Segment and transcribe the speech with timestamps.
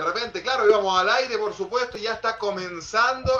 [0.00, 3.30] Y de repente, claro, íbamos al aire, por supuesto, y ya está comenzando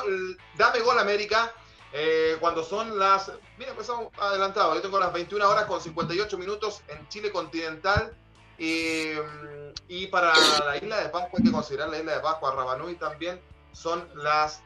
[0.57, 1.53] Dame Gol América.
[1.93, 3.33] Eh, cuando son las.
[3.59, 4.75] Mira, empezamos adelantado.
[4.75, 8.15] Yo tengo las 21 horas con 58 minutos en Chile continental.
[8.59, 10.32] y para
[10.67, 13.40] la isla de Pascua, hay que considerar la isla de Pascua, Rabanui también,
[13.73, 14.63] son las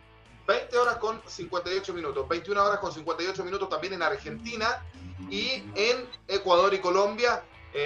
[0.47, 2.29] 20 horas con 58 minutos.
[2.29, 4.85] 21 horas con 58 minutos también en Argentina
[5.31, 7.45] y en Ecuador y Colombia.
[7.73, 7.81] 20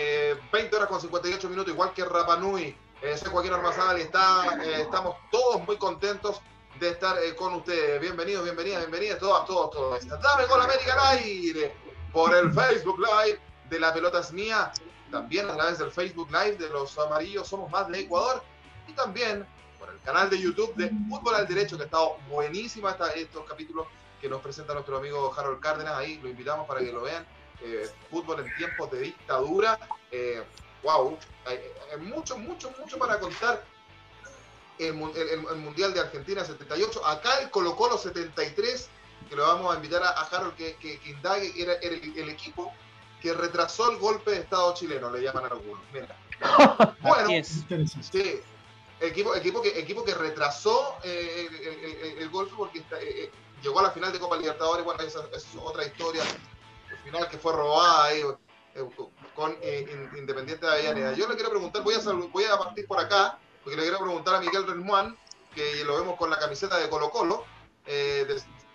[0.52, 2.74] eh, horas con 58 minutos, igual que Rapanui.
[3.00, 6.40] Eh, soy Joaquín Armazal y está, eh, estamos todos muy contentos
[6.80, 8.00] de estar eh, con ustedes.
[8.00, 10.08] Bienvenidos, bienvenidas, bienvenidas, todos, todos, todos.
[10.08, 11.76] Dame con América al aire
[12.12, 13.38] por el Facebook Live
[13.70, 14.72] de La Pelota es Mía,
[15.12, 18.42] también a través del Facebook Live de los Amarillos Somos Más de Ecuador
[18.88, 19.46] y también
[19.78, 23.86] por el canal de YouTube de Fútbol al Derecho, que ha estado buenísima estos capítulos
[24.20, 25.94] que nos presenta nuestro amigo Harold Cárdenas.
[25.94, 27.24] Ahí lo invitamos para que lo vean.
[28.10, 29.78] fútbol en tiempos de dictadura.
[30.82, 31.60] Wow, hay,
[32.00, 33.64] mucho, mucho, mucho para contar.
[34.78, 38.88] El, Mundial de Argentina 78, acá el Colo Colo 73,
[39.28, 42.72] que lo vamos a invitar a, Harold que, que, indague, era, el, equipo
[43.20, 45.82] que retrasó el golpe de Estado chileno, le llaman a algunos.
[45.92, 46.16] Mira.
[47.00, 48.40] bueno, sí,
[49.00, 53.30] equipo, equipo, que, equipo que retrasó eh, el, golpe porque eh, eh,
[53.62, 56.22] llegó a la final de Copa Libertadores, bueno, esa, es otra historia,
[56.90, 58.22] el final que fue robada ahí
[59.38, 59.86] con eh,
[60.18, 61.12] Independiente de Avellaneda.
[61.12, 62.00] Yo le quiero preguntar, voy a,
[62.32, 65.16] voy a partir por acá, porque le quiero preguntar a Miguel Renmuán,
[65.54, 67.44] que lo vemos con la camiseta de Colo Colo.
[67.86, 68.26] Eh,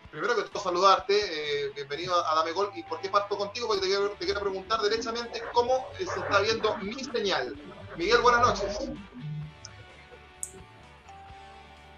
[0.10, 2.72] primero que todo saludarte, eh, bienvenido a, Dame Gol.
[2.76, 3.68] ¿Y por qué parto contigo?
[3.68, 7.58] Porque te quiero, preguntar derechamente cómo se está viendo mi señal.
[7.98, 8.90] Miguel, buenas noches.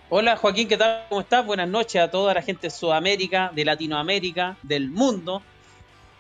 [0.09, 1.06] Hola Joaquín, ¿qué tal?
[1.08, 1.46] ¿Cómo estás?
[1.46, 5.44] Buenas noches a toda la gente de Sudamérica, de Latinoamérica, del mundo.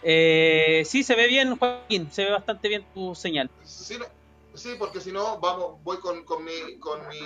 [0.07, 3.49] Eh, sí, se ve bien, Joaquín, se ve bastante bien tu señal.
[3.63, 3.97] Sí,
[4.53, 7.17] sí porque si no, vamos, voy con, con, mi, con mi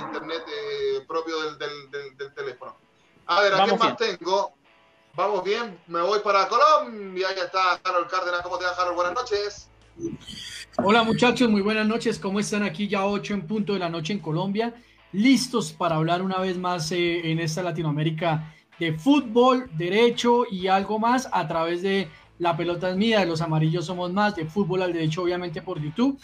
[0.00, 2.78] internet eh, propio del, del, del, teléfono.
[3.26, 4.54] A ver, ¿a qué más tengo?
[5.14, 8.96] Vamos bien, me voy para Colombia, ya está Harold Cárdenas, ¿cómo te va Harold?
[8.96, 9.68] Buenas noches.
[10.78, 14.14] Hola muchachos, muy buenas noches, ¿cómo están aquí ya 8 en punto de la noche
[14.14, 14.74] en Colombia?
[15.12, 20.98] Listos para hablar una vez más eh, en esta Latinoamérica de fútbol, derecho y algo
[20.98, 22.08] más a través de
[22.38, 25.80] La Pelota es Mía, de Los Amarillos Somos Más, de Fútbol al Derecho, obviamente por
[25.80, 26.18] YouTube.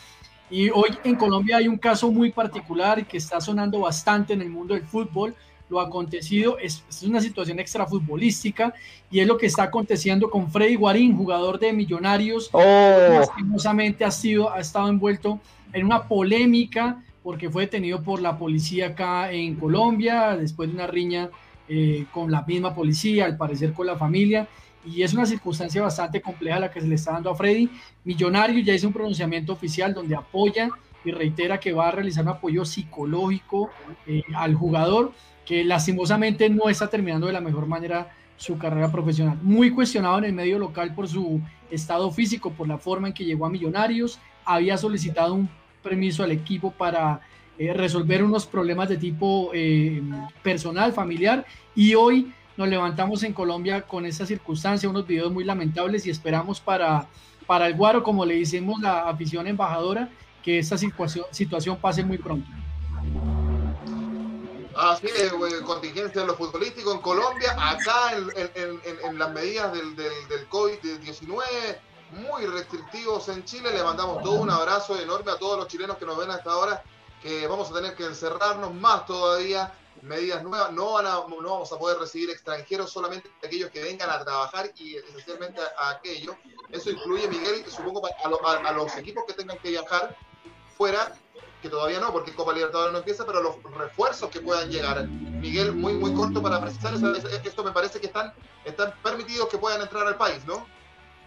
[0.50, 4.50] Y hoy en Colombia hay un caso muy particular que está sonando bastante en el
[4.50, 5.34] mundo del fútbol.
[5.68, 8.74] Lo acontecido es, es una situación extrafutbolística
[9.08, 12.50] y es lo que está aconteciendo con Freddy Guarín, jugador de Millonarios.
[12.50, 12.60] Oh.
[12.60, 15.38] Lastimosamente ha, sido, ha estado envuelto
[15.72, 20.88] en una polémica porque fue detenido por la policía acá en Colombia después de una
[20.88, 21.30] riña
[21.72, 24.48] eh, con la misma policía, al parecer con la familia,
[24.84, 27.70] y es una circunstancia bastante compleja la que se le está dando a Freddy.
[28.02, 30.68] Millonario ya hizo un pronunciamiento oficial donde apoya
[31.04, 33.70] y reitera que va a realizar un apoyo psicológico
[34.04, 35.12] eh, al jugador,
[35.46, 39.38] que lastimosamente no está terminando de la mejor manera su carrera profesional.
[39.40, 43.24] Muy cuestionado en el medio local por su estado físico, por la forma en que
[43.24, 45.48] llegó a Millonarios, había solicitado un
[45.84, 47.20] permiso al equipo para
[47.60, 50.00] eh, resolver unos problemas de tipo eh,
[50.42, 51.44] personal, familiar,
[51.74, 56.58] y hoy nos levantamos en Colombia con esa circunstancia, unos videos muy lamentables y esperamos
[56.58, 57.06] para,
[57.46, 60.08] para el Guaro, como le decimos la afición embajadora,
[60.42, 62.48] que esta situación, situación pase muy pronto.
[64.74, 65.30] Así es,
[65.62, 71.42] contingencia de lo futbolístico en Colombia, acá en, las medidas del, del, del COVID-19,
[72.12, 73.70] muy restrictivos en Chile.
[73.70, 76.82] Le mandamos todo un abrazo enorme a todos los chilenos que nos ven hasta ahora
[77.22, 79.72] que vamos a tener que encerrarnos más todavía,
[80.02, 84.24] medidas nuevas, no, van a, vamos a poder recibir extranjeros, solamente aquellos que vengan a
[84.24, 86.36] trabajar y esencialmente a, aquello.
[86.70, 90.16] Eso incluye, Miguel, supongo, a, los equipos que tengan que viajar
[90.76, 91.12] fuera,
[91.60, 95.06] que todavía no, porque Copa Libertadores no empieza, pero los refuerzos que puedan llegar.
[95.06, 96.94] Miguel, muy, muy corto para precisar,
[97.44, 98.32] esto me parece que están,
[98.64, 100.66] están permitidos que puedan entrar al país, ¿no?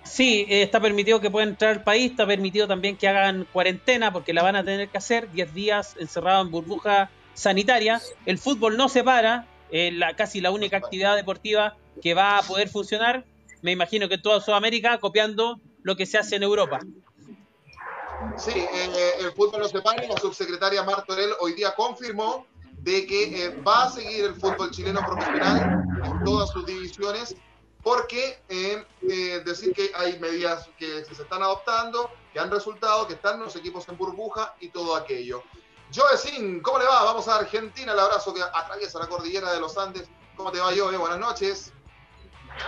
[0.03, 4.11] Sí, eh, está permitido que puedan entrar al país, está permitido también que hagan cuarentena
[4.11, 8.01] porque la van a tener que hacer 10 días encerrado en burbuja sanitaria.
[8.25, 12.41] El fútbol no se para, es la, casi la única actividad deportiva que va a
[12.43, 13.25] poder funcionar.
[13.61, 16.79] Me imagino que en toda Sudamérica copiando lo que se hace en Europa.
[18.37, 20.05] Sí, eh, el fútbol no se para.
[20.05, 22.45] La subsecretaria Martorell hoy día confirmó
[22.79, 27.35] de que eh, va a seguir el fútbol chileno profesional en todas sus divisiones
[27.83, 33.13] porque eh, eh, decir que hay medidas que, se están adoptando, que han resultado, que
[33.13, 35.43] están los equipos en burbuja y todo aquello.
[35.93, 37.03] Joe ¿cómo le va?
[37.03, 40.09] Vamos a Argentina, el abrazo que atraviesa la cordillera de los Andes.
[40.35, 40.97] ¿Cómo te va, Joe?
[40.97, 41.73] Buenas noches.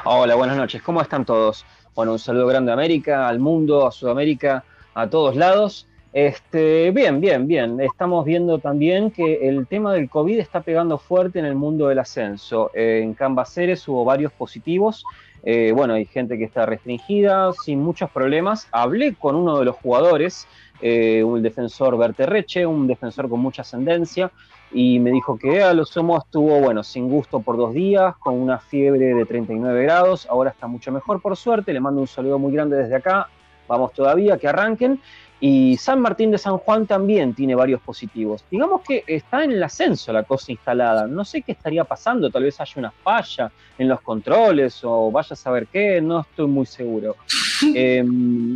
[0.04, 0.84] Hola, buenas noches.
[0.84, 1.66] ¿Cómo están todos?
[1.96, 5.88] Bueno, un saludo grande a América, al mundo, a Sudamérica, a todos lados.
[6.16, 7.82] Este, bien, bien, bien.
[7.82, 12.00] Estamos viendo también que el tema del COVID está pegando fuerte en el mundo del
[12.00, 12.72] ascenso.
[12.74, 15.04] en Cambaceres hubo varios positivos.
[15.44, 18.70] Eh, bueno, hay gente que está restringida, sin muchos problemas.
[18.72, 20.48] Hablé con uno de los jugadores,
[20.82, 24.32] eh, un defensor Berterreche, un defensor con mucha ascendencia,
[24.72, 28.36] y me dijo que a lo sumo estuvo, bueno, sin gusto por dos días, con
[28.36, 30.26] una fiebre de 39 grados.
[30.30, 31.74] Ahora está mucho mejor, por suerte.
[31.74, 33.28] Le mando un saludo muy grande desde acá.
[33.68, 35.02] Vamos todavía, que arranquen.
[35.40, 38.44] Y San Martín de San Juan también tiene varios positivos.
[38.50, 41.08] Digamos que está en el ascenso la cosa instalada.
[41.08, 45.30] No sé qué estaría pasando, tal vez haya una falla en los controles o vaya
[45.32, 47.16] a saber qué, no estoy muy seguro.
[47.74, 48.56] Em,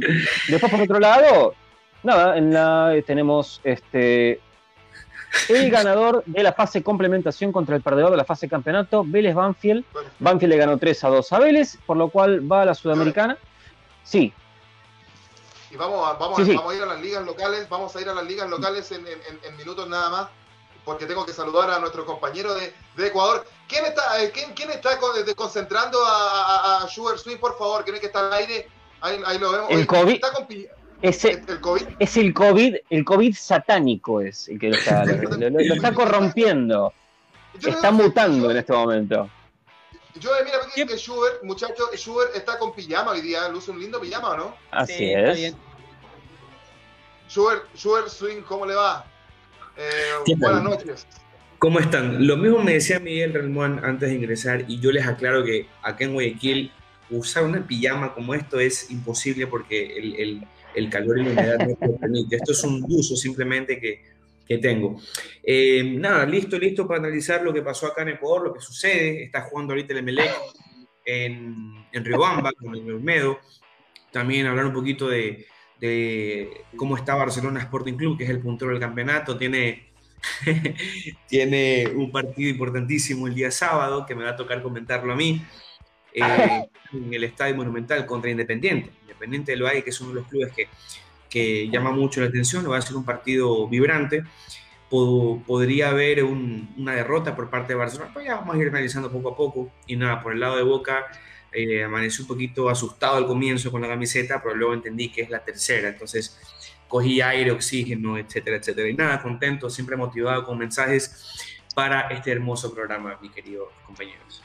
[0.50, 1.54] después, por otro lado,
[2.04, 4.42] nada, en la tenemos este
[5.48, 9.86] el ganador de la fase complementación contra el perdedor de la fase campeonato, Vélez Banfield.
[10.20, 13.38] Banfield le ganó 3 a 2 a Vélez, por lo cual va a la Sudamericana.
[14.04, 14.34] Sí,
[15.71, 18.25] y vamos a, vamos, a ir a las ligas locales, vamos a ir a las
[18.25, 19.06] ligas locales en,
[19.57, 20.27] minutos nada más,
[20.83, 23.45] porque tengo que saludar a nuestro compañero de, Ecuador.
[23.68, 24.98] ¿Quién está, eh, quién, está
[25.36, 27.83] concentrando a, a, Sugar Swing, por favor?
[27.83, 28.68] ¿Quién es que está al aire?
[29.01, 29.69] Ahí, lo vemos.
[29.69, 30.19] El COVID.
[31.01, 31.88] Ese, el COVID.
[32.00, 36.94] Es el COVID, el COVID satánico es el que lo está, lo, está corrompiendo.
[37.65, 39.30] está mutando en este momento.
[40.19, 44.00] Yo, eh, mira, que Schubert, muchacho, Schubert está con pijama hoy día, luce un lindo
[44.00, 44.56] pijama, ¿no?
[44.71, 45.54] Así es.
[47.30, 49.06] Schubert, Schubert Swing, ¿cómo le va?
[49.77, 51.07] Eh, buenas noches.
[51.60, 52.25] ¿Cómo están?
[52.25, 56.06] Lo mismo me decía Miguel Ramón antes de ingresar y yo les aclaro que acá
[56.06, 56.72] en Guayaquil
[57.10, 61.57] usar una pijama como esto es imposible porque el, el, el calor y la humedad
[61.60, 62.36] no lo permite.
[62.38, 64.04] Esto es un uso simplemente que
[64.50, 65.00] que tengo.
[65.44, 69.24] Eh, nada, listo, listo para analizar lo que pasó acá en Ecuador, lo que sucede.
[69.24, 70.28] Está jugando ahorita el MLE
[71.06, 73.40] en, en Riobamba con el Olmedo.
[74.12, 75.46] También hablar un poquito de,
[75.80, 79.38] de, cómo está Barcelona Sporting Club, que es el puntero del campeonato.
[79.38, 79.92] Tiene,
[81.28, 85.46] tiene un partido importantísimo el día sábado, que me va a tocar comentarlo a mí,
[86.12, 88.90] eh, en el Estadio Monumental contra Independiente.
[89.04, 90.68] Independiente del Valle, que es uno de los clubes que
[91.30, 94.24] que llama mucho la atención, va a ser un partido vibrante.
[94.90, 99.30] podría haber una derrota por parte de Barcelona, pues ya vamos a ir analizando poco
[99.30, 99.72] a poco.
[99.88, 101.06] Y nada, por el lado de Boca,
[101.52, 105.30] eh, amanecí un poquito asustado al comienzo con la camiseta, pero luego entendí que es
[105.30, 106.40] la tercera, entonces
[106.88, 108.90] cogí aire, oxígeno, etcétera, etcétera.
[108.90, 114.44] Y nada, contento, siempre motivado con mensajes para este hermoso programa, mi querido compañeros.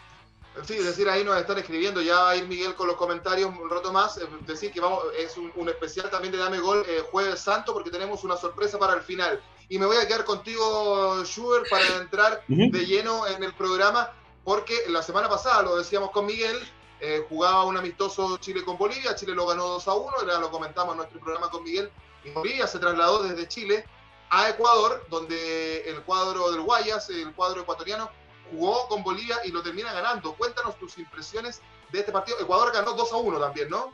[0.62, 3.51] Sí, es decir, ahí nos están escribiendo, ya va a ir Miguel con los comentarios
[3.61, 7.03] un rato más, es decir, que vamos, es un, especial también de Dame Gol eh,
[7.11, 9.43] Jueves Santo porque tenemos una sorpresa para el final.
[9.69, 14.12] Y me voy a quedar contigo, Schubert, para entrar de lleno en el programa,
[14.45, 16.56] porque la semana pasada, lo decíamos con Miguel,
[17.01, 20.51] eh, jugaba un amistoso Chile con Bolivia, Chile lo ganó 2 a 1, ya lo
[20.51, 21.91] comentamos en nuestro programa con Miguel,
[22.23, 23.85] y Bolivia se trasladó desde Chile
[24.31, 28.11] a Ecuador, donde el cuadro del Guayas, el cuadro ecuatoriano,
[28.50, 30.35] jugó con Bolivia y lo termina ganando.
[30.35, 31.61] Cuéntanos tus impresiones
[31.93, 32.38] de este partido.
[32.41, 33.93] Ecuador ganó 2 a 1 también, ¿no?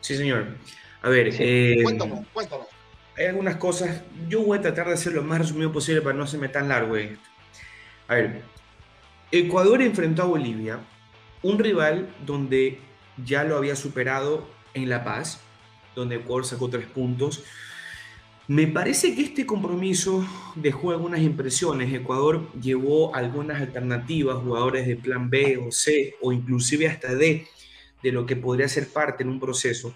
[0.00, 0.46] Sí, señor.
[1.02, 2.66] A ver, eh, cuéntanos, cuéntanos.
[3.16, 4.02] Hay algunas cosas.
[4.28, 6.96] Yo voy a tratar de hacer lo más resumido posible para no hacerme tan largo
[6.96, 7.28] esto.
[8.08, 8.42] A ver,
[9.32, 10.80] Ecuador enfrentó a Bolivia,
[11.42, 12.80] un rival donde
[13.24, 15.40] ya lo había superado en La Paz,
[15.94, 17.42] donde Ecuador sacó tres puntos
[18.48, 20.24] me parece que este compromiso
[20.54, 21.92] dejó algunas impresiones.
[21.92, 27.46] Ecuador llevó algunas alternativas, jugadores de plan B o C o inclusive hasta D
[28.02, 29.94] de lo que podría ser parte en un proceso.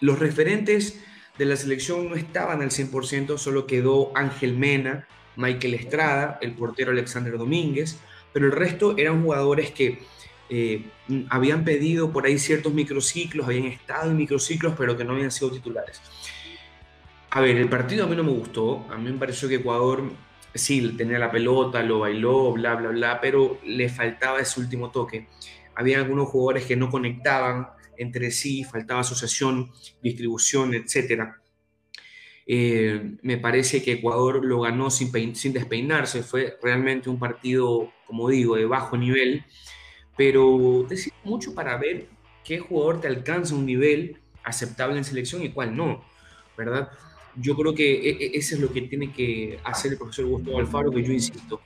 [0.00, 1.00] Los referentes
[1.36, 6.92] de la selección no estaban al 100%, solo quedó Ángel Mena, Michael Estrada, el portero
[6.92, 7.98] Alexander Domínguez,
[8.32, 9.98] pero el resto eran jugadores que
[10.50, 10.84] eh,
[11.30, 15.50] habían pedido por ahí ciertos microciclos, habían estado en microciclos, pero que no habían sido
[15.50, 16.00] titulares.
[17.34, 18.86] A ver, el partido a mí no me gustó.
[18.88, 20.04] A mí me pareció que Ecuador
[20.54, 25.26] sí tenía la pelota, lo bailó, bla, bla, bla, pero le faltaba ese último toque.
[25.74, 31.24] Había algunos jugadores que no conectaban entre sí, faltaba asociación, distribución, etc.
[32.46, 36.22] Eh, me parece que Ecuador lo ganó sin, sin despeinarse.
[36.22, 39.44] Fue realmente un partido, como digo, de bajo nivel,
[40.16, 42.06] pero te sirve mucho para ver
[42.44, 46.04] qué jugador te alcanza un nivel aceptable en selección y cuál no,
[46.56, 46.90] ¿verdad?
[47.36, 50.58] Yo creo que e, e, eso es lo que tiene que hacer el profesor Gustavo
[50.58, 51.60] Alfaro, que yo insisto,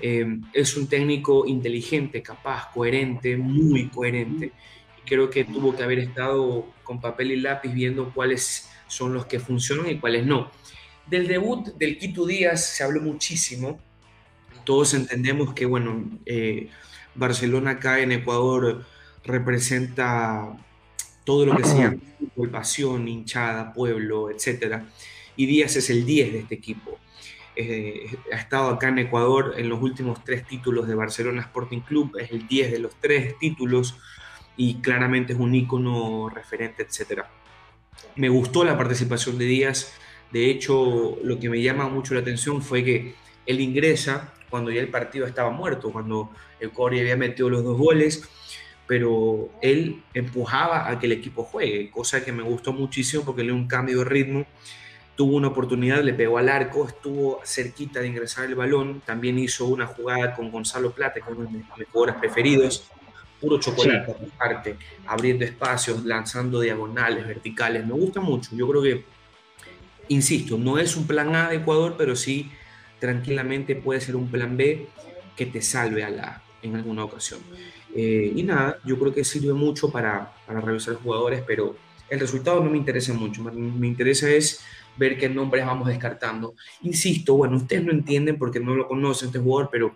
[0.00, 4.52] eh, es un técnico inteligente, capaz, coherente, muy coherente.
[4.98, 9.26] Y creo que tuvo que haber estado con papel y lápiz viendo cuáles son los
[9.26, 10.50] que funcionan y cuáles no.
[11.06, 13.80] Del debut del Quito Díaz se habló muchísimo.
[14.64, 16.68] Todos entendemos que, bueno, eh,
[17.14, 18.84] Barcelona acá en Ecuador
[19.24, 20.56] representa
[21.28, 24.80] todo lo que sea fútbol, pasión, hinchada, pueblo, etc.
[25.36, 26.98] Y Díaz es el 10 de este equipo.
[27.54, 32.16] Eh, ha estado acá en Ecuador en los últimos tres títulos de Barcelona Sporting Club,
[32.18, 33.98] es el 10 de los tres títulos
[34.56, 37.24] y claramente es un ícono referente, etc.
[38.16, 39.92] Me gustó la participación de Díaz,
[40.32, 44.80] de hecho lo que me llama mucho la atención fue que él ingresa cuando ya
[44.80, 48.26] el partido estaba muerto, cuando el Corey había metido los dos goles,
[48.88, 53.52] pero él empujaba a que el equipo juegue, cosa que me gustó muchísimo porque le
[53.52, 54.46] dio un cambio de ritmo
[55.18, 59.66] tuvo una oportunidad, le pegó al arco, estuvo cerquita de ingresar el balón, también hizo
[59.66, 62.88] una jugada con Gonzalo Plata, que es uno de mis jugadores preferidos,
[63.40, 64.30] puro chocolate sí.
[64.38, 64.76] parte,
[65.08, 69.04] abriendo espacios, lanzando diagonales, verticales, me gusta mucho, yo creo que,
[70.06, 72.52] insisto, no es un plan A de Ecuador, pero sí
[73.00, 74.86] tranquilamente puede ser un plan B
[75.34, 77.40] que te salve a la en alguna ocasión.
[77.94, 81.76] Eh, y nada, yo creo que sirve mucho para, para revisar jugadores, pero
[82.08, 84.60] el resultado no me interesa mucho, me, me interesa es
[84.96, 86.54] ver qué nombres vamos descartando.
[86.82, 89.94] Insisto, bueno, ustedes no entienden porque no lo conocen este jugador, pero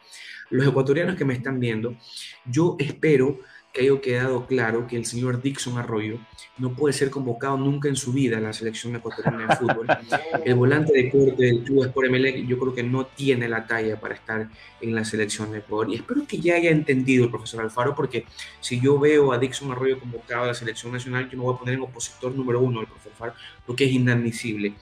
[0.51, 1.97] los ecuatorianos que me están viendo,
[2.45, 3.41] yo espero
[3.73, 6.19] que haya quedado claro que el señor Dixon Arroyo
[6.59, 9.87] no puede ser convocado nunca en su vida a la selección ecuatoriana de fútbol.
[10.45, 13.99] El volante de corte del Club Sport MLE yo creo que no tiene la talla
[13.99, 14.49] para estar
[14.81, 15.89] en la selección de Ecuador.
[15.89, 18.27] Y espero que ya haya entendido el profesor Alfaro, porque
[18.61, 21.59] si yo veo a Dixon Arroyo convocado a la selección nacional, yo me voy a
[21.59, 23.35] poner en opositor número uno al profesor Alfaro,
[23.67, 24.75] porque es inadmisible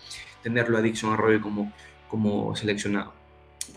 [0.42, 1.72] tenerlo a Dixon Arroyo como,
[2.08, 3.19] como seleccionado.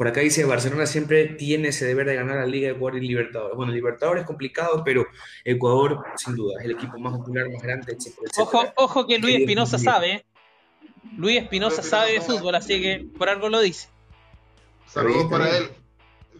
[0.03, 3.07] Por acá dice, Barcelona siempre tiene ese deber de ganar la Liga de Ecuador y
[3.07, 3.55] Libertadores.
[3.55, 5.07] Bueno, Libertadores es complicado, pero
[5.45, 8.13] Ecuador, sin duda, es el equipo más popular, más grande, etc.
[8.37, 10.25] Ojo, ojo que Luis Espinosa sabe, ¿eh?
[11.15, 13.87] Luis Espinosa sabe de fútbol, así que por algo lo dice.
[14.87, 15.69] Saludos para él.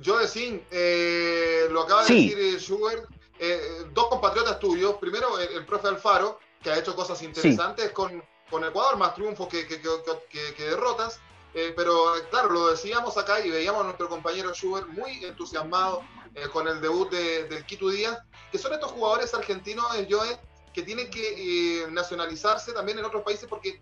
[0.01, 2.36] Yo decía, eh, lo acaba de sí.
[2.36, 3.05] decir Schubert,
[3.39, 3.62] eh,
[3.93, 7.93] dos compatriotas tuyos, primero el, el, profe Alfaro, que ha hecho cosas interesantes sí.
[7.93, 11.22] con, con Ecuador, más triunfos que, que, que, que derrotas,
[11.53, 16.01] eh, pero claro, lo decíamos acá y veíamos a nuestro compañero Schubert muy entusiasmado
[16.33, 18.19] eh, con el debut de, del Quito Díaz,
[18.51, 20.36] que son estos jugadores argentinos, eh, Joel,
[20.74, 23.79] que tienen que nacionalizarse también en otros países porque,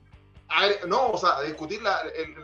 [0.50, 2.36] a ver, no vamos a discutir la, el,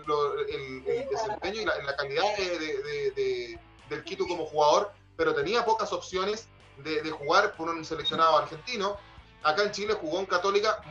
[0.49, 5.35] el, el, desempeño y la, la calidad de, de, de, del Quito como jugador, pero
[5.35, 8.95] tenía pocas opciones de, jugar por un seleccionado argentino.
[9.43, 10.81] Acá en Chile jugó en Católica,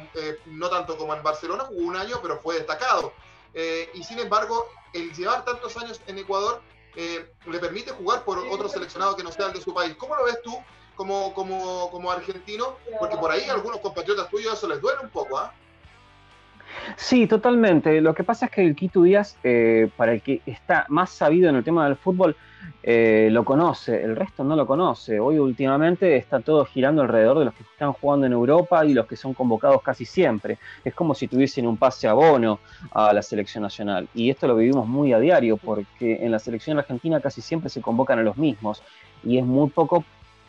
[0.45, 3.15] no tanto como en Barcelona, jugó un año, pero fue destacado.
[3.59, 6.61] Eh, y sin embargo, el llevar tantos años en Ecuador
[6.95, 9.95] eh, le permite jugar por otro seleccionado que no sea el de su país.
[9.97, 10.55] ¿Cómo lo ves tú
[10.95, 12.77] como, como, como argentino?
[12.99, 15.55] Porque por ahí a algunos compatriotas tuyos eso les duele un poco, ¿ah?
[15.55, 16.95] ¿eh?
[16.97, 18.01] Sí, totalmente.
[18.03, 21.49] Lo que pasa es que el Quito Díaz, eh, para el que está más sabido
[21.49, 22.37] en el tema del fútbol,
[22.83, 25.19] eh, lo conoce, el resto no lo conoce.
[25.19, 29.07] Hoy últimamente está todo girando alrededor de los que están jugando en Europa y los
[29.07, 30.59] que son convocados casi siempre.
[30.85, 32.61] Es como si tuviesen un pase abono
[32.93, 34.09] a la selección nacional.
[34.15, 37.81] Y esto lo vivimos muy a diario porque en la selección argentina casi siempre se
[37.81, 38.83] convocan a los mismos
[39.25, 40.05] y es muy poco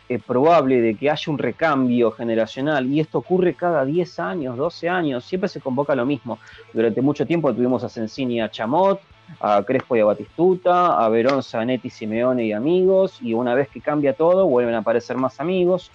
[0.10, 4.88] eh, probable de que haya un recambio generacional y esto ocurre cada 10 años, 12
[4.88, 6.40] años, siempre se convoca lo mismo.
[6.72, 9.02] Durante mucho tiempo tuvimos a Sensini y a Chamot,
[9.40, 13.82] a Crespo y a Batistuta, a Verón, Zanetti, Simeone y amigos, y una vez que
[13.82, 15.92] cambia todo, vuelven a aparecer más amigos.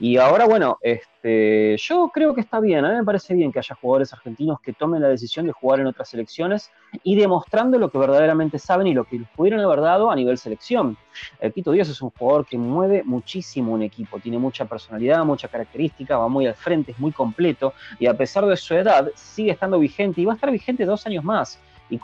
[0.00, 3.60] Y ahora, bueno, este, yo creo que está bien, a mí me parece bien que
[3.60, 6.72] haya jugadores argentinos que tomen la decisión de jugar en otras selecciones
[7.04, 10.96] y demostrando lo que verdaderamente saben y lo que pudieron haber dado a nivel selección.
[11.38, 15.46] El Quito Díaz es un jugador que mueve muchísimo un equipo, tiene mucha personalidad, mucha
[15.46, 19.52] característica, va muy al frente, es muy completo y a pesar de su edad sigue
[19.52, 21.60] estando vigente y va a estar vigente dos años más.
[21.90, 22.00] Y,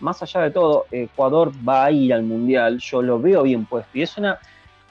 [0.00, 3.90] más allá de todo, Ecuador va a ir al Mundial, yo lo veo bien puesto
[3.98, 4.38] y es una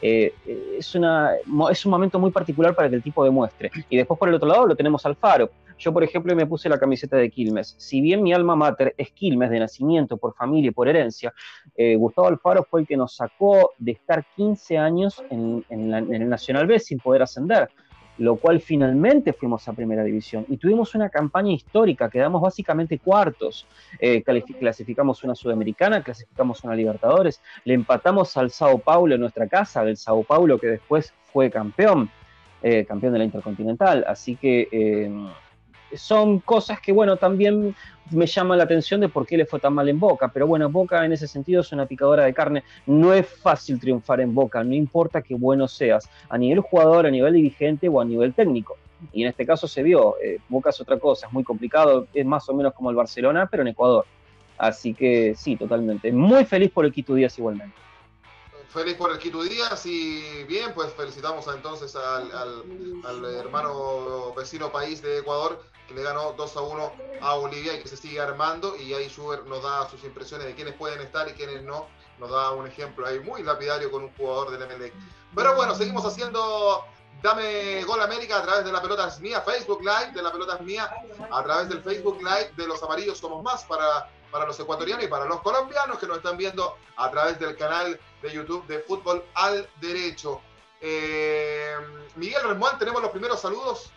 [0.01, 0.33] eh,
[0.77, 1.31] es, una,
[1.69, 3.71] es un momento muy particular para que el tipo demuestre.
[3.89, 5.49] Y después por el otro lado lo tenemos al Faro.
[5.77, 7.75] Yo, por ejemplo, me puse la camiseta de Quilmes.
[7.77, 11.33] Si bien mi alma mater es Quilmes de nacimiento, por familia y por herencia,
[11.75, 16.29] eh, Gustavo Alfaro fue el que nos sacó de estar 15 años en, en el
[16.29, 17.69] Nacional B sin poder ascender
[18.19, 20.45] lo cual finalmente fuimos a primera división.
[20.49, 23.65] Y tuvimos una campaña histórica, quedamos básicamente cuartos,
[23.97, 29.83] eh, clasificamos una sudamericana, clasificamos una Libertadores, le empatamos al Sao Paulo en nuestra casa,
[29.83, 32.09] del Sao Paulo que después fue campeón,
[32.61, 35.09] eh, campeón de la Intercontinental, así que eh,
[35.95, 37.75] son cosas que, bueno, también
[38.11, 40.69] me llama la atención de por qué le fue tan mal en Boca, pero bueno,
[40.69, 44.63] Boca en ese sentido es una picadora de carne, no es fácil triunfar en Boca,
[44.63, 48.77] no importa qué bueno seas, a nivel jugador, a nivel dirigente o a nivel técnico.
[49.13, 52.25] Y en este caso se vio, eh, Boca es otra cosa, es muy complicado, es
[52.25, 54.05] más o menos como el Barcelona, pero en Ecuador.
[54.57, 56.11] Así que sí, totalmente.
[56.11, 57.75] Muy feliz por el Quito Díaz igualmente.
[58.69, 65.01] Feliz por el Quito Díaz y bien, pues felicitamos entonces al, al, hermano vecino país
[65.01, 68.75] de Ecuador que le ganó 2 a 1 a Bolivia y que se sigue armando
[68.77, 71.87] y ahí Schubert nos da sus impresiones de quiénes pueden estar y quiénes no,
[72.19, 74.93] nos da un ejemplo ahí muy lapidario con un jugador del MLE.
[75.35, 76.85] Pero bueno, seguimos haciendo
[77.23, 80.55] Dame Gol América a través de la pelota es mía, Facebook Live de la pelota
[80.55, 80.89] es mía,
[81.31, 85.07] a través del Facebook Live de los amarillos somos más para, para los ecuatorianos y
[85.07, 89.23] para los colombianos que nos están viendo a través del canal de YouTube de Fútbol
[89.33, 90.41] al Derecho.
[90.81, 91.73] Eh,
[92.15, 93.91] Miguel Remón, tenemos los primeros saludos.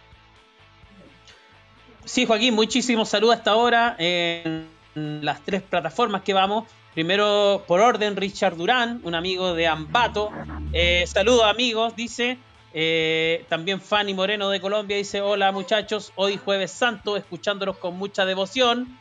[2.04, 6.64] Sí, Joaquín, muchísimos saludos hasta ahora en las tres plataformas que vamos.
[6.94, 10.30] Primero, por orden, Richard Durán, un amigo de Ambato.
[10.72, 12.38] Eh, saludos amigos, dice.
[12.74, 18.24] Eh, también Fanny Moreno de Colombia dice, hola muchachos, hoy jueves santo, escuchándolos con mucha
[18.24, 18.98] devoción.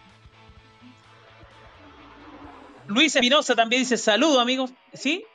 [2.92, 4.72] Luis Espinosa también dice, saludos amigos.
[4.94, 5.26] ¿Sí?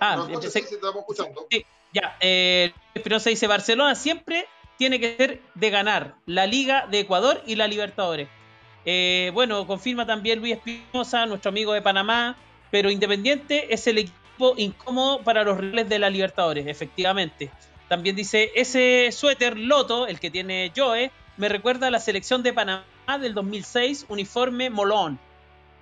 [0.00, 0.26] ah,
[1.92, 2.16] ya.
[2.20, 4.46] Eh, Espinosa dice, Barcelona siempre
[4.78, 8.28] tiene que ser de ganar la Liga de Ecuador y la Libertadores.
[8.84, 12.36] Eh, bueno, confirma también Luis Espinosa, nuestro amigo de Panamá,
[12.70, 17.50] pero Independiente es el equipo incómodo para los rivales de la Libertadores, efectivamente.
[17.88, 22.52] También dice, ese suéter Loto, el que tiene Joe, me recuerda a la selección de
[22.52, 22.84] Panamá
[23.20, 25.18] del 2006, uniforme Molón.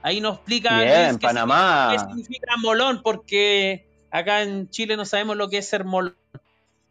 [0.02, 1.88] Ahí nos explica Bien, Panamá.
[1.92, 6.16] qué significa Molón, porque acá en Chile no sabemos lo que es ser Molón.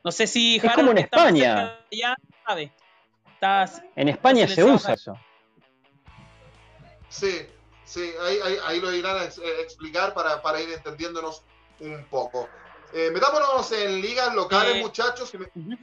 [0.04, 1.80] No sé si es como en España.
[1.92, 2.74] Ya sabe.
[3.96, 5.18] en España se usa eso.
[7.08, 7.46] Sí,
[7.86, 8.12] sí,
[8.66, 9.24] ahí, lo irán a
[9.62, 11.44] explicar para, ir entendiéndonos
[11.80, 12.50] un poco.
[12.94, 15.32] Eh, metámonos en ligas locales, eh, muchachos.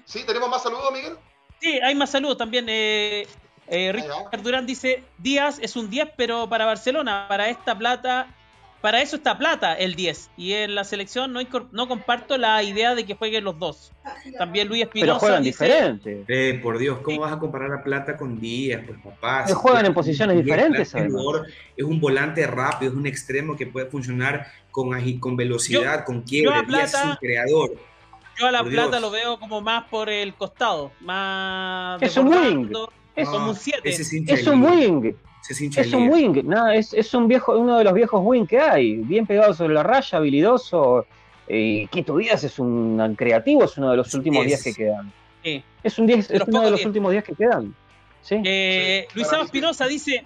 [0.04, 1.16] Sí, tenemos más saludos, Miguel.
[1.60, 2.66] Sí, hay más saludos también.
[2.68, 3.26] Eh,
[3.70, 8.34] eh Richard Durán dice, Díaz es un 10, pero para Barcelona, para esta plata
[8.80, 10.30] para eso está plata el 10.
[10.38, 11.40] Y en la selección no,
[11.72, 13.92] no comparto la idea de que jueguen los dos.
[14.38, 15.12] También Luis Espinosa.
[15.12, 16.24] Pero juegan diferente.
[16.28, 18.82] Eh, por Dios, ¿cómo vas a comparar a plata con Díaz?
[18.86, 19.46] Pues papá.
[19.54, 20.94] juegan en posiciones diferentes.
[20.94, 26.62] Es un volante rápido, es un extremo que puede funcionar con, con velocidad, con quiebre.
[26.66, 27.76] Díaz es un creador.
[28.38, 30.90] Yo a la plata lo veo como más por el costado.
[31.00, 32.00] Más.
[32.00, 32.72] Es un wing.
[33.22, 33.80] Es como un 7.
[33.84, 35.14] Es un wing.
[35.48, 39.54] Es un wing, es, un viejo, uno de los viejos wing que hay, bien pegado
[39.54, 41.06] sobre la raya, habilidoso.
[41.48, 45.12] Y Quito Díaz es un creativo, es uno de los últimos días que quedan.
[45.42, 47.74] Es, un es uno de los últimos días que quedan.
[48.30, 50.24] Eh, Luis Espinosa dice,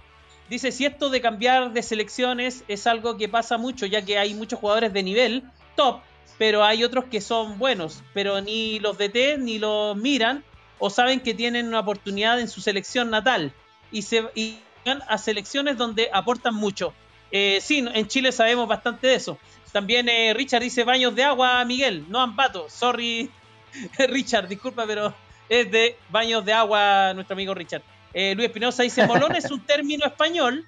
[0.51, 4.35] dice, si esto de cambiar de selecciones es algo que pasa mucho, ya que hay
[4.35, 5.45] muchos jugadores de nivel
[5.77, 6.01] top,
[6.39, 10.43] pero hay otros que son buenos, pero ni los DT ni los miran
[10.79, 13.53] o saben que tienen una oportunidad en su selección natal.
[13.91, 14.59] Y, se, y
[15.07, 16.93] a selecciones donde aportan mucho.
[17.31, 19.39] Eh, sí, en Chile sabemos bastante de eso.
[19.73, 22.69] También eh, Richard dice baños de agua, Miguel, no Ampato.
[22.69, 23.31] Sorry,
[23.99, 25.13] Richard, disculpa, pero
[25.49, 27.83] es de baños de agua nuestro amigo Richard.
[28.13, 30.67] Eh, Luis Espinosa dice, molón es un término español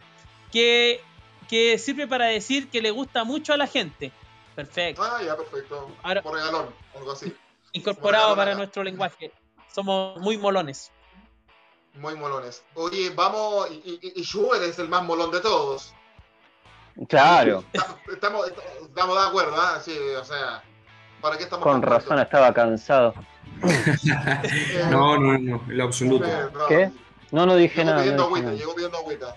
[0.51, 1.01] que,
[1.49, 4.11] que sirve para decir que le gusta mucho a la gente.
[4.57, 5.03] Perfecto.
[5.03, 5.95] Ah, ya, perfecto.
[6.23, 6.67] Por regalón,
[6.97, 7.33] algo así.
[7.73, 9.31] Incorporado para nuestro lenguaje.
[9.77, 10.91] Somos muy molones.
[11.97, 12.65] Muy molones.
[12.77, 15.93] Oye, vamos, y, y, es el más molón de todos.
[17.11, 17.63] Claro.
[18.11, 19.79] Estamos, estamos, de acuerdo, ¿ah?
[19.85, 20.65] Sí, o sea,
[21.21, 23.13] ¿para qué estamos Con razón estaba cansado.
[24.91, 26.27] no, no, no, en lo absoluto.
[26.69, 26.91] ¿Qué?
[27.31, 27.99] No, no dije nada.
[27.99, 29.37] Pidiendo agüita, llegó pidiendo agüita.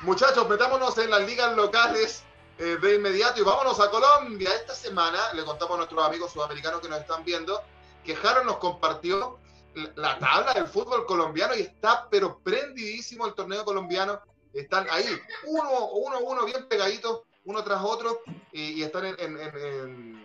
[0.00, 2.24] Muchachos, metámonos en las ligas locales
[2.58, 4.50] eh, de inmediato y vámonos a Colombia.
[4.56, 7.62] Esta semana le contamos a nuestros amigos sudamericanos que nos están viendo
[8.04, 9.38] que Jaro nos compartió
[9.94, 14.20] la tabla del fútbol colombiano y está pero prendidísimo el torneo colombiano.
[14.52, 15.06] Están ahí,
[15.46, 18.20] uno, uno, uno bien pegaditos, uno tras otro,
[18.52, 20.20] y, están en,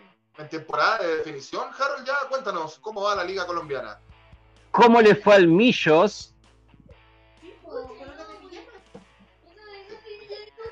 [0.50, 1.70] temporada de definición.
[1.78, 4.00] Harold, ya cuéntanos, ¿cómo va la liga colombiana?
[4.72, 6.34] ¿Cómo le fue al Millos?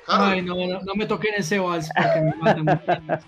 [0.08, 3.24] Ay, no, no, me toquen ese vals porque me matan.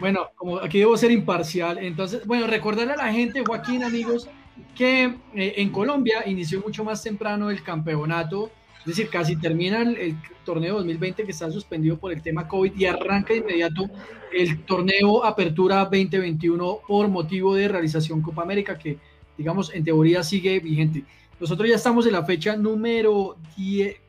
[0.00, 4.28] Bueno, como aquí debo ser imparcial, entonces, bueno, recordarle a la gente, Joaquín, amigos,
[4.74, 10.16] que eh, en Colombia inició mucho más temprano el campeonato, es decir, casi termina el,
[10.44, 13.90] torneo 2020 que está suspendido por el tema COVID y arranca de inmediato
[14.32, 18.96] el torneo Apertura 2021 por motivo de realización Copa América que,
[19.36, 21.04] digamos, en teoría sigue vigente.
[21.38, 23.36] Nosotros ya estamos en la fecha número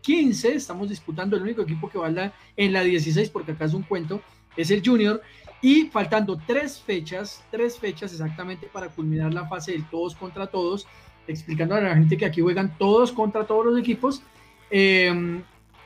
[0.01, 3.83] 15, estamos disputando el único equipo que va en la 16, porque acá es un
[3.83, 4.21] cuento,
[4.55, 5.21] es el Junior,
[5.61, 10.87] y faltando tres fechas, tres fechas exactamente para culminar la fase del todos contra todos,
[11.27, 14.23] explicando a la gente que aquí juegan todos contra todos los equipos
[14.71, 15.41] eh,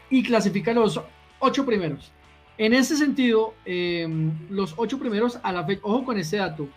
[0.10, 1.02] y clasifican los
[1.40, 2.12] ocho primeros.
[2.58, 6.68] En ese sentido, em, los ocho primeros a la fecha, ojo con este dato,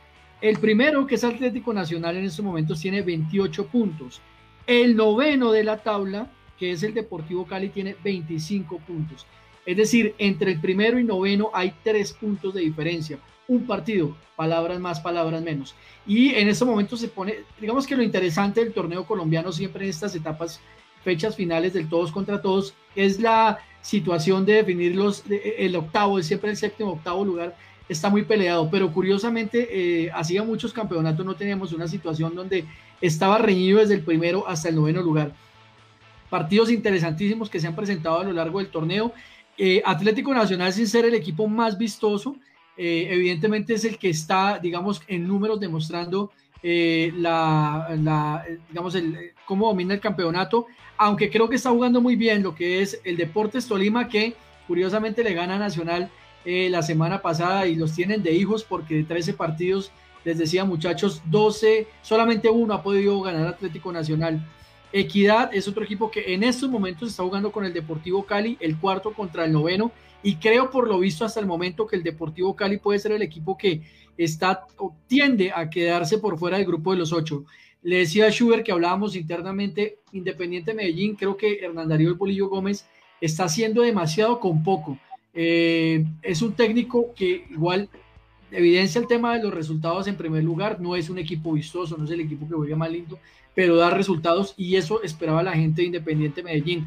[0.40, 4.20] el primero, que es Atlético Nacional en estos momentos, tiene 28 puntos.
[4.66, 9.26] El noveno de la tabla, que es el Deportivo Cali, tiene 25 puntos.
[9.66, 13.18] Es decir, entre el primero y noveno hay tres puntos de diferencia.
[13.48, 15.74] Un partido, palabras más, palabras menos.
[16.06, 19.90] Y en este momento se pone, digamos que lo interesante del torneo colombiano siempre en
[19.90, 20.60] estas etapas,
[21.02, 26.50] fechas finales del todos contra todos, es la situación de definir los, el octavo, siempre
[26.50, 27.56] el séptimo, octavo lugar,
[27.88, 32.64] está muy peleado, pero curiosamente eh, hacía muchos campeonatos no teníamos una situación donde
[33.00, 35.32] estaba reñido desde el primero hasta el noveno lugar.
[36.30, 39.12] Partidos interesantísimos que se han presentado a lo largo del torneo.
[39.58, 42.36] Eh, Atlético Nacional, sin ser el equipo más vistoso,
[42.76, 49.94] eh, evidentemente es el que está, digamos, en números demostrando la, digamos, el, cómo domina
[49.94, 50.66] el campeonato
[50.98, 54.34] aunque creo que está jugando muy bien lo que es el Deportes Tolima, que
[54.66, 56.10] curiosamente le gana a Nacional
[56.44, 59.90] eh, la semana pasada y los tienen de hijos porque de 13 partidos,
[60.24, 64.44] les decía muchachos, 12, solamente uno ha podido ganar Atlético Nacional.
[64.92, 68.78] Equidad es otro equipo que en estos momentos está jugando con el Deportivo Cali, el
[68.78, 72.56] cuarto contra el noveno, y creo por lo visto hasta el momento que el Deportivo
[72.56, 73.82] Cali puede ser el equipo que
[74.16, 74.66] está
[75.06, 77.44] tiende a quedarse por fuera del grupo de los ocho.
[77.82, 82.86] Le decía a Schubert que hablábamos internamente, Independiente Medellín, creo que Hernán Darío Bolillo Gómez
[83.20, 84.98] está haciendo demasiado con poco.
[85.34, 87.88] Eh, es un técnico que igual
[88.50, 92.04] evidencia el tema de los resultados en primer lugar, no es un equipo vistoso, no
[92.04, 93.18] es el equipo que juega más lindo,
[93.56, 96.86] pero da resultados y eso esperaba la gente de Independiente Medellín.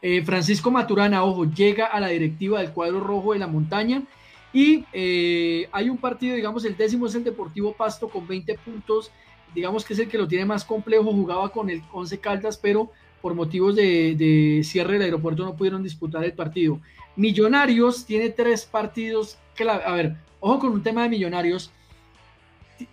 [0.00, 4.04] Eh, Francisco Maturana, ojo, llega a la directiva del cuadro rojo de la montaña
[4.52, 9.10] y eh, hay un partido, digamos, el décimo es el Deportivo Pasto con 20 puntos,
[9.52, 12.92] digamos que es el que lo tiene más complejo, jugaba con el Once Caldas, pero
[13.20, 16.78] por motivos de, cierre del aeropuerto no pudieron disputar el partido.
[17.16, 19.36] Millonarios tiene tres partidos.
[19.68, 21.72] A ver, ojo con un tema de Millonarios.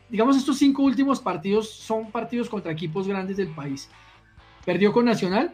[0.09, 3.89] Digamos, estos cinco últimos partidos son partidos contra equipos grandes del país.
[4.65, 5.53] Perdió con Nacional,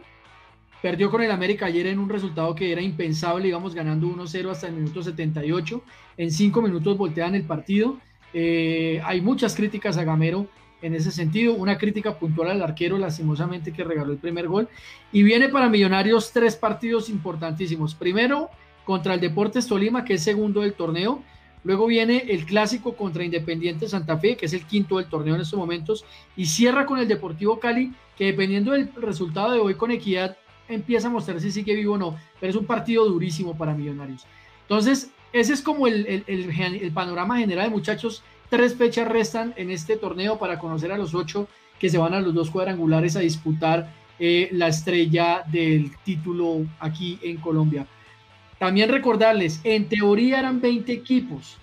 [0.82, 4.68] perdió con el América ayer en un resultado que era impensable, digamos, ganando 1-0 hasta
[4.68, 5.82] el minuto 78.
[6.16, 7.98] En cinco minutos voltean el partido.
[8.34, 10.46] Eh, hay muchas críticas a Gamero
[10.82, 11.54] en ese sentido.
[11.54, 14.68] Una crítica puntual al arquero, lastimosamente, que regaló el primer gol.
[15.12, 17.94] Y viene para Millonarios tres partidos importantísimos.
[17.94, 18.50] Primero,
[18.84, 21.22] contra el Deportes Tolima, que es segundo del torneo.
[21.64, 25.40] Luego viene el clásico contra Independiente Santa Fe, que es el quinto del torneo en
[25.40, 26.04] estos momentos.
[26.36, 30.36] Y cierra con el Deportivo Cali, que dependiendo del resultado de hoy con Equidad,
[30.68, 32.16] empieza a mostrar si sigue vivo o no.
[32.40, 34.26] Pero es un partido durísimo para Millonarios.
[34.62, 36.24] Entonces, ese es como el,
[36.94, 41.90] panorama general, muchachos Tres fechas restan en este torneo para conocer a los ocho que
[41.90, 47.36] se van a los dos cuadrangulares a disputar eh, la estrella del título aquí en
[47.36, 47.86] Colombia.
[48.58, 51.56] También recordarles, en teoría eran 20 equipos,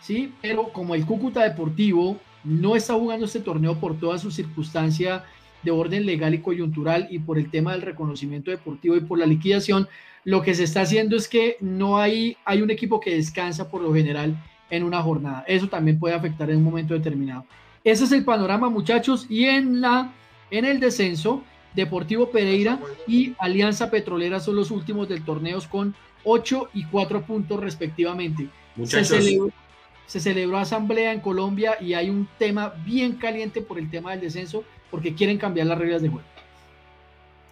[0.00, 0.32] ¿sí?
[0.40, 5.24] Pero como el Cúcuta Deportivo no está jugando este torneo por toda su circunstancia
[5.62, 9.26] de orden legal y coyuntural y por el tema del reconocimiento deportivo y por la
[9.26, 9.88] liquidación,
[10.22, 13.82] lo que se está haciendo es que no hay, hay un equipo que descansa por
[13.82, 14.36] lo general
[14.70, 15.44] en una jornada.
[15.48, 17.44] Eso también puede afectar en un momento determinado.
[17.82, 19.26] Ese es el panorama, muchachos.
[19.28, 20.12] Y en, la,
[20.50, 21.42] en el descenso,
[21.74, 25.94] Deportivo Pereira y Alianza Petrolera son los últimos del torneo con
[26.26, 28.50] 8 y 4 puntos respectivamente.
[28.84, 34.20] Se celebró, asamblea en Colombia y hay un tema bien caliente por el tema del
[34.20, 36.26] descenso porque quieren cambiar las reglas de juego.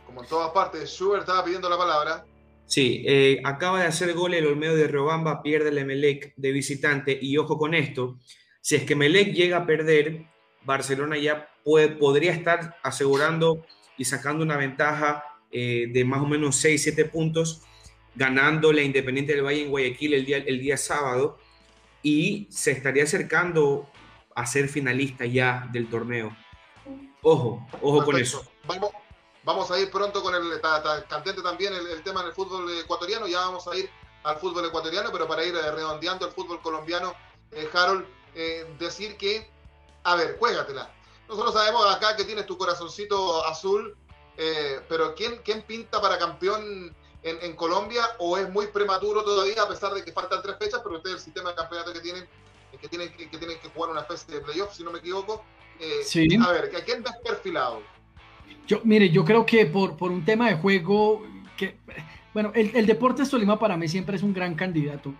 [0.06, 2.24] Como en todas partes, Schubert estaba pidiendo la palabra.
[2.66, 7.18] Sí, eh, acaba de hacer gol el Olmedo de Robamba, pierde el Emelec de visitante
[7.20, 8.18] y ojo con esto,
[8.60, 10.24] si es que Emelec llega a perder,
[10.62, 13.66] Barcelona ya puede, podría estar asegurando
[13.98, 17.62] y sacando una ventaja eh, de más o menos 6, 7 puntos,
[18.14, 21.38] ganando la Independiente del Valle en Guayaquil el día, el día sábado
[22.02, 23.88] y se estaría acercando
[24.34, 26.36] a ser finalista ya del torneo.
[27.22, 28.44] Ojo, ojo con eso.
[28.66, 28.90] Vamos,
[29.44, 30.52] Vamos a ir pronto con el.
[30.52, 33.26] Está, candente también el, tema en el fútbol ecuatoriano.
[33.26, 33.90] Ya vamos a ir
[34.22, 37.14] al fútbol ecuatoriano, pero para ir eh, redondeando el fútbol colombiano,
[37.52, 39.50] eh, Harold, eh, decir que.
[40.04, 40.90] A ver, juégatela.
[41.28, 43.96] Nosotros sabemos acá que tienes tu corazoncito azul,
[44.88, 46.94] pero ¿quién, ¿quién pinta para campeón
[47.24, 48.02] en, Colombia?
[48.18, 50.80] ¿O es muy prematuro todavía, a pesar de que faltan tres fechas?
[50.82, 52.24] Pero ustedes, el sistema de campeonato que tienen,
[52.80, 55.44] que tienen que, tienen que jugar una especie de playoff, si no me equivoco.
[56.04, 56.28] sí.
[56.40, 57.82] A ver, ¿a quién ves perfilado?
[58.66, 61.22] Yo, mire, yo creo que por, por un tema de juego,
[61.56, 61.78] que,
[62.32, 65.14] bueno, el, el Deportes Tolima para mí siempre es un gran candidato.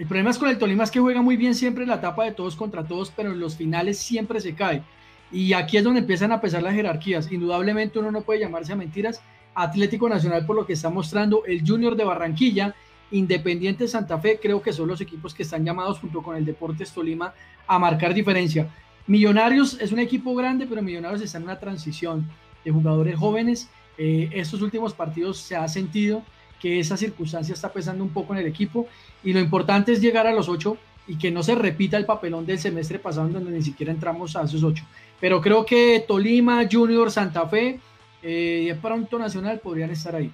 [0.00, 2.24] El problema es con el Tolima es que juega muy bien siempre en la etapa
[2.24, 4.82] de todos contra todos, pero en los finales siempre se cae.
[5.30, 7.30] Y aquí es donde empiezan a pesar las jerarquías.
[7.30, 9.22] Indudablemente uno no puede llamarse a mentiras.
[9.54, 12.74] Atlético Nacional por lo que está mostrando el Junior de Barranquilla,
[13.10, 16.92] Independiente Santa Fe, creo que son los equipos que están llamados junto con el Deportes
[16.92, 17.34] Tolima
[17.66, 18.68] a marcar diferencia.
[19.06, 22.30] Millonarios es un equipo grande, pero Millonarios está en una transición
[22.64, 23.68] de jugadores jóvenes.
[23.98, 26.22] Eh, estos últimos partidos se ha sentido
[26.60, 28.86] que esa circunstancia está pesando un poco en el equipo
[29.24, 30.76] y lo importante es llegar a los ocho
[31.08, 34.42] y que no se repita el papelón del semestre pasado donde ni siquiera entramos a
[34.42, 34.84] esos ocho.
[35.20, 37.80] Pero creo que Tolima, Junior, Santa Fe
[38.22, 40.32] eh, y pronto Nacional podrían estar ahí.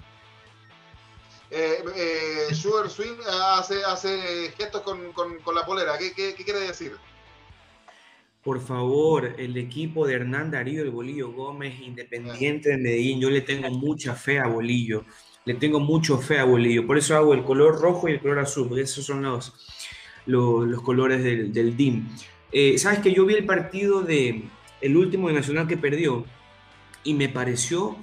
[1.50, 3.18] Eh, eh, Sugar Swing
[3.54, 5.96] hace, hace gestos con, con, la polera.
[5.98, 6.92] ¿Qué, ¿Qué, quiere decir?
[8.42, 13.40] Por favor, el equipo de Hernán Darío el Bolillo Gómez, independiente de Medellín, yo le
[13.40, 15.04] tengo mucha fe a Bolillo.
[15.44, 16.86] Le tengo mucho fe a Bolillo.
[16.86, 19.54] Por eso hago el color rojo y el color azul, porque esos son los,
[20.26, 22.08] los, colores del, del DIM.
[22.50, 24.44] Eh, Sabes que yo vi el partido de
[24.80, 26.24] el último de Nacional que perdió
[27.06, 27.96] y me pareció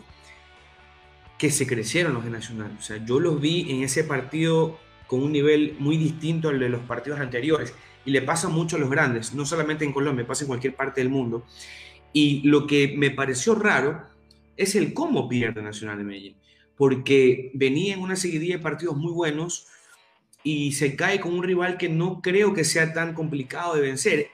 [1.38, 2.76] que se crecieron los de Nacional.
[2.80, 6.70] O sea, yo los vi en ese partido con un nivel muy distinto al de
[6.70, 7.74] los partidos anteriores.
[8.06, 11.02] Y le pasa mucho a los grandes, no solamente en Colombia, pasa en cualquier parte
[11.02, 11.46] del mundo.
[12.14, 14.04] Y lo que me pareció raro
[14.56, 16.36] es el cómo pierde Nacional de Medellín.
[16.78, 19.68] Porque venía en una seguidilla de partidos muy buenos
[20.44, 24.28] y se cae con un rival que no creo que sea tan complicado de vencer.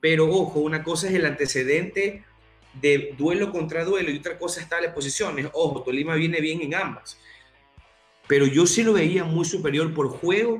[0.00, 2.24] Pero ojo, una cosa es el antecedente
[2.80, 5.48] de duelo contra duelo y otra cosa está las posiciones.
[5.52, 7.18] Ojo, Tolima viene bien en ambas.
[8.26, 10.58] Pero yo sí lo veía muy superior por juego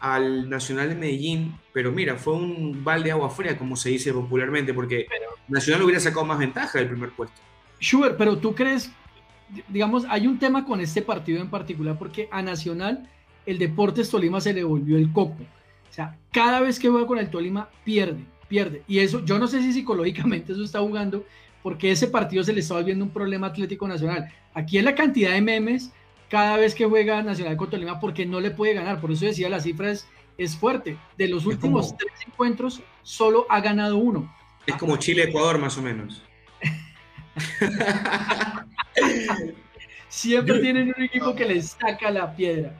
[0.00, 1.54] al Nacional de Medellín.
[1.72, 5.06] Pero mira, fue un balde de agua fría, como se dice popularmente, porque
[5.48, 7.40] Nacional hubiera sacado más ventaja del primer puesto.
[7.80, 8.90] Schubert, pero tú crees,
[9.68, 13.08] digamos, hay un tema con este partido en particular, porque a Nacional
[13.46, 15.42] el Deportes Tolima se le volvió el coco.
[15.88, 18.82] O sea, cada vez que juega con el Tolima pierde, pierde.
[18.86, 21.24] Y eso, yo no sé si psicológicamente eso está jugando,
[21.62, 24.32] porque ese partido se le está volviendo un problema Atlético Nacional.
[24.54, 25.90] Aquí es la cantidad de memes
[26.28, 29.00] cada vez que juega Nacional con Tolima porque no le puede ganar.
[29.00, 30.06] Por eso decía, la cifra es,
[30.38, 30.96] es fuerte.
[31.16, 34.34] De los últimos tres encuentros, solo ha ganado uno.
[34.66, 36.22] Es como Chile-Ecuador más o menos.
[40.08, 42.74] Siempre tienen un equipo que les saca la piedra.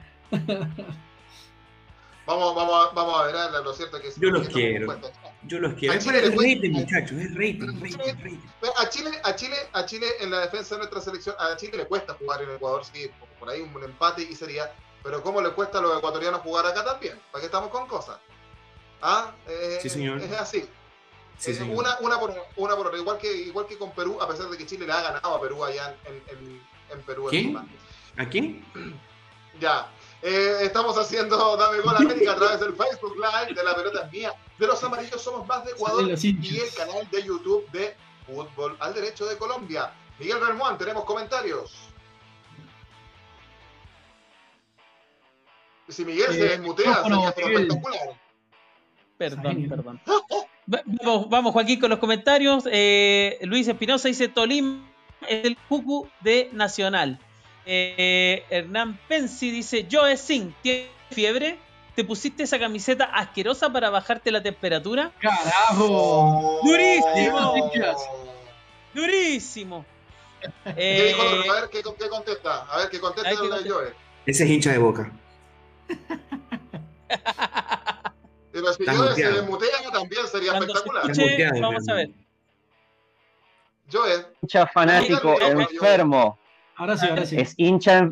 [2.25, 4.21] Vamos, vamos, vamos a ver, lo cierto es que...
[4.21, 4.93] Yo los quiero.
[5.43, 5.93] Yo los quiero.
[5.95, 8.37] Es rating, muchachos, es rating, rating,
[8.77, 11.87] A Chile, a Chile, a Chile en la defensa de nuestra selección, a Chile le
[11.87, 14.71] cuesta jugar en Ecuador, sí, por ahí un empate y sería,
[15.03, 17.19] pero ¿cómo le cuesta a los ecuatorianos jugar acá también?
[17.31, 18.17] ¿Para qué estamos con cosas?
[19.01, 19.33] ¿Ah?
[19.47, 20.21] Eh, sí, señor.
[20.21, 20.63] Es así.
[21.39, 21.75] Sí, señor.
[21.75, 24.57] Una, una, por, una por otra, igual que, igual que con Perú, a pesar de
[24.57, 27.27] que Chile le ha ganado a Perú allá en, en, en Perú.
[27.31, 27.57] ¿Quién?
[28.17, 28.63] ¿A quién?
[29.59, 29.89] Ya.
[30.21, 34.33] Eh, estamos haciendo Dame Gol América a través del Facebook Live de La Pelota Mía.
[34.57, 38.93] De los Amarillos Somos Más de Ecuador y el canal de YouTube de Fútbol al
[38.93, 39.91] Derecho de Colombia.
[40.19, 41.91] Miguel Ramón, tenemos comentarios.
[45.87, 47.99] Si Miguel se eh, desmutea, sería espectacular.
[49.17, 50.01] Perdón, perdón.
[50.65, 52.63] vamos, vamos, Joaquín, con los comentarios.
[52.71, 54.85] Eh, Luis Espinosa dice: Tolim
[55.27, 57.19] es el cucu de Nacional.
[57.65, 61.57] Eh, Hernán Pensi dice: Yo es sin, ¿tienes fiebre?
[61.95, 65.11] ¿Te pusiste esa camiseta asquerosa para bajarte la temperatura?
[65.19, 66.59] ¡Carajo!
[66.63, 67.71] ¡Durísimo!
[68.93, 69.85] ¡Durísimo!
[70.63, 72.63] ¿Qué dijo eh, A ver ¿qué, contesta.
[72.63, 73.93] A ver qué contesta de Joe.
[74.25, 75.11] Ese es hincha de boca.
[78.51, 81.03] Pero si Joe se desmutea también sería espectacular.
[81.61, 82.09] vamos a ver.
[83.91, 84.25] Joe.
[84.41, 86.39] Hincha fanático, enfermo.
[86.81, 87.35] Ahora sí, ahora sí.
[87.37, 88.09] Es hincha.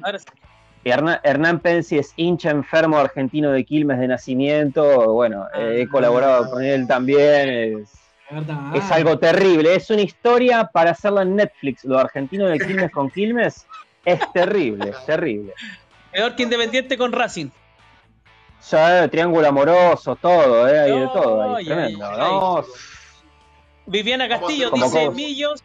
[0.83, 5.11] Hernán, Pensi es hincha enfermo argentino de Quilmes de nacimiento.
[5.11, 7.79] Bueno, ah, he colaborado con él también.
[7.79, 7.93] Es,
[8.75, 9.73] es, algo terrible.
[9.73, 11.83] Es una historia para hacerla en Netflix.
[11.83, 13.65] Lo argentino de Quilmes con Quilmes
[14.05, 15.55] es terrible, es terrible.
[16.11, 17.49] Peor que Independiente con Racing.
[19.09, 20.79] triángulo amoroso, todo, ¿eh?
[20.79, 21.55] hay de todo.
[21.55, 22.65] Ahí, tremendo.
[23.87, 25.63] Viviana Castillo dice: Millos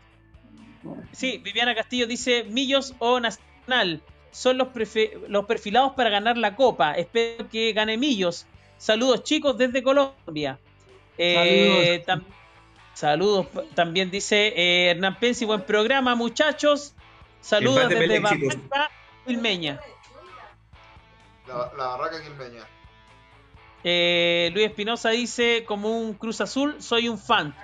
[1.12, 4.02] Sí, Viviana Castillo dice Millos o Nacional
[4.34, 4.68] son los,
[5.28, 6.92] los perfilados para ganar la copa.
[6.92, 8.46] Espero que gane Millos.
[8.78, 10.58] Saludos chicos desde Colombia.
[11.16, 12.04] Eh,
[12.94, 13.46] saludos.
[13.74, 16.94] también dice eh, Hernán Pensi, buen programa muchachos.
[17.40, 18.90] Saludos desde Barranca
[19.24, 19.80] Quilmeña.
[21.46, 22.66] La, la Barraca Quilmeña.
[23.84, 27.54] Eh, Luis Espinosa dice, como un Cruz Azul, soy un fan.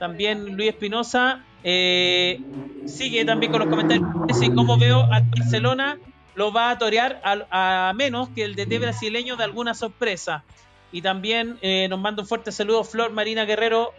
[0.00, 2.40] También Luis Espinosa eh,
[2.86, 4.08] sigue también con los comentarios.
[4.26, 5.98] Dice, ¿cómo veo a Barcelona?
[6.34, 10.42] Lo va a torear a, menos que el DT brasileño de alguna sorpresa.
[10.90, 13.92] Y también eh, nos manda un fuerte saludo Flor Marina Guerrero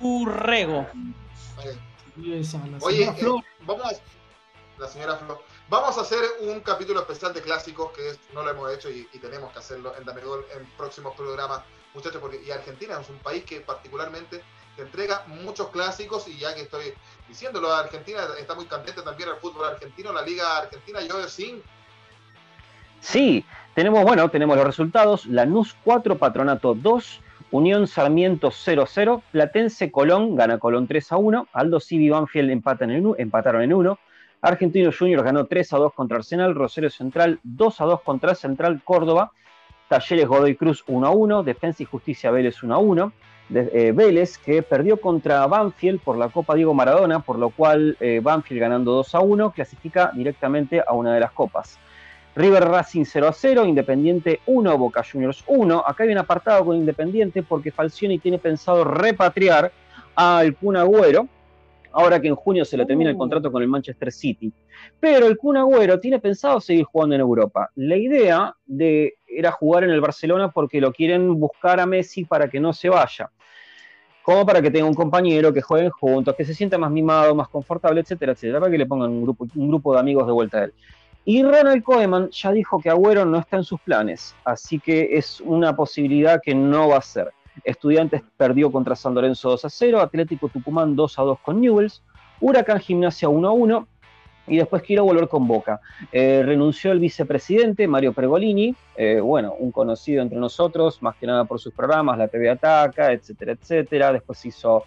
[0.00, 0.88] Urrego.
[2.80, 3.22] Oye, eh,
[3.60, 3.92] vamos,
[4.76, 5.40] la señora Flo.
[5.68, 9.52] Vamos a hacer un capítulo especial de clásicos, que no lo hemos hecho y, tenemos
[9.52, 11.60] que hacerlo en Damegol en próximos programas,
[11.94, 14.42] muchachos, porque y Argentina es un país que particularmente
[14.82, 16.94] entrega muchos clásicos y ya que estoy
[17.28, 21.62] diciéndolo, Argentina está muy candente también el fútbol argentino, la Liga Argentina, yo sin
[23.00, 30.36] Sí, tenemos, bueno, tenemos los resultados, Lanús 4, Patronato 2, Unión Sarmiento 0-0, Platense Colón
[30.36, 33.98] gana Colón 3 1, Aldo Civi Banfield empatan en, empataron en 1,
[34.42, 39.32] Argentino Juniors ganó 3 2 contra Arsenal, Rosario Central 2 2 contra Central Córdoba,
[39.88, 43.12] Talleres Godoy Cruz 1 1, Defensa y Justicia Vélez 1
[43.50, 47.96] 1, eh, Vélez que perdió contra Banfield por la Copa Diego Maradona, por lo cual
[48.00, 51.78] eh, Banfield ganando 2 1 clasifica directamente a una de las copas.
[52.36, 55.84] River Racing 0 a 0, Independiente 1, Boca Juniors 1.
[55.86, 59.72] Acá hay un apartado con Independiente porque Falcioni tiene pensado repatriar
[60.14, 61.28] al Kun Agüero,
[61.92, 63.18] ahora que en junio se le termina el uh.
[63.18, 64.52] contrato con el Manchester City.
[65.00, 67.70] Pero el Kun Agüero tiene pensado seguir jugando en Europa.
[67.74, 72.48] La idea de, era jugar en el Barcelona porque lo quieren buscar a Messi para
[72.48, 73.30] que no se vaya.
[74.22, 77.48] Como para que tenga un compañero, que jueguen juntos, que se sienta más mimado, más
[77.48, 80.74] confortable, etcétera, etcétera, para que le pongan un grupo, de amigos de vuelta a él.
[81.24, 85.40] Y Ronald Koeman ya dijo que Agüero no está en sus planes, así que es
[85.40, 87.32] una posibilidad que no va a ser.
[87.64, 92.02] Estudiantes perdió contra San Lorenzo 2 a 0, Atlético Tucumán 2 a 2 con Newells,
[92.40, 93.88] Huracán Gimnasia 1 a 1
[94.50, 95.80] y después quiero volver con Boca.
[96.10, 101.44] Eh, renunció el vicepresidente Mario Pergolini, eh, bueno, un conocido entre nosotros, más que nada
[101.44, 104.12] por sus programas, la TV Ataca, etcétera, etcétera.
[104.12, 104.84] Después hizo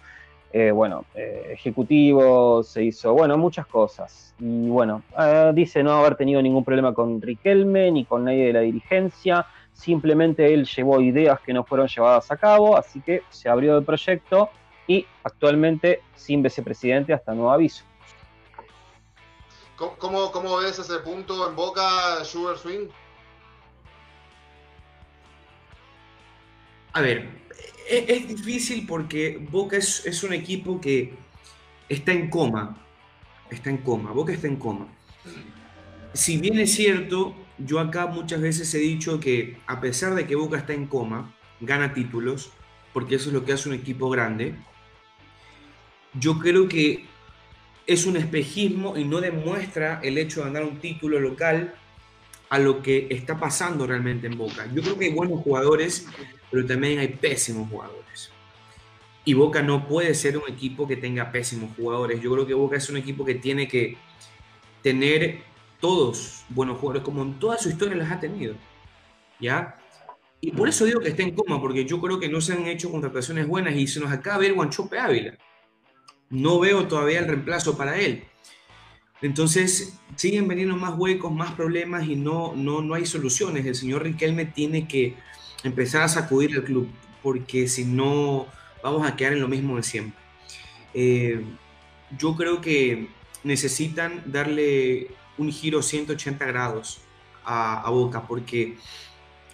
[0.52, 4.34] eh, bueno, eh, ejecutivo, se hizo, bueno, muchas cosas.
[4.38, 5.02] Y bueno,
[5.54, 10.52] dice no haber tenido ningún problema con Riquelme ni con nadie de la dirigencia, simplemente
[10.52, 14.50] él llevó ideas que no fueron llevadas a cabo, así que se abrió el proyecto
[14.86, 17.84] y actualmente sin vicepresidente hasta nuevo aviso.
[19.76, 22.88] ¿Cómo, cómo ves ese punto en boca, Sugar Swing?
[26.92, 27.28] A ver,
[27.88, 31.14] es, difícil porque Boca es, un equipo que
[31.88, 32.78] está en coma.
[33.50, 34.12] Está en coma.
[34.12, 34.86] Boca está en coma.
[36.12, 40.36] Si bien es cierto, yo acá muchas veces he dicho que a pesar de que
[40.36, 42.52] Boca está en coma, gana títulos,
[42.92, 44.54] porque eso es lo que hace un equipo grande,
[46.14, 47.06] yo creo que
[47.86, 51.74] es un espejismo y no demuestra el hecho de ganar un título local
[52.48, 54.66] a lo que está pasando realmente en Boca.
[54.72, 56.06] Yo creo que hay buenos jugadores,
[56.50, 58.30] pero también hay pésimos jugadores.
[59.24, 62.20] Y Boca no puede ser un equipo que tenga pésimos jugadores.
[62.20, 63.96] Yo creo que Boca es un equipo que tiene que
[64.82, 65.42] tener
[65.80, 68.54] todos buenos jugadores, como en toda su historia las ha tenido.
[69.40, 69.78] ¿Ya?
[70.40, 72.66] Y por eso digo que está en coma, porque yo creo que no se han
[72.66, 75.38] hecho contrataciones buenas y se nos acaba de ver Guanchope Ávila.
[76.34, 78.24] No veo todavía el reemplazo para él.
[79.22, 83.64] Entonces, siguen veniendo más huecos, más problemas y no, no, no hay soluciones.
[83.64, 85.14] El señor Riquelme tiene que
[85.62, 86.88] empezar a sacudir el club,
[87.22, 88.48] porque si no,
[88.82, 90.20] vamos a quedar en lo mismo de siempre.
[90.92, 91.40] Eh,
[92.18, 93.08] yo creo que
[93.44, 97.00] necesitan darle un giro 180 grados
[97.44, 98.76] a, a, Boca, porque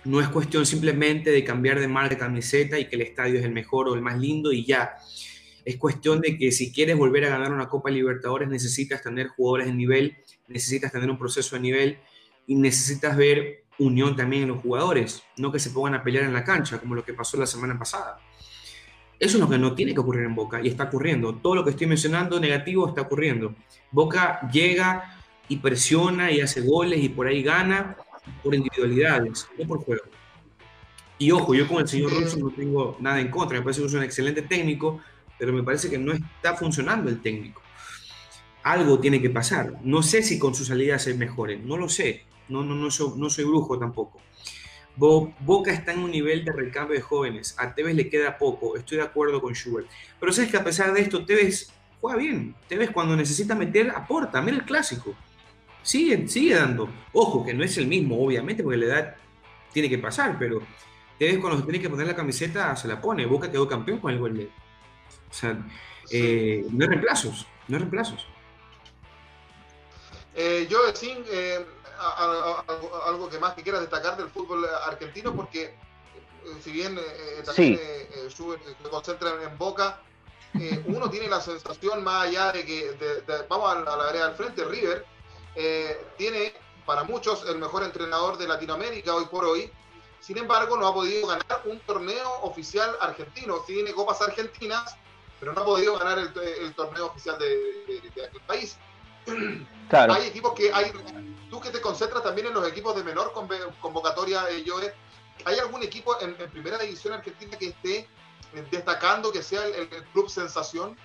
[0.04, 3.44] no es cuestión simplemente de cambiar de marca de camiseta y que el estadio es
[3.44, 4.96] el mejor o el más lindo y ya.
[5.70, 9.68] Es cuestión de que si quieres volver a ganar una Copa Libertadores necesitas tener jugadores
[9.68, 10.16] de nivel,
[10.48, 11.98] necesitas tener un proceso de nivel
[12.48, 16.32] y necesitas ver unión también en los jugadores, no que se pongan a pelear en
[16.32, 18.18] la cancha, como lo que pasó la semana pasada.
[19.16, 21.36] Eso es lo que no tiene que ocurrir en Boca y está ocurriendo.
[21.36, 23.54] Todo lo que estoy mencionando negativo está ocurriendo.
[23.92, 27.96] Boca llega y presiona y hace goles y por ahí gana
[28.42, 30.02] por individualidades, no por juego.
[31.16, 33.86] Y ojo, yo con el señor Russo no tengo nada en contra, me parece que
[33.86, 35.00] es un excelente técnico,
[35.40, 37.62] pero me parece que no está funcionando el técnico.
[38.62, 39.72] Algo tiene que pasar.
[39.82, 42.26] No sé si con sus salidas se mejoren, no lo sé.
[42.50, 44.20] No, no, no soy brujo tampoco.
[44.96, 47.54] Boca está en un nivel de recambio de jóvenes.
[47.58, 48.76] A Tevez le queda poco.
[48.76, 49.88] Estoy de acuerdo con Schubert.
[50.18, 51.72] Pero sabes que a pesar de esto, Tevez
[52.02, 52.54] juega bien.
[52.68, 54.42] Tevez cuando necesita meter, aporta.
[54.42, 55.14] Mira el clásico.
[55.82, 56.90] Sigue, sigue dando.
[57.14, 59.16] Ojo, que no es el mismo, obviamente, porque la edad
[59.72, 60.60] tiene que pasar, pero
[61.18, 63.24] Tevez cuando se tiene que poner la camiseta, se la pone.
[63.24, 64.50] Boca quedó campeón con el gol de
[65.30, 65.56] o sea,
[66.10, 68.26] eh, no hay reemplazos, no hay reemplazos.
[70.34, 71.64] Eh, yo, sin eh,
[73.06, 75.74] algo que más que quieras destacar del fútbol argentino, porque eh,
[76.62, 76.98] si bien
[77.44, 77.78] también
[78.28, 80.00] se concentra en Boca,
[80.86, 85.04] uno tiene la sensación más allá de que, vamos a la, vereda del frente, River
[86.16, 86.54] tiene
[86.86, 89.70] para muchos el mejor entrenador de Latinoamérica hoy por hoy,
[90.20, 93.60] sin embargo, no ha podido ganar un torneo oficial argentino.
[93.66, 94.96] Tiene copas argentinas,
[95.40, 98.76] pero no ha podido ganar el, torneo oficial de, aquel país.
[99.88, 100.12] claro.
[100.12, 100.92] hay equipos que hay,
[101.48, 103.32] tú que te concentras también en los equipos de menor
[103.80, 104.94] convocatoria, eh, Joe,
[105.46, 107.98] ¿hay algún equipo en, primera división argentina que esté
[108.54, 110.96] eh, destacando que sea el, club sensación?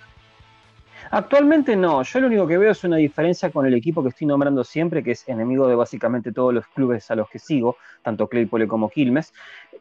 [1.12, 4.28] Actualmente no, yo lo único que veo es una diferencia con el equipo que estoy
[4.28, 8.28] nombrando siempre, que es enemigo de básicamente todos los clubes a los que sigo, tanto
[8.28, 9.34] Claypole como Quilmes,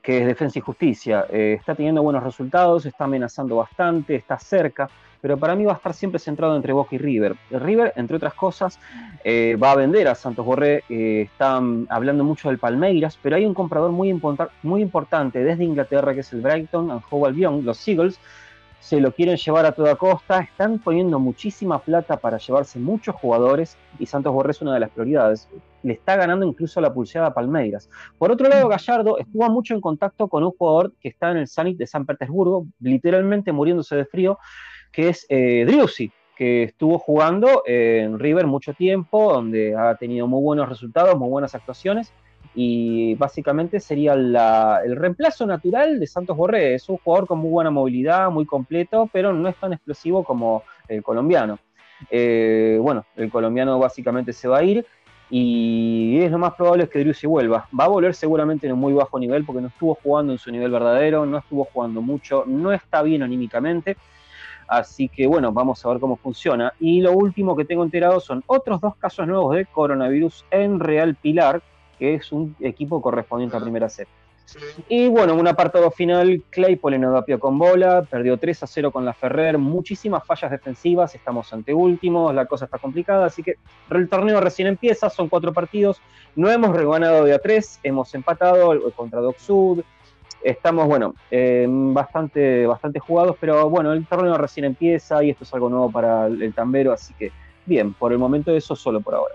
[0.02, 1.26] que es Defensa y Justicia.
[1.30, 4.88] Eh, está teniendo buenos resultados, está amenazando bastante, está cerca,
[5.24, 7.34] pero para mí va a estar siempre centrado entre Boca y River.
[7.50, 8.78] River, entre otras cosas,
[9.24, 13.46] eh, va a vender a Santos Borré, eh, están hablando mucho del Palmeiras, pero hay
[13.46, 14.20] un comprador muy,
[14.62, 18.20] muy importante desde Inglaterra, que es el Brighton and Hove Albion, los Eagles,
[18.84, 23.78] se lo quieren llevar a toda costa, están poniendo muchísima plata para llevarse muchos jugadores
[23.98, 25.48] y Santos Borré es una de las prioridades.
[25.82, 27.88] Le está ganando incluso la pulseada a Palmeiras.
[28.18, 31.48] Por otro lado, Gallardo estuvo mucho en contacto con un jugador que está en el
[31.48, 34.38] Zenit de San Petersburgo, literalmente muriéndose de frío,
[34.92, 35.66] que es eh,
[36.36, 41.54] que estuvo jugando en River mucho tiempo, donde ha tenido muy buenos resultados, muy buenas
[41.54, 42.12] actuaciones,
[42.54, 46.74] y básicamente sería el reemplazo natural de Santos Borré.
[46.74, 50.62] Es un jugador con muy buena movilidad, muy completo, pero no es tan explosivo como
[50.88, 51.58] el colombiano.
[52.10, 54.86] Eh, bueno, el colombiano básicamente se va a ir
[55.30, 57.66] y es lo más probable es que Driussi vuelva.
[57.78, 60.50] Va a volver seguramente en un muy bajo nivel porque no estuvo jugando en su
[60.50, 63.96] nivel verdadero, no estuvo jugando mucho, no está bien anímicamente.
[64.66, 66.72] Así que bueno, vamos a ver cómo funciona.
[66.78, 71.14] Y lo último que tengo enterado son otros dos casos nuevos de coronavirus en Real
[71.14, 71.62] Pilar,
[72.04, 74.06] que es un equipo correspondiente a primera set.
[74.88, 78.92] Y bueno, un apartado final, Claypole no da pie con bola, perdió 3 a 0
[78.92, 83.54] con la Ferrer, muchísimas fallas defensivas, estamos ante últimos, la cosa está complicada, así que
[83.90, 86.02] el torneo recién empieza, son cuatro partidos,
[86.36, 89.82] no hemos reganado de a 3, hemos empatado contra Doc Sud,
[90.42, 95.54] estamos, bueno, eh, bastante, bastante jugados, pero bueno, el torneo recién empieza y esto es
[95.54, 97.32] algo nuevo para el, tambero, así que
[97.64, 99.34] bien, por el momento eso solo por ahora.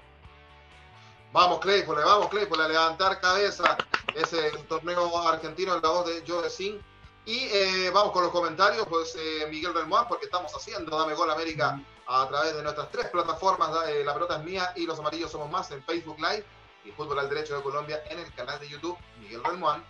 [1.32, 3.78] Vamos, Claypole, vamos, Claypole, a levantar cabeza
[4.16, 6.80] ese torneo argentino en la voz de Joe Sin.
[7.26, 11.30] Y eh, vamos con los comentarios, pues eh, Miguel Relmuán, porque estamos haciendo Dame Gol
[11.30, 13.70] América a través de nuestras tres plataformas,
[14.04, 16.44] La Pelota es Mía y Los Amarillos Somos Más en Facebook Live
[16.84, 19.84] y Fútbol al Derecho de Colombia en el canal de YouTube Miguel Relmuán.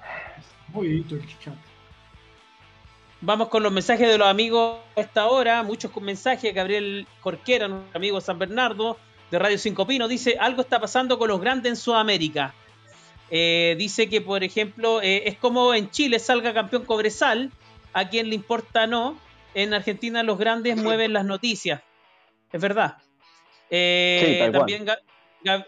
[3.22, 5.64] Vamos con los mensajes de los amigos a esta hora.
[5.64, 6.54] Muchos mensajes.
[6.54, 8.98] Gabriel Corquera, nuestro amigo San Bernardo,
[9.32, 12.54] de Radio Cinco Pino, dice: Algo está pasando con los grandes en Sudamérica.
[13.32, 17.52] Eh, dice que, por ejemplo, eh, es como en Chile salga campeón Cobresal,
[17.94, 19.20] a quien le importa no.
[19.54, 21.82] En Argentina los grandes mueven las noticias.
[22.52, 22.98] Es verdad.
[23.70, 24.86] Eh, también,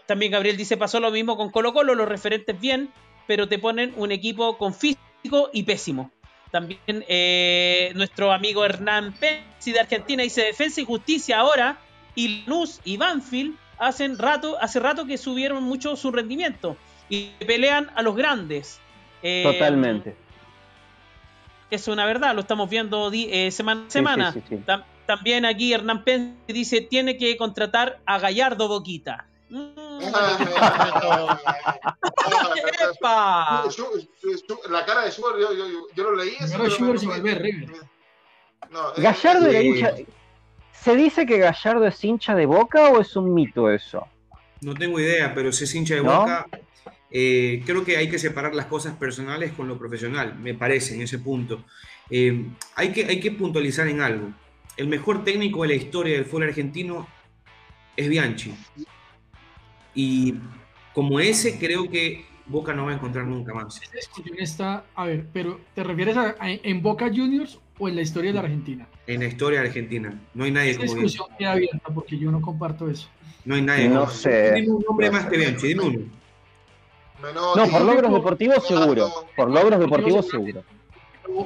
[0.06, 2.92] también Gabriel dice: pasó lo mismo con Colo Colo, los referentes bien,
[3.26, 6.10] pero te ponen un equipo con físico y pésimo.
[6.50, 6.80] También
[7.94, 11.80] nuestro amigo Hernán Pérez de Argentina dice Defensa y Justicia ahora
[12.14, 16.76] y Luz y Banfield hacen rato, hace rato que subieron mucho su rendimiento
[17.08, 18.80] y pelean a los grandes.
[19.22, 20.16] Eh, Totalmente.
[21.70, 24.34] Es una verdad, lo estamos viendo eh, semana a semana.
[25.06, 29.26] también aquí Hernán Pérez dice tiene que contratar a Gallardo Boquita.
[34.70, 36.36] La cara de Schubert, yo, yo, yo lo leí.
[38.96, 39.94] Gallardo era hincha.
[40.82, 44.08] ¿Se dice que Gallardo es hincha de boca o es un mito eso?
[44.62, 46.48] No tengo idea, pero si es hincha de boca,
[47.08, 51.02] eh, creo que hay que separar las cosas personales con lo profesional, me parece, en
[51.02, 51.64] ese punto.
[52.10, 54.32] Eh, hay, que, hay que puntualizar en algo.
[54.76, 57.06] El mejor técnico de la historia del fútbol argentino
[57.96, 58.52] es Bianchi.
[59.94, 60.34] Y
[60.92, 63.80] como ese, creo que Boca no va a encontrar nunca más.
[64.36, 68.34] Está, a ver, pero ¿te refieres a, en Boca Juniors o en la historia de
[68.34, 68.86] la Argentina?
[69.08, 70.20] En la historia de Argentina.
[70.34, 73.08] No hay nadie Esa como discusión queda abierta porque yo no comparto eso.
[73.44, 73.88] No hay nadie.
[73.88, 74.52] No sé.
[74.52, 75.98] Dime un nombre más que Bianchi, dime uno.
[77.56, 79.10] No, por logros deportivos seguro.
[79.36, 80.62] Por logros deportivos seguro.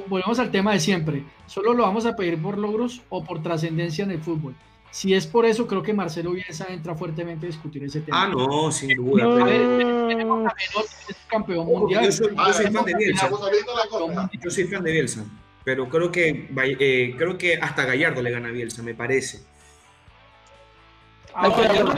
[0.07, 1.23] Volvemos al tema de siempre.
[1.47, 4.53] ¿Solo lo vamos a pedir por logros o por trascendencia en el fútbol?
[4.91, 8.23] Si es por eso, creo que Marcelo Bielsa entra fuertemente a discutir ese tema.
[8.23, 9.23] Ah, no, sin duda.
[9.23, 9.45] No.
[10.07, 10.53] Tenemos a
[11.29, 12.05] campeón mundial.
[12.05, 13.29] Yo soy, fan de Bielsa.
[14.39, 15.25] Yo soy fan de Bielsa.
[15.67, 16.47] Pero creo que,
[16.79, 19.41] eh, creo que hasta Gallardo le gana a Bielsa, me parece.
[21.33, 21.53] Ah,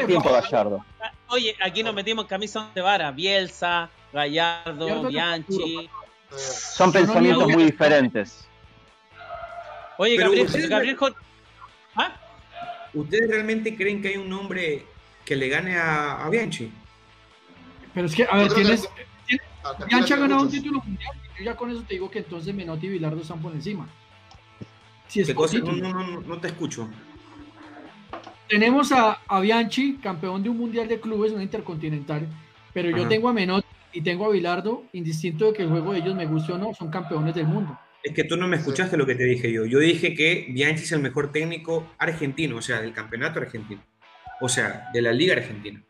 [0.07, 0.83] tiempo Gallardo.
[1.27, 3.11] Oye, aquí nos metimos en camisa de vara.
[3.11, 5.87] Bielsa, Gallardo, Bianchi.
[6.35, 8.47] Son pensamientos muy diferentes.
[9.99, 10.97] Oye, Gabriel, Gabriel,
[11.93, 12.15] ¿Ah?
[12.95, 14.83] ¿Ustedes realmente creen que hay un nombre
[15.23, 16.71] que le gane a, Bianchi?
[17.93, 18.89] Pero es que, a ver, tienes.
[19.85, 21.18] Bianchi ha ganado un título mundial.
[21.39, 23.87] Yo ya con eso te digo que entonces Menotti y Bilardo están por encima.
[25.63, 26.87] No, no, no, te escucho.
[28.47, 32.27] tenemos a, Bianchi, campeón de un mundial de clubes, una intercontinental,
[32.73, 35.99] pero yo tengo a Menot y tengo a Bilardo, indistinto de que el juego de
[35.99, 37.77] ellos me guste o no, son campeones del mundo.
[38.03, 39.65] Es que tú no me escuchaste lo que te dije yo.
[39.65, 43.81] Yo dije que Bianchi es el mejor técnico argentino, o sea, del campeonato argentino.
[44.41, 45.81] O sea, de la Liga Argentina.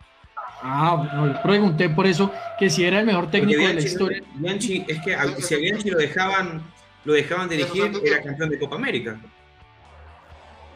[0.62, 4.24] Ah, no, pregunté por eso que si era el mejor técnico de la historia.
[4.36, 6.62] Bianchi, es que si a Bianchi lo dejaban,
[7.06, 9.20] lo dejaban dirigir, era campeón de Copa América.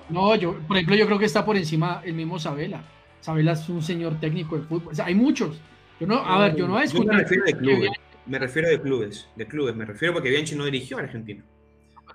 [0.10, 2.84] No, yo, por ejemplo, yo creo que está por encima el mismo Sabela.
[3.20, 4.92] Sabela es un señor técnico de fútbol.
[4.92, 5.60] O sea, hay muchos.
[6.00, 7.92] Yo no, a ver, yo no he Yo me refiero de clubes.
[8.26, 9.76] Me refiero de clubes, de clubes.
[9.76, 11.44] Me refiero porque Bianchi no dirigió a Argentina.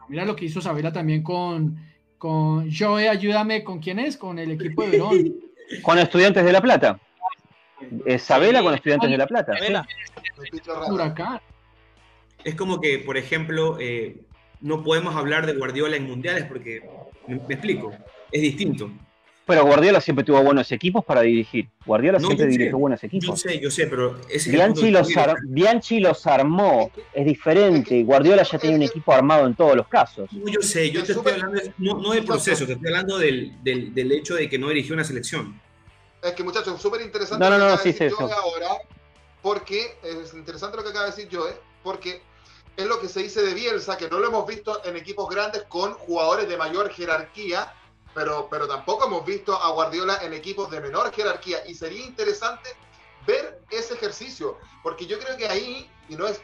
[0.09, 1.77] mira lo que hizo Sabela también con,
[2.17, 4.17] con Joe, ayúdame, ¿con quién es?
[4.17, 5.35] Con el equipo de Verón.
[5.83, 6.99] con Estudiantes de La Plata.
[8.19, 9.55] Sabela con Estudiantes de La Plata.
[12.45, 14.17] Es como que, por ejemplo, eh,
[14.61, 16.83] no podemos hablar de Guardiola en mundiales porque,
[17.27, 17.93] me, explico,
[18.33, 18.91] es distinto.
[19.47, 21.69] Pero Guardiola siempre tuvo buenos equipos para dirigir.
[21.87, 23.29] Guardiola siempre dirigió buenos equipos.
[23.29, 25.09] Yo sé, yo sé, pero Bianchi, los
[25.45, 28.03] Bianchi los armó, es diferente.
[28.03, 30.29] Guardiola ya tenía un equipo armado en todos los casos.
[30.31, 34.35] yo sé, yo te estoy hablando, no, del proceso, te estoy hablando del, del, hecho
[34.35, 35.59] de que no dirigió una selección.
[36.23, 38.79] Es que muchachos, súper interesante no, no, no, sí, sí, ahora,
[39.41, 42.23] porque es interesante lo que acaba de decir Joe, porque
[42.77, 45.65] es lo que se dice de Bielsa, que no lo hemos visto en equipos grandes
[45.65, 47.73] con jugadores de mayor jerarquía,
[48.15, 51.67] pero, pero tampoco hemos visto a Guardiola en equipos de menor jerarquía.
[51.67, 52.71] Y sería interesante
[53.27, 56.41] ver ese ejercicio, porque yo creo que ahí, y no es,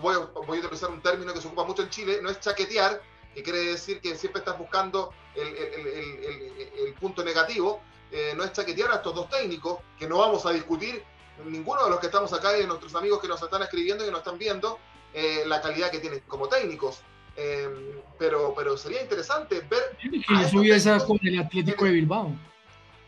[0.00, 2.40] voy a, voy a utilizar un término que se ocupa mucho en Chile, no es
[2.40, 3.00] chaquetear,
[3.34, 8.44] que quiere decir que siempre estás buscando el, el, el, el punto negativo, eh, no
[8.44, 11.02] es chaquetear a estos dos técnicos, que no vamos a discutir
[11.44, 14.06] ninguno de los que estamos acá y de nuestros amigos que nos están escribiendo y
[14.06, 14.78] que nos están viendo,
[15.12, 17.00] eh, la calidad que tienen como técnicos.
[17.36, 19.96] Eh, pero, pero sería interesante ver.
[20.00, 22.32] Que con el Atlético de Bilbao.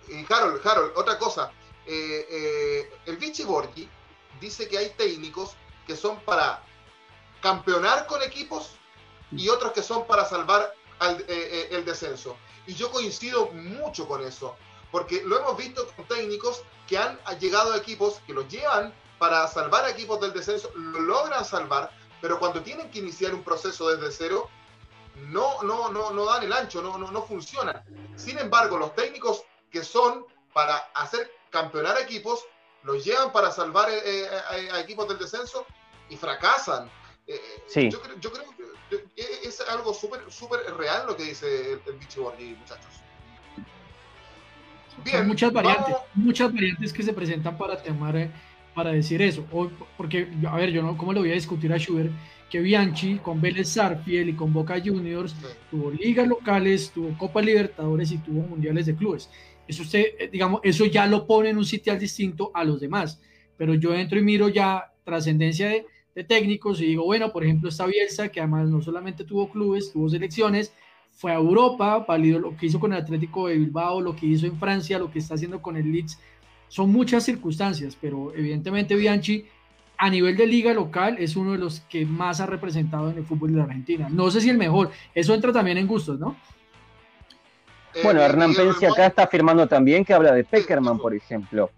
[0.09, 1.51] Y Harold, Harold, otra cosa.
[1.87, 3.89] Eh, el Vichy Borgi
[4.41, 6.63] dice que hay técnicos que son para
[7.41, 8.73] campeonar con equipos
[9.33, 10.75] y otros que son para salvar
[11.31, 12.37] el descenso.
[12.67, 14.57] Y yo coincido mucho con eso,
[14.91, 19.47] porque lo hemos visto con técnicos que han llegado a equipos que los llevan para
[19.49, 24.11] salvar equipos del descenso, lo logran salvar, pero cuando tienen que iniciar un proceso desde
[24.13, 24.49] cero,
[25.27, 27.83] no, no, no, no dan el ancho, no, no, no funcionan.
[28.17, 32.45] Sin embargo, los técnicos que son para hacer campeonar equipos,
[32.83, 35.67] los llevan para salvar eh, eh, a, equipos del descenso
[36.09, 36.91] y fracasan.
[37.27, 37.91] Eh, sí.
[37.91, 38.45] yo, yo, creo
[38.89, 43.03] que es algo súper súper real lo que dice el, el muchachos.
[45.05, 48.31] Bien, muchas variantes, muchas variantes que se presentan para temar
[48.79, 49.45] para decir eso.
[49.97, 52.13] porque, a ver, yo no, ¿cómo le voy a discutir a Schubert
[52.49, 55.35] que Bianchi con Vélez Sarfiel y con Boca Juniors
[55.69, 59.31] tuvo ligas locales, tuvo Copa Libertadores y tuvo mundiales de clubes?
[59.67, 63.21] Eso usted, eh, digamos, eso ya lo pone en un sitio distinto a los demás.
[63.57, 65.85] Pero yo entro y miro ya trascendencia de,
[66.15, 69.93] de técnicos y digo, bueno, por ejemplo, esta Bielsa, que además no solamente tuvo clubes,
[69.93, 70.73] tuvo selecciones,
[71.19, 74.47] fue a Europa, válido lo que hizo con el Atlético de Bilbao, lo que hizo
[74.47, 76.17] en Francia, lo que está haciendo con el Leeds
[76.69, 79.47] son muchas circunstancias, pero evidentemente Bianchi
[79.97, 83.25] a nivel de liga local es uno de los que más ha representado en el
[83.25, 84.09] fútbol de la Argentina.
[84.09, 86.37] No sé si el mejor, eso entra también en gustos, ¿no?
[87.95, 91.73] Eh, bueno, Hernán Pensi acá está afirmando también que habla de Peckerman, por ejemplo.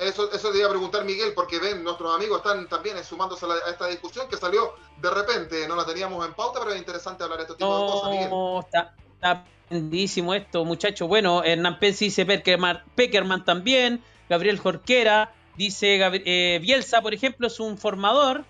[0.00, 3.70] Eso, eso te iba a preguntar, Miguel, porque ven, nuestros amigos están también sumándose a,
[3.70, 7.38] esta discusión que salió de repente, no la teníamos en pauta, pero es interesante hablar
[7.38, 8.30] de este tipo de cosas, Miguel.
[8.64, 11.06] Está, está esto, muchachos.
[11.06, 14.02] Bueno, Hernán Pensi dice Peckerman, Peckerman también.
[14.28, 18.44] Gabriel Jorquera, dice eh, Bielsa, por ejemplo, es un formador.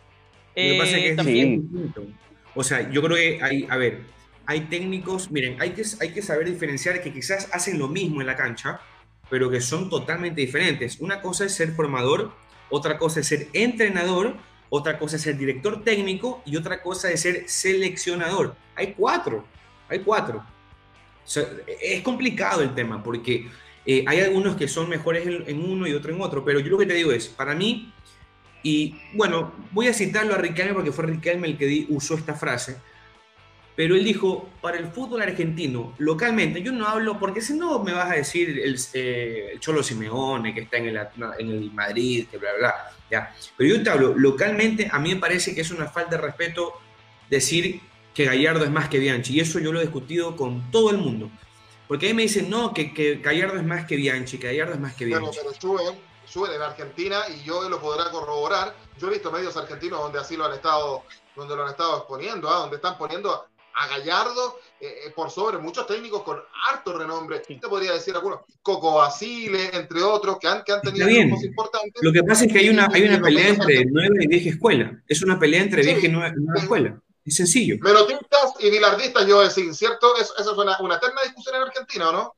[0.55, 1.93] Eh, también.
[2.55, 4.03] O sea, yo creo que hay, a ver,
[4.47, 8.27] hay técnicos, miren, hay que, hay que saber diferenciar que quizás hacen lo mismo en
[8.27, 8.81] la cancha,
[9.31, 11.01] pero que son totalmente diferentes.
[11.01, 12.33] Una cosa es ser formador,
[12.69, 14.37] otra cosa es ser entrenador,
[14.69, 18.55] otra cosa es ser director técnico y otra cosa es ser seleccionador.
[18.75, 19.45] Hay cuatro,
[19.89, 20.45] hay cuatro.
[21.81, 23.49] es complicado el tema porque
[23.87, 26.79] eh, hay algunos que son mejores en, uno y otro en otro, pero yo lo
[26.79, 27.93] que te digo es, para mí,
[28.63, 32.77] y bueno, voy a citarlo a Riquelme porque fue Riquelme el que usó esta frase,
[33.77, 37.93] pero él dijo, para el fútbol argentino, localmente, yo no hablo, porque si no me
[37.93, 40.97] vas a decir el, eh, Cholo Simeone, que está en el,
[41.39, 43.35] en el Madrid, que bla, bla, ya.
[43.57, 46.75] Pero yo te hablo, localmente, a mí me parece que es una falta de respeto
[47.31, 47.81] decir
[48.13, 50.99] que Gallardo es más que Bianchi, y eso yo lo he discutido con todo el
[50.99, 51.31] mundo.
[51.89, 54.81] Porque ahí me dicen, no, que, que Gallardo es más que Bianchi, que Gallardo es
[54.81, 55.27] más que Bianchi.
[55.27, 55.95] Bueno, pero
[56.25, 58.77] suben, en Argentina y yo lo podrá corroborar.
[58.99, 61.03] Yo he visto medios argentinos donde así lo han estado,
[61.35, 62.59] donde lo han estado exponiendo, ¿ah?
[62.59, 67.41] donde están poniendo a Gallardo eh, por sobre muchos técnicos con harto renombre.
[67.41, 72.03] Te podría decir algunos, Coco Basile, entre otros, que han, que han tenido grupos importantes.
[72.03, 75.03] Lo que pasa es que hay una, hay una pelea entre nueva y vieja escuela.
[75.07, 77.01] Es una pelea entre vieja y nueva, escuela.
[77.25, 77.77] Es sencillo.
[77.81, 80.17] Menotistas y bilardistas, yo decir, ¿cierto?
[80.17, 82.35] Eso es una, una eterna discusión en Argentina, ¿o no?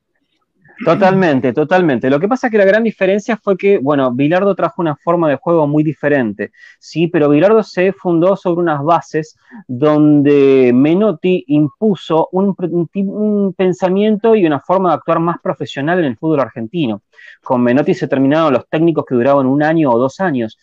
[0.83, 2.09] Totalmente, totalmente.
[2.09, 5.29] Lo que pasa es que la gran diferencia fue que, bueno, Bilardo trajo una forma
[5.29, 12.29] de juego muy diferente, sí, pero Bilardo se fundó sobre unas bases donde Menotti impuso
[12.31, 17.01] un, un, pensamiento y una forma de actuar más profesional en el fútbol argentino.
[17.43, 20.57] Con Menotti se terminaron los técnicos que duraban un año o dos años.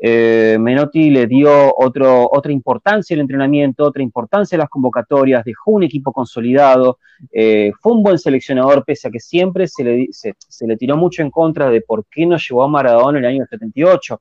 [0.00, 5.72] Eh, Menotti le dio otro, otra importancia al entrenamiento, otra importancia a las convocatorias, dejó
[5.72, 6.98] un equipo consolidado,
[7.32, 10.34] eh, fue un buen seleccionador, pese a que siempre se le, se,
[10.66, 13.46] le tiró mucho en contra de por qué no llevó a Maradona en el año
[13.48, 14.20] 78.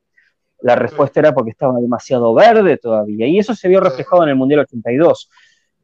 [0.62, 4.36] La respuesta era porque estaba demasiado verde todavía, y eso se vio reflejado en el
[4.36, 5.30] Mundial 82,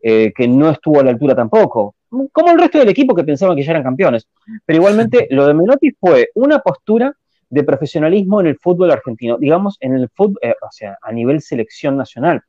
[0.02, 1.96] eh, que no estuvo a la altura tampoco,
[2.32, 4.28] como el resto del equipo que pensaban que ya eran campeones.
[4.66, 7.14] Pero igualmente lo de Menotti fue una postura
[7.50, 11.42] de profesionalismo en el fútbol argentino, digamos, en el fútbol, eh, o sea, a nivel
[11.42, 12.42] selección nacional.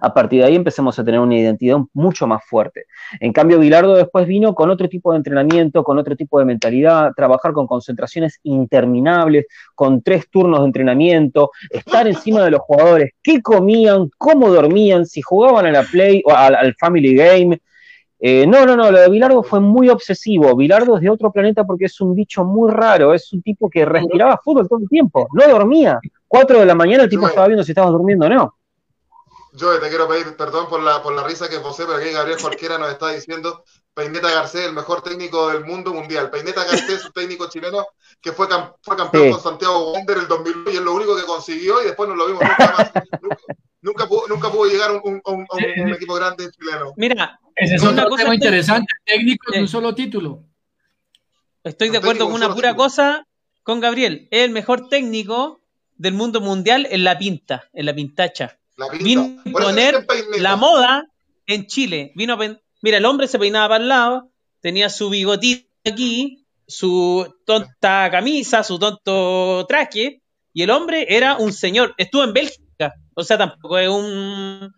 [0.00, 2.86] A partir de ahí empezamos a tener una identidad mucho más fuerte.
[3.20, 7.12] En cambio, Bilardo después vino con otro tipo de entrenamiento, con otro tipo de mentalidad,
[7.16, 13.40] trabajar con concentraciones interminables, con tres turnos de entrenamiento, estar encima de los jugadores, qué
[13.40, 17.60] comían, cómo dormían, si jugaban a la Play o al Family Game,
[18.18, 20.56] eh, no, no, no, lo de Bilardo fue muy obsesivo.
[20.56, 23.84] Bilardo es de otro planeta porque es un bicho muy raro, es un tipo que
[23.84, 26.00] respiraba fútbol todo el tiempo, no dormía.
[26.26, 28.54] Cuatro de la mañana el tipo estaba viendo si estabas durmiendo o no.
[29.52, 32.38] Yo te quiero pedir perdón por la, por la risa que José, pero aquí Gabriel
[32.38, 33.64] Jorquera nos está diciendo
[33.94, 36.30] Peineta Garcés, el mejor técnico del mundo mundial.
[36.30, 37.86] Peineta Garcés, un técnico chileno
[38.20, 38.46] que fue,
[38.82, 42.06] fue campeón con Santiago Wander el 2001 y es lo único que consiguió y después
[42.06, 42.92] no lo vimos nunca más.
[43.80, 46.92] nunca, pudo, nunca pudo llegar a un, un, un, equipo grande chileno.
[46.96, 50.44] Mira, ese es una cosa interesante, técnico de un solo título.
[51.64, 53.26] Estoy de acuerdo con una pura cosa
[53.62, 54.28] con Gabriel.
[54.30, 55.60] Es el mejor técnico
[55.96, 58.58] del mundo mundial en la pinta, en la pintacha.
[59.00, 60.06] Vino a poner
[60.38, 61.10] la moda
[61.46, 62.12] en Chile.
[62.14, 64.30] Vino a Mira, el hombre se peinaba para el lado,
[64.60, 70.20] tenía su bigotito aquí, su tonta camisa, su tonto traje,
[70.52, 71.94] y el hombre era un señor.
[71.96, 72.66] Estuvo en Bélgica
[73.18, 74.74] o sea, tampoco es un,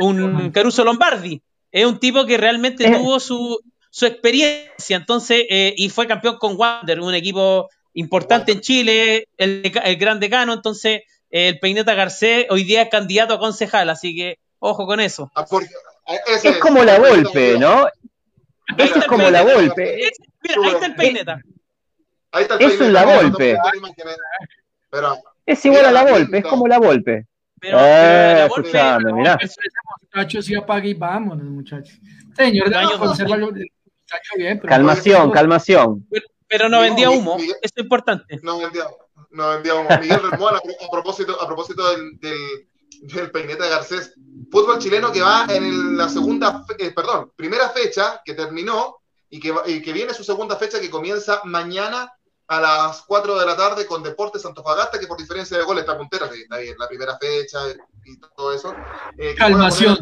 [0.00, 1.42] un Caruso Lombardi.
[1.70, 2.96] Es un tipo que realmente eh.
[2.96, 3.60] tuvo su,
[3.90, 9.72] su experiencia, entonces, eh, y fue campeón con Wander, un equipo importante en Chile, el,
[9.84, 14.38] el gran decano, entonces el Peineta Garcés hoy día es candidato a concejal, así que
[14.58, 15.30] ojo con eso.
[15.34, 15.46] Ah,
[16.42, 17.86] es, como la golpe, ¿no?
[18.76, 20.10] Es como la golpe.
[20.42, 21.40] Mira, ahí está el Peineta.
[22.32, 23.56] Ahí está el Eso es la golpe.
[25.44, 27.26] es igual a la golpe, es como la golpe.
[27.60, 29.38] Pero, eh, escuchando, mira.
[30.02, 31.98] Muchachos, yo apague y vámonos, muchachos.
[32.36, 34.58] Señor, conserva el muchacho bien.
[34.58, 36.06] calmación, calmación.
[36.46, 38.38] Pero, no vendía humo, eso es importante.
[38.42, 38.84] No vendía,
[39.30, 39.88] no vendía humo.
[40.00, 42.68] Miguel Remón, a, propósito, a propósito del, del,
[43.02, 44.14] del peineta de Garcés,
[44.50, 48.96] fútbol chileno que va en la segunda, eh, perdón, primera fecha que terminó
[49.28, 52.10] y que, y que viene su segunda fecha que comienza mañana
[52.48, 55.98] a las 4 de la tarde con Deportes Antofagasta, que por diferencia de goles está
[55.98, 57.58] puntera, que está bien, la primera fecha
[58.04, 58.74] y todo eso.
[59.18, 59.98] Eh, calmación.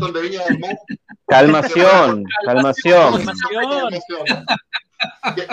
[1.26, 3.24] calmación, calmación.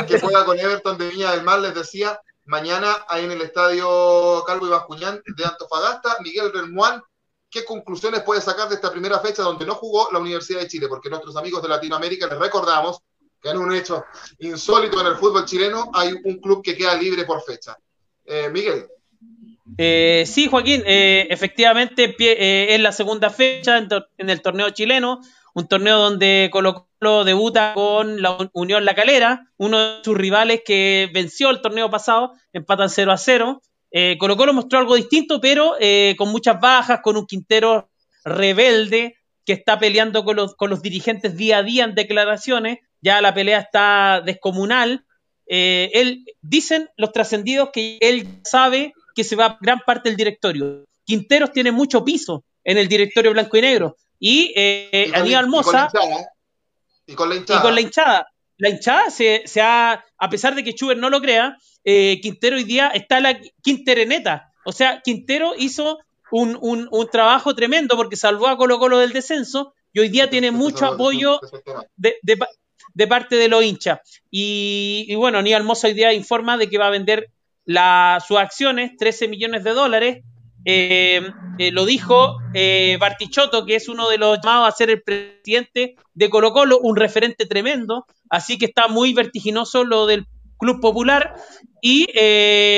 [0.08, 4.44] Que, juega con Everton de Viña del Mar, les decía, mañana ahí en el estadio
[4.46, 7.02] Calvo y Bascuñán de Antofagasta, Miguel Relmuán,
[7.50, 10.88] ¿qué conclusiones puede sacar de esta primera fecha donde no jugó la Universidad de Chile?
[10.88, 13.00] Porque nuestros amigos de Latinoamérica les recordamos
[13.44, 14.06] que en un hecho
[14.40, 17.78] insólito en el fútbol chileno, hay un club que queda libre por fecha.
[18.26, 18.86] Eh, Miguel.
[19.78, 25.20] Eh, sí, Joaquín, eh, efectivamente es la segunda fecha en, el torneo chileno,
[25.54, 30.62] un torneo donde Colo Colo debuta con la Unión La Calera, uno de sus rivales
[30.66, 33.62] que venció el torneo pasado, empatan 0 a 0.
[34.20, 35.76] Colo Colo mostró algo distinto, pero
[36.18, 37.90] con muchas bajas, con un Quintero
[38.24, 43.60] rebelde que está peleando con los dirigentes día a día en declaraciones, ya la pelea
[43.60, 45.06] está descomunal.
[45.46, 50.86] Eh, él, dicen los trascendidos que él sabe que se va gran parte del directorio.
[51.04, 53.98] Quinteros tiene mucho piso en el directorio blanco y negro.
[54.20, 55.90] Y, eh, Aníbal Moza.
[57.06, 57.60] Y con la hinchada.
[57.60, 58.28] Y con la hinchada.
[58.58, 62.64] La hinchada se, ha, a pesar de que Schubert no lo crea, eh, Quintero hoy
[62.64, 64.54] día está la Quintereneta.
[64.64, 66.00] O sea, Quintero hizo
[66.32, 70.30] un, un, un, trabajo tremendo porque salvó a Colo Colo del descenso y hoy día
[70.30, 71.42] tiene mucho apoyo
[71.98, 72.38] de, de
[73.08, 74.00] parte de los hinchas.
[74.30, 77.30] Y, bueno, Aníbal Mosa hoy día informa de que va a vender
[77.66, 80.24] sus acciones, 13 millones de dólares,
[80.66, 82.38] lo dijo
[83.00, 86.96] Bartichotto, que es uno de los llamados a ser el presidente de Colo Colo, un
[86.96, 90.26] referente tremendo, así que está muy vertiginoso lo del
[90.58, 91.36] Club Popular.
[91.82, 92.08] Y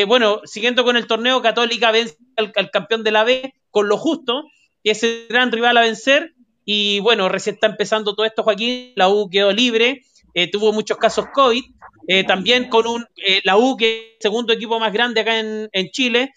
[0.05, 3.97] bueno, siguiendo con el torneo, Católica vence al, al, campeón de la B con lo
[3.97, 4.43] justo,
[4.83, 6.34] que es el gran rival a vencer.
[6.65, 8.91] Y bueno, recién está empezando todo esto, Joaquín.
[8.95, 10.01] La U quedó libre,
[10.33, 11.63] eh, tuvo muchos casos COVID.
[12.07, 15.39] Eh, también con un, eh, la U, que es el segundo equipo más grande acá
[15.39, 16.33] en, Chile,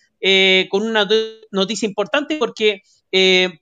[0.71, 1.09] con una
[1.51, 2.83] noticia importante porque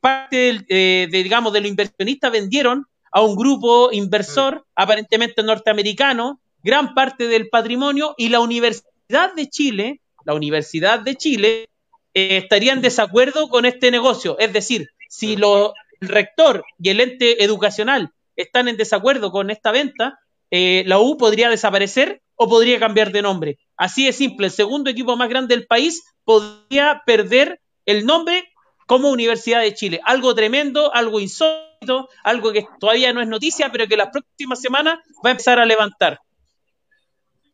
[0.01, 7.29] parte de, digamos, de los inversionistas vendieron a un grupo inversor aparentemente norteamericano gran parte
[7.29, 11.69] del patrimonio y la Universidad de Chile, la Universidad de Chile,
[12.13, 14.39] estaría en desacuerdo con este negocio.
[14.39, 19.73] Es decir, si lo, el rector y el ente educacional están en desacuerdo con esta
[19.73, 20.19] venta,
[20.51, 23.59] eh, la U podría desaparecer o podría cambiar de nombre.
[23.77, 28.45] Así de simple, el segundo equipo más grande del país podría perder el nombre
[28.87, 30.01] como Universidad de Chile.
[30.05, 34.99] Algo tremendo, algo insólito, algo que todavía no es noticia, pero que las próximas semanas
[35.25, 36.21] va a empezar a levantar.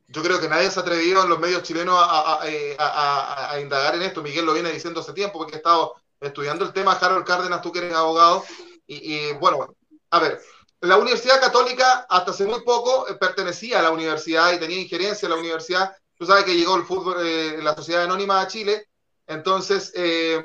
[0.08, 4.02] Yo creo que nadie se ha atrevido en los medios chilenos a, a, indagar en
[4.02, 4.22] esto.
[4.22, 7.72] Miguel lo viene diciendo hace tiempo porque ha estado estudiando el tema, Harold Cárdenas, tú
[7.72, 8.44] que eres abogado,
[8.86, 9.74] y, bueno,
[10.10, 10.40] a ver,
[10.80, 15.26] la Universidad Católica hasta hace muy poco eh, pertenecía a la universidad y tenía injerencia
[15.26, 15.96] en la universidad.
[16.18, 18.88] Tú sabes que llegó el fútbol, eh, la Sociedad Anónima a Chile,
[19.26, 20.42] entonces, eh,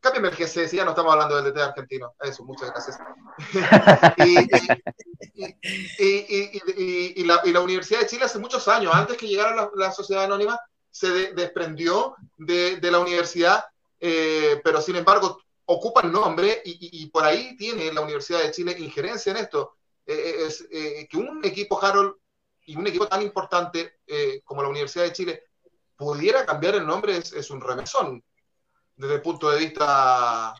[0.00, 2.14] cámbiame el GC, ya no estamos hablando del DT argentino.
[2.20, 2.98] Eso, muchas gracias.
[5.98, 10.58] y, la, Universidad de Chile hace muchos años, antes que llegara la, Sociedad Anónima,
[10.90, 13.64] se desprendió de, de, la universidad
[14.04, 18.74] eh, pero sin embargo ocupa el nombre y, por ahí tiene la Universidad de Chile
[18.76, 19.76] injerencia en esto.
[20.04, 22.16] Eh, eh, es, que un equipo, Harold,
[22.66, 24.00] y un equipo tan importante
[24.44, 25.44] como la Universidad de Chile
[25.96, 28.22] pudiera cambiar el nombre es, un remesón
[28.96, 30.52] desde el punto de vista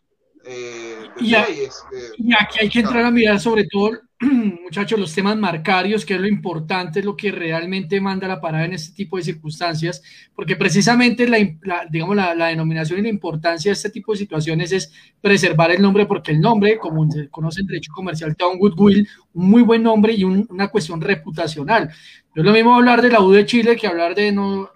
[0.44, 1.84] de y, leyes.
[2.18, 3.92] y aquí hay que entrar a mirar sobre todo
[4.62, 8.64] muchachos, los temas marcarios, que es lo importante, es lo que realmente manda la parada
[8.64, 10.02] en este tipo de circunstancias,
[10.34, 14.92] porque precisamente la, digamos, la, denominación y la importancia de este tipo de situaciones es
[15.20, 18.58] preservar el nombre, porque el nombre, como se conoce en derecho comercial, te da un
[18.58, 21.90] goodwill, un muy buen nombre y una cuestión reputacional.
[22.34, 24.70] No es lo mismo hablar de la U de Chile que hablar de, no,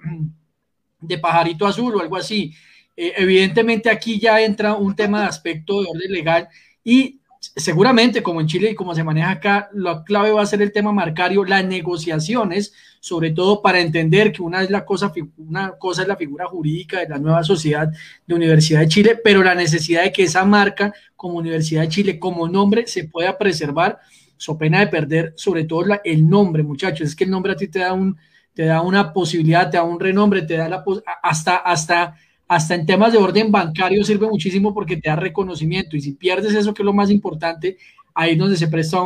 [1.00, 2.52] de pajarito azul o algo así.
[2.96, 6.48] Eh, evidentemente aquí ya entra un tema de aspecto de orden legal
[6.82, 7.20] y
[7.54, 10.72] seguramente como en Chile y como se maneja acá, la clave va a ser el
[10.72, 16.02] tema marcario, las negociaciones, sobre todo para entender que una es la cosa, una cosa
[16.02, 17.88] es la figura jurídica de la nueva sociedad
[18.26, 22.18] de Universidad de Chile, pero la necesidad de que esa marca como Universidad de Chile,
[22.18, 23.98] como nombre, se pueda preservar,
[24.36, 27.68] so pena de perder sobre todo el nombre, muchachos, es que el nombre a ti
[27.68, 28.16] te da un
[28.52, 30.82] te da una posibilidad, te da un renombre, te da la
[31.22, 32.16] hasta hasta
[32.48, 36.54] hasta en temas de orden bancario sirve muchísimo porque te da reconocimiento y si pierdes
[36.54, 37.76] eso, que es lo más importante,
[38.14, 38.98] ahí es donde se presta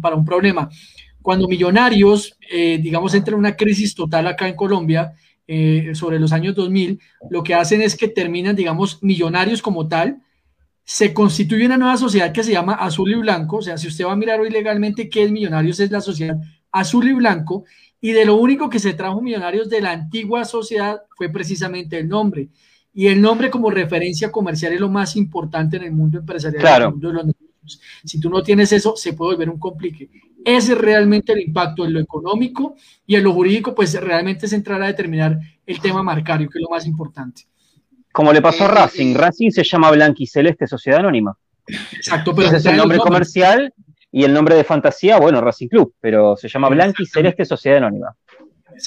[0.00, 0.68] para un problema.
[1.22, 5.14] Cuando Millonarios, eh, digamos, entra en una crisis total acá en Colombia,
[5.50, 10.20] eh, sobre los años 2000, lo que hacen es que terminan, digamos, Millonarios como tal,
[10.84, 14.04] se constituye una nueva sociedad que se llama Azul y Blanco, o sea, si usted
[14.04, 16.36] va a mirar hoy legalmente qué es Millonarios, es la sociedad
[16.72, 17.64] Azul y Blanco,
[18.00, 22.08] y de lo único que se trajo Millonarios de la antigua sociedad fue precisamente el
[22.08, 22.48] nombre.
[22.98, 26.60] Y el nombre como referencia comercial es lo más importante en el mundo empresarial.
[26.60, 26.98] Claro.
[28.02, 30.10] Si tú no tienes eso, se puede volver un complique.
[30.44, 32.74] Ese es realmente el impacto en lo económico
[33.06, 36.62] y en lo jurídico, pues realmente es entrar a determinar el tema marcario, que es
[36.64, 37.42] lo más importante.
[38.10, 39.14] Como le pasó a Racing.
[39.14, 41.38] Racing se llama Blanquiceleste Sociedad Anónima.
[41.92, 43.72] Exacto, pero es el nombre comercial
[44.10, 48.16] y el nombre de fantasía, bueno, Racing Club, pero se llama Blanquiceleste Sociedad Anónima.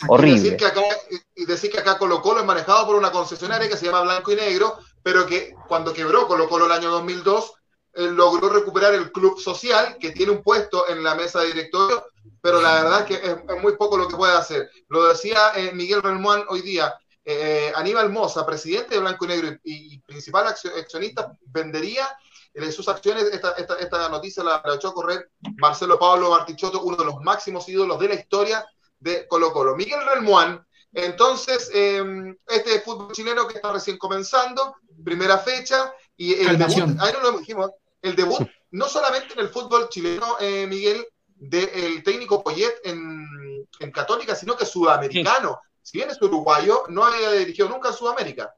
[0.07, 0.39] Horrible.
[0.39, 0.81] Y decir, que acá,
[1.35, 4.31] y decir que acá Colo Colo es manejado por una concesionaria que se llama Blanco
[4.31, 7.53] y Negro, pero que cuando quebró Colo Colo el año 2002,
[7.93, 12.05] eh, logró recuperar el club social, que tiene un puesto en la mesa de directorio,
[12.39, 14.69] pero la verdad es que es, muy poco lo que puede hacer.
[14.87, 19.57] Lo decía eh, Miguel Relmuán hoy día, eh, Aníbal Moza, presidente de Blanco y Negro
[19.63, 22.07] y, principal accionista, vendería
[22.71, 26.97] sus acciones, esta, esta, esta noticia la, la echó a correr Marcelo Pablo Martichotto, uno
[26.97, 28.65] de los máximos ídolos de la historia
[29.01, 29.75] de Colo Colo.
[29.75, 36.57] Miguel Relmuán, entonces, em, este fútbol chileno que está recién comenzando, primera fecha, y el
[36.57, 37.71] debut, ahí no lo dijimos,
[38.01, 43.27] el debut no solamente en el fútbol chileno, eh, Miguel, del técnico Poyet en,
[43.91, 45.59] Católica, sino que sudamericano.
[45.81, 48.53] Si bien es uruguayo, no había dirigido nunca en Sudamérica.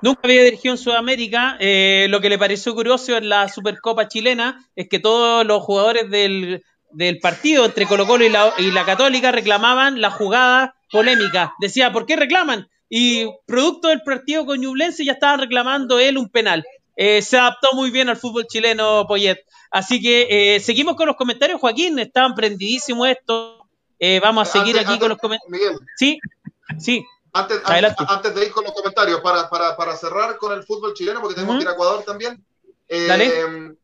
[0.00, 1.58] Nunca había dirigido en Sudamérica.
[1.60, 6.08] Eh, lo que le pareció curioso en la Supercopa chilena es que todos los jugadores
[6.10, 11.54] del, del partido entre Colo Colo y la, y la Católica reclamaban la jugada polémica.
[11.60, 12.68] Decía, ¿por qué reclaman?
[12.94, 16.62] y producto del partido con Ñublense ya estaban reclamando él un penal.
[16.94, 19.38] Eh, se adaptó muy bien al fútbol chileno, Poyet.
[19.70, 21.98] Así que eh, seguimos con los comentarios, Joaquín.
[21.98, 23.66] Estaban prendidísimos esto.
[23.98, 25.80] Eh, vamos a seguir aquí con los comentarios.
[25.96, 26.18] Sí,
[26.78, 27.02] sí.
[27.32, 31.22] Antes, antes, de ir con los comentarios, para, para, para cerrar con el fútbol chileno,
[31.22, 32.44] porque tenemos que ir a Ecuador también.
[32.90, 33.74] Dale.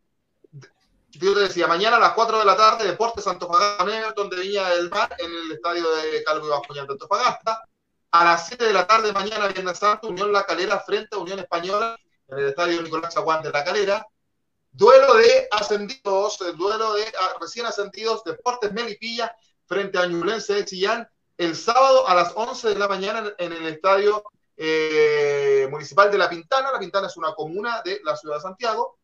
[1.19, 4.69] Yo te decía, mañana a las 4 de la tarde, Deportes Antofagasta Everton de Viña
[4.71, 7.65] del Mar en el estadio de Calvo y Bascuñán de Antofagasta.
[8.13, 11.41] A las 7 de la tarde, mañana, Viernes Santo, Unión La Calera frente a Unión
[11.41, 11.99] Española
[12.29, 14.07] en el estadio Nicolás Aguán de La Calera.
[14.71, 19.35] Duelo de ascendidos, el duelo de ah, recién ascendidos, Deportes Melipilla
[19.67, 23.67] frente a Ñublense de Chillán, el sábado a las 11 de la mañana en el
[23.67, 24.23] estadio
[24.57, 26.71] eh, municipal de La Pintana.
[26.71, 28.99] La Pintana es una comuna de la ciudad de Santiago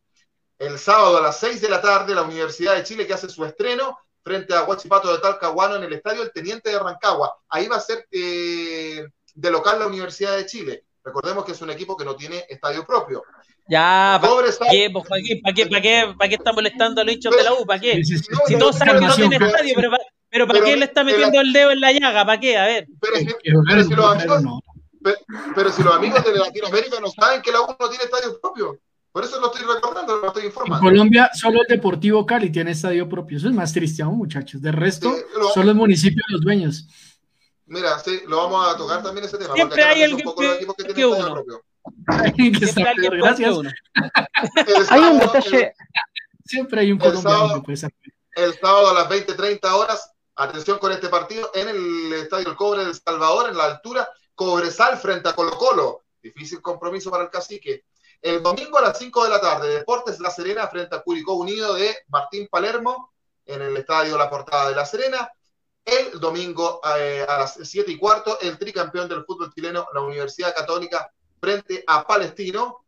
[0.59, 3.43] el sábado a las 6 de la tarde la Universidad de Chile que hace su
[3.45, 7.35] estreno frente a Huachipato de Talcahuano en el estadio El Teniente de Rancagua.
[7.49, 10.83] Ahí va a ser eh, de local la Universidad de Chile.
[11.03, 13.23] Recordemos que es un equipo que no tiene estadio propio.
[13.67, 17.03] Ya, ¿para qué, pues, ¿para qué, para qué, para qué, para qué está molestando a
[17.03, 17.65] los hinchas de la U?
[17.65, 18.03] ¿Para qué?
[18.03, 19.91] si todos saben que no tiene estadio, pero,
[20.29, 22.25] pero ¿para qué le está metiendo el dedo en la llaga?
[22.25, 22.57] ¿Para qué?
[22.57, 22.87] A ver.
[22.99, 24.43] Pero, si, los amigos,
[25.55, 28.79] pero, si los amigos de Latinoamérica no saben que la U no tiene estadio propio.
[29.15, 30.85] Por eso lo estoy recordando, lo estoy informando.
[30.85, 33.37] En Colombia, solo el Deportivo Cali tiene estadio propio.
[33.37, 34.61] Eso es más triste aún, muchachos.
[34.61, 35.15] De resto,
[35.53, 36.85] son los municipios los dueños.
[37.65, 39.53] Mira, sí, lo vamos a tocar también ese tema.
[39.53, 41.33] Siempre hay alguien que, que, que uno.
[41.33, 41.63] Propio.
[42.05, 43.55] Gracias.
[44.89, 45.73] hay un detalle.
[46.43, 47.93] Siempre hay un colombiano que puede
[48.33, 52.83] El sábado a las 20-30 horas, atención con este partido, en el Estadio El Cobre
[52.83, 56.03] del Salvador, en la altura, Cobresal frente a Colo Colo.
[56.21, 57.85] Difícil compromiso para el cacique.
[58.25, 61.75] El domingo a las 5 de la tarde, Deportes La Serena frente a Curicó Unido
[61.75, 63.13] de Martín Palermo
[63.45, 65.31] en el estadio La Portada de La Serena.
[65.85, 70.55] El domingo eh, a las 7 y cuarto, el tricampeón del fútbol chileno, la Universidad
[70.55, 71.07] Católica
[71.39, 72.85] frente a Palestino.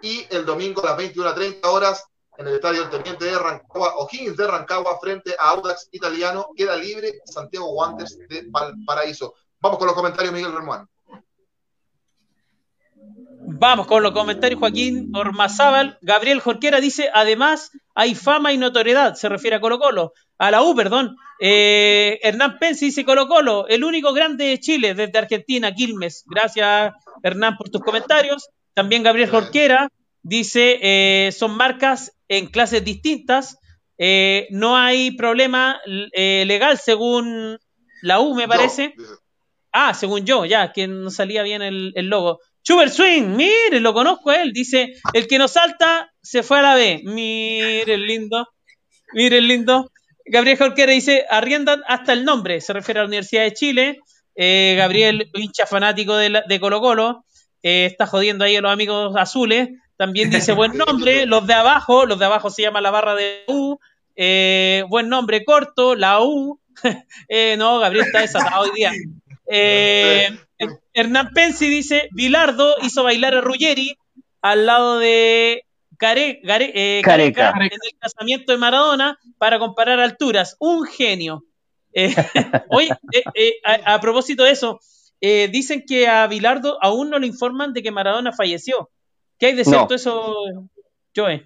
[0.00, 2.02] Y el domingo a las 21.30 horas,
[2.38, 6.74] en el estadio del Teniente de Rancagua, O'Higgins de Rancagua frente a Audax Italiano, queda
[6.74, 9.34] libre Santiago Guantes de Valparaíso.
[9.60, 10.88] Vamos con los comentarios, Miguel Román.
[13.46, 15.98] Vamos con los comentarios, Joaquín Ormazábal.
[16.00, 20.62] Gabriel Jorquera dice, además hay fama y notoriedad, se refiere a Colo Colo, a la
[20.62, 21.16] U, perdón.
[21.40, 26.24] Eh, Hernán Pensi dice Colo Colo, el único grande de Chile desde Argentina, Quilmes.
[26.26, 28.48] Gracias, Hernán, por tus comentarios.
[28.72, 29.88] También Gabriel Jorquera
[30.22, 33.58] dice, eh, son marcas en clases distintas,
[33.98, 37.58] eh, no hay problema legal según
[38.00, 38.94] la U, me parece.
[39.70, 42.40] Ah, según yo, ya, que no salía bien el, el logo.
[42.64, 44.52] Chuber Swing, mire, lo conozco a él.
[44.52, 47.02] Dice, el que no salta se fue a la B.
[47.04, 48.48] Mire, el lindo.
[49.12, 49.92] Mire, el lindo.
[50.24, 52.62] Gabriel Jorquera dice, arriendan hasta el nombre.
[52.62, 54.00] Se refiere a la Universidad de Chile.
[54.34, 57.24] Eh, Gabriel, hincha fanático de, de Colo Colo,
[57.62, 59.68] eh, está jodiendo ahí a los amigos azules.
[59.98, 61.26] También dice, buen nombre.
[61.26, 63.78] Los de abajo, los de abajo se llama la barra de U.
[64.16, 66.58] Eh, buen nombre corto, la U.
[67.58, 68.92] no, Gabriel está desatado hoy día.
[70.94, 73.96] Hernán Pensi dice, Bilardo hizo bailar a Ruggeri
[74.40, 75.64] al lado de
[75.98, 80.56] Care, eh, Careca, en el casamiento de Maradona para comparar alturas.
[80.60, 81.44] Un genio.
[81.92, 82.14] Eh,
[82.70, 82.90] oye,
[83.34, 84.80] eh, a, propósito de eso,
[85.20, 88.90] dicen que a Bilardo aún no le informan de que Maradona falleció.
[89.38, 90.34] ¿Qué hay de cierto eso,
[91.14, 91.44] Joe?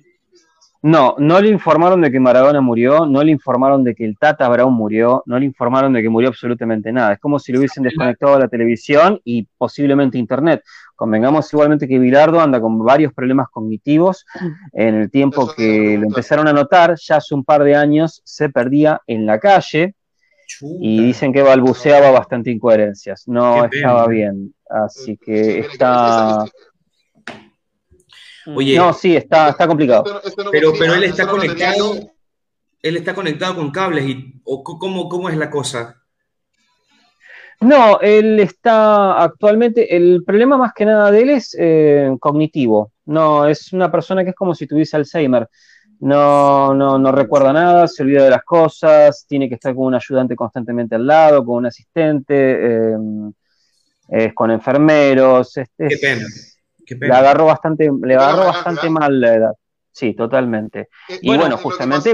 [0.80, 4.48] No, no le informaron de que Maradona murió, no le informaron de que el Tata
[4.48, 7.14] Brown murió, no le informaron de que murió absolutamente nada.
[7.14, 10.62] Es como si le hubiesen desconectado la televisión y posiblemente internet.
[10.94, 14.24] Convengamos igualmente que Bilardo anda con varios problemas cognitivos.
[14.72, 18.48] En el tiempo que lo empezaron a notar, ya hace un par de años se
[18.48, 19.96] perdía en la calle
[20.80, 23.26] y dicen que balbuceaba bastante incoherencias.
[23.26, 24.54] No estaba bien.
[24.70, 26.44] Así que está
[28.54, 30.04] Oye, no, sí, está, está complicado.
[30.50, 31.94] pero, pero él está conectado,
[32.82, 36.02] él está conectado con cables y o cómo, cómo es la cosa.
[37.60, 42.92] No, él está actualmente, el problema más que nada de él es eh, cognitivo.
[43.06, 45.48] No, es una persona que es como si tuviese Alzheimer.
[46.00, 49.94] No, no, no recuerda nada, se olvida de las cosas, tiene que estar con un
[49.96, 52.94] ayudante constantemente al lado, con un asistente,
[54.08, 55.56] eh, con enfermeros.
[55.56, 56.24] Este, Qué pena.
[56.88, 59.52] Le agarró bastante, le agarró bastante mal la edad.
[59.92, 60.88] Sí, totalmente.
[61.08, 62.12] Eh, y bueno, justamente,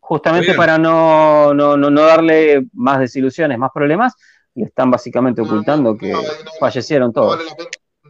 [0.00, 4.14] justamente para no, no, no, darle más desilusiones, más problemas,
[4.54, 6.14] le están básicamente ocultando que
[6.58, 7.38] fallecieron todos.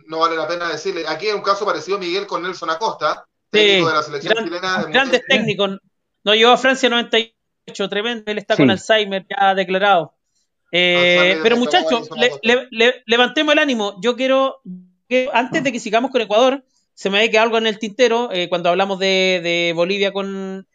[0.06, 1.04] No vale, la pena decirle.
[1.08, 4.84] Aquí hay un caso parecido Miguel con Nelson Acosta, técnico de la selección chilena.
[4.84, 5.78] Grandes técnicos.
[6.24, 8.24] No llegó a Francia 98, tremendo.
[8.26, 10.14] Él está con Alzheimer ya declarado.
[10.76, 12.10] Eh, pero muchachos,
[13.06, 13.96] levantemos el ánimo.
[14.02, 14.60] Yo quiero,
[15.08, 18.30] que antes de que sigamos con Ecuador, se me ve que algo en el tintero,
[18.32, 20.66] eh, cuando hablamos de, Bolivia con,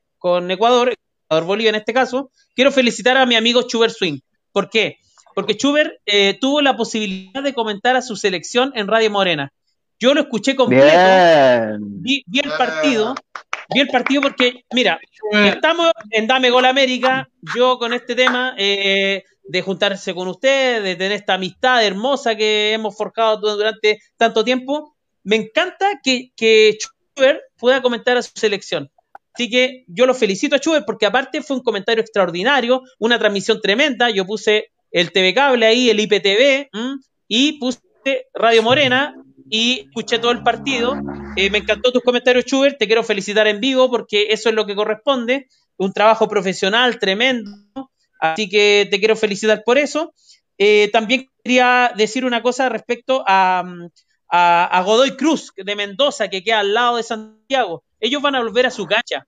[0.50, 0.94] Ecuador,
[1.28, 4.20] Ecuador-Bolivia en este caso, quiero felicitar a mi amigo Chuber Swing.
[4.52, 4.98] ¿Por qué?
[5.34, 9.54] Porque Chuber eh, tuvo la posibilidad de comentar a su selección en Radio Morena.
[10.00, 13.16] Yo lo escuché completo, vi, el partido,
[13.74, 14.98] vi el partido porque, mira,
[15.46, 20.96] estamos en Dame Gol América, yo con este tema eh, de juntarse con ustedes, de
[20.96, 27.42] tener esta amistad hermosa que hemos forjado durante tanto tiempo, me encanta que, que Schubert
[27.58, 28.92] pueda comentar a su selección.
[29.34, 33.60] Así que yo lo felicito a Schubert porque aparte fue un comentario extraordinario, una transmisión
[33.60, 34.12] tremenda.
[34.12, 36.70] Yo puse el TV Cable ahí, el IPTV,
[37.28, 37.80] y puse
[38.36, 39.16] Radio Morena
[39.50, 40.96] y escuché todo el partido.
[41.36, 42.78] Eh, me encantó tus comentarios, Schubert.
[42.78, 45.48] Te quiero felicitar en vivo porque eso es lo que corresponde.
[45.78, 47.89] Un trabajo profesional tremendo.
[48.20, 50.14] Así que te quiero felicitar por eso.
[50.58, 53.64] Eh, también quería decir una cosa respecto a,
[54.30, 57.84] a, Godoy Cruz de Mendoza, que queda al lado de Santiago.
[58.00, 59.26] Ellos van a volver a su cancha.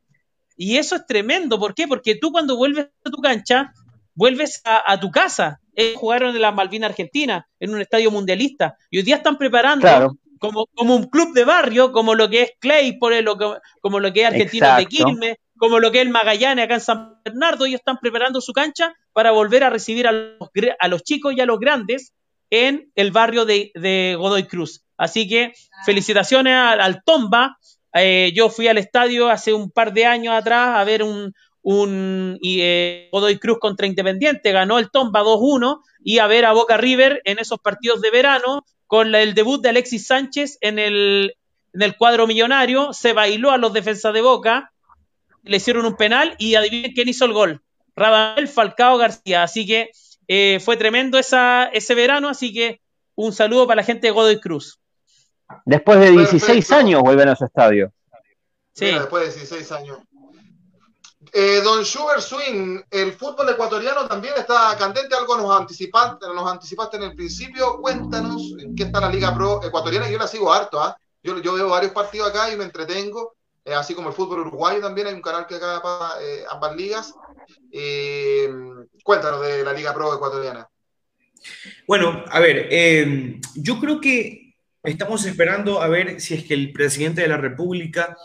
[0.57, 1.57] Y eso es tremendo.
[1.57, 1.87] ¿Por qué?
[1.87, 3.73] Porque tú cuando vuelves a tu cancha,
[4.13, 5.59] vuelves a, tu casa.
[5.73, 8.75] Ellos jugaron en la Malvina Argentina, en un estadio mundialista.
[8.89, 12.51] Y hoy día están preparando como, como un club de barrio, como lo que es
[12.59, 13.37] Clay, por lo
[13.79, 16.81] como lo que es Argentinos de Quilmes, como lo que es el Magallanes acá en
[16.81, 17.67] San Bernardo.
[17.67, 20.49] Ellos están preparando su cancha para volver a recibir a los,
[20.79, 22.13] a los chicos y a los grandes
[22.49, 24.83] en el barrio de Godoy Cruz.
[24.97, 25.53] Así que
[25.85, 27.57] felicitaciones al, Tomba.
[27.93, 31.31] Eh, yo fui al estadio hace un par de años atrás a ver un,
[31.61, 36.77] un eh, Godoy Cruz contra Independiente, ganó el Tomba 2-1 y a ver a Boca
[36.77, 41.35] River en esos partidos de verano con el debut de Alexis Sánchez en el,
[41.73, 44.71] en el cuadro millonario, se bailó a los defensas de Boca,
[45.43, 47.61] le hicieron un penal y adivinen quién hizo el gol,
[47.95, 49.91] Radamel Falcao García, así que
[50.27, 52.81] eh, fue tremendo esa, ese verano, así que
[53.15, 54.79] un saludo para la gente de Godoy Cruz.
[55.65, 57.91] Después de 16 años vuelven a su estadio.
[58.73, 58.85] Sí.
[58.85, 59.97] después de 16 años.
[61.33, 66.97] Eh, don Sugar Swing, el fútbol ecuatoriano también está candente, algo nos anticipaste, nos anticipaste
[66.97, 70.81] en el principio, cuéntanos en qué está la Liga Pro ecuatoriana, yo la sigo harto,
[70.81, 70.97] ¿ah?
[71.23, 73.35] yo, yo, veo varios partidos acá y me entretengo,
[73.65, 76.75] eh, así como el fútbol uruguayo también, hay un canal que acá para eh, ambas
[76.75, 77.13] ligas.
[79.03, 80.67] cuéntanos de la Liga Pro ecuatoriana.
[81.87, 82.69] Bueno, a ver,
[83.55, 84.41] yo creo que
[84.83, 88.17] Estamos esperando a ver si es que el presidente de la República,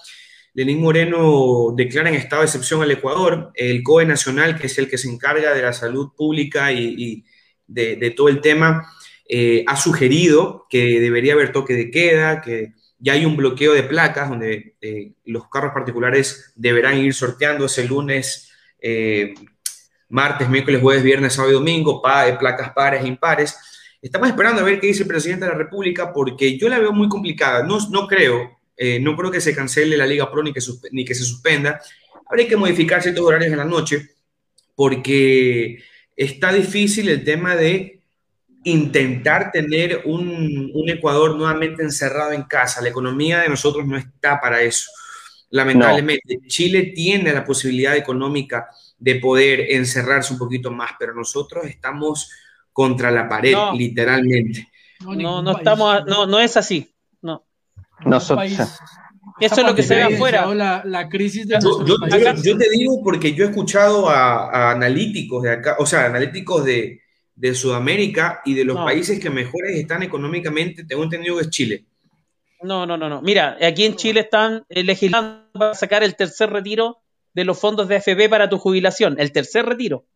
[0.54, 3.52] Lenín Moreno, declara en estado de excepción al Ecuador.
[3.54, 7.24] El COE Nacional, que es el que se encarga de la salud pública y,
[7.66, 8.90] de, todo el tema,
[9.28, 12.72] eh, ha sugerido que debería haber toque de queda, que
[13.06, 17.84] ya hay un bloqueo de placas donde eh, los carros particulares deberán ir sorteando ese
[17.84, 18.50] lunes,
[18.80, 19.32] eh,
[20.08, 23.56] martes, miércoles, jueves, viernes, sábado y domingo, placas pares e impares
[24.02, 26.92] Estamos esperando a ver qué dice el presidente de la República porque yo la veo
[26.92, 27.62] muy complicada.
[27.62, 30.60] No, no creo, eh, no creo que se cancele la Liga Pro ni que,
[30.92, 31.80] ni que se suspenda.
[32.28, 34.10] Habría que modificar ciertos horarios en la noche
[34.74, 35.82] porque
[36.14, 37.95] está difícil el tema de
[38.66, 42.82] intentar tener un, un, Ecuador nuevamente encerrado en casa.
[42.82, 44.90] La economía de nosotros no está para eso.
[45.50, 52.30] Lamentablemente, Chile tiene la posibilidad económica de poder encerrarse un poquito más, pero nosotros estamos
[52.72, 54.68] contra la pared, literalmente.
[55.00, 56.92] No, no, estamos, no, no es así.
[57.22, 57.44] No.
[58.04, 58.50] Nosotros.
[59.40, 60.46] Eso es lo que se ve afuera.
[60.54, 61.58] La, crisis de
[62.42, 67.02] yo, te digo porque yo he escuchado a, analíticos de acá, o sea, analíticos de,
[67.36, 71.84] de Sudamérica y de los países que mejores están económicamente, tengo entendido que es Chile.
[72.62, 73.20] No, no, no, no.
[73.20, 76.98] Mira, aquí en Chile están eh, legislando para sacar el tercer retiro
[77.34, 80.06] de los fondos de AFP para tu jubilación, el tercer retiro.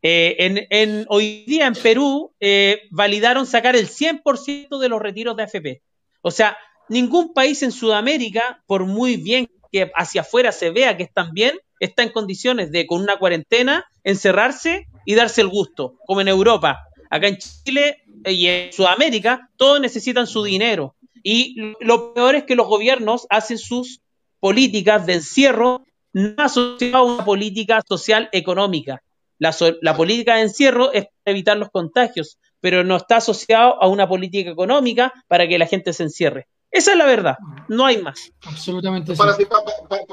[0.00, 5.42] Eh, en, hoy día en Perú eh, validaron sacar el 100% de los retiros de
[5.42, 5.82] AFP.
[6.22, 6.56] O sea,
[6.88, 11.58] ningún país en Sudamérica, por muy bien que hacia afuera se vea que están bien,
[11.80, 16.88] está en condiciones de, con una cuarentena, encerrarse y darse el gusto, como en Europa.
[17.10, 20.96] Acá en Chile y en Sudamérica, todos necesitan su dinero.
[21.22, 24.00] Y lo peor es que los gobiernos hacen sus
[24.40, 29.02] políticas de encierro no asociadas a una política social económica.
[29.38, 34.08] La, política de encierro es para evitar los contagios, pero no está asociado a una
[34.08, 36.46] política económica para que la gente se encierre.
[36.70, 37.36] Esa es la verdad,
[37.68, 38.32] no hay más.
[38.46, 39.14] Absolutamente.
[39.14, 39.36] Para,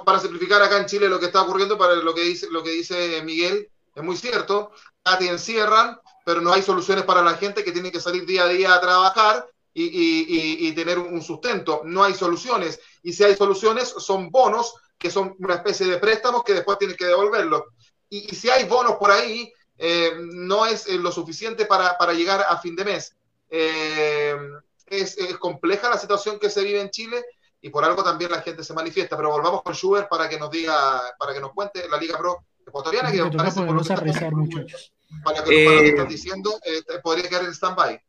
[0.05, 2.71] para, simplificar acá en Chile lo que está ocurriendo, para lo que dice, lo que
[2.71, 4.71] dice Miguel, es muy cierto.
[5.05, 8.43] Ya te encierran, pero no hay soluciones para la gente que tiene que salir día
[8.43, 11.81] a día a trabajar y, tener un sustento.
[11.83, 12.79] No hay soluciones.
[13.03, 16.95] Y si hay soluciones, son bonos que son una especie de préstamos que después tienes
[16.95, 17.63] que devolverlos
[18.11, 22.45] y, si hay bonos por ahí, eh, no es eh, lo suficiente para, para, llegar
[22.47, 23.15] a fin de mes.
[23.49, 24.37] Eh,
[24.85, 27.23] es, es, compleja la situación que se vive en Chile
[27.61, 29.15] y por algo también la gente se manifiesta.
[29.15, 32.43] Pero volvamos con Schubert para que nos diga, para que nos cuente la Liga Pro
[32.71, 34.93] ecuatoriana, que parece por lo que, rezar, muchachos.
[35.23, 36.59] Para, que, para lo que están diciendo,
[37.03, 38.01] podría quedar en stand-by.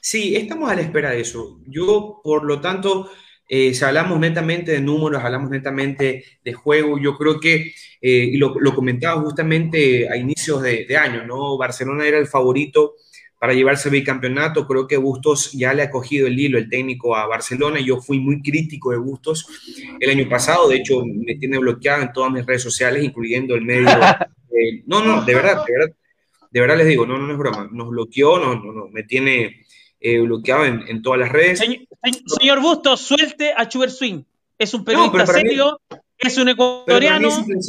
[0.00, 1.60] Sí, estamos a la espera de eso.
[1.66, 3.10] Yo, por lo tanto,
[3.48, 8.36] eh, si hablamos netamente de números, hablamos netamente de juego, yo creo que, eh, y
[8.36, 11.56] lo, lo, comentaba justamente a inicios de, de, año, ¿no?
[11.56, 12.94] Barcelona era el favorito
[13.38, 17.16] para llevarse el bicampeonato, creo que Bustos ya le ha cogido el hilo, el técnico
[17.16, 19.46] a Barcelona, yo fui muy crítico de Bustos
[20.00, 23.62] el año pasado, de hecho me tiene bloqueado en todas mis redes sociales, incluyendo el
[23.62, 23.88] medio...
[24.50, 25.94] Eh, no, no, de verdad, de verdad,
[26.50, 29.02] de verdad les digo, no, no, no es broma, nos bloqueó, no, no, no me
[29.04, 29.66] tiene
[30.00, 31.58] eh, bloqueado en, en, todas las redes.
[31.58, 31.80] Señor,
[32.26, 34.22] señor Bustos, suelte a Chuber Swing.
[34.58, 37.28] Es un periodista no, serio, mí, es un ecuatoriano,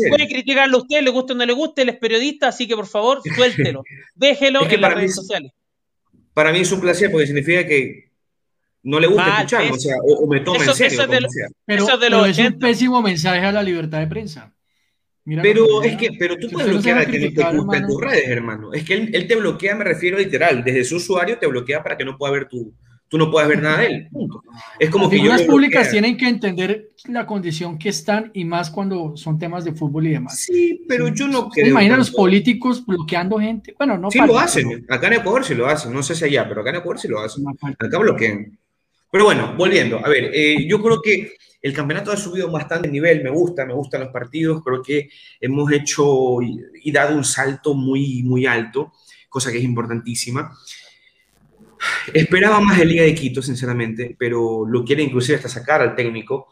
[0.09, 2.75] puede criticarlo a usted, le guste o no le guste, él es periodista, así que
[2.75, 3.83] por favor, suéltelo.
[4.15, 5.51] Déjelo es en las redes mí, sociales.
[6.33, 8.09] Para mí es un placer porque significa que
[8.83, 10.93] no le gusta Mal, escucharlo, o, sea, o, o, me toma eso, en serio.
[10.93, 11.27] Eso es, de,
[11.65, 14.53] pero, eso es, de pero es un pésimo mensaje a la libertad de prensa.
[15.25, 18.01] Mira pero es que, pero tú puedes bloquear a quien no te gusta en tus
[18.01, 18.73] redes, hermano.
[18.73, 21.97] Es que él, él, te bloquea, me refiero literal, desde su usuario te bloquea para
[21.97, 22.73] que no pueda ver tu,
[23.09, 24.07] tú no puedes ver nada de él.
[24.11, 24.43] Punto.
[24.79, 28.69] Es como Las que figuras públicas tienen que entender la condición que están y más
[28.69, 30.39] cuando son temas de fútbol y demás.
[30.39, 31.67] Sí, pero yo no creo.
[31.67, 33.75] Imagina los políticos bloqueando gente.
[33.77, 34.11] Bueno, no.
[34.11, 34.85] Sí lo hacen.
[34.87, 35.91] Acá en Ecuador sí lo hacen.
[35.91, 37.43] No sé si allá, pero acá en Ecuador sí lo hacen.
[37.79, 38.57] Acá bloquean.
[39.11, 40.05] Pero bueno, volviendo.
[40.05, 43.65] A ver, eh, yo creo que el campeonato ha subido bastante el nivel, me gusta,
[43.65, 45.09] me gustan los partidos, creo que
[45.41, 48.93] hemos hecho y, y dado un salto muy, muy alto,
[49.27, 50.55] cosa que es importantísima.
[52.13, 56.47] Esperaba más de Liga de Quito, sinceramente, pero lo quiere inclusive hasta sacar al técnico.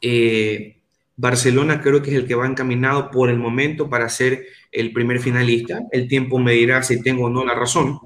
[0.00, 0.76] Eh,
[1.16, 5.20] Barcelona creo que es el que va encaminado por el momento para ser el primer
[5.20, 5.80] finalista.
[5.90, 7.98] El tiempo me dirá si tengo o no la razón.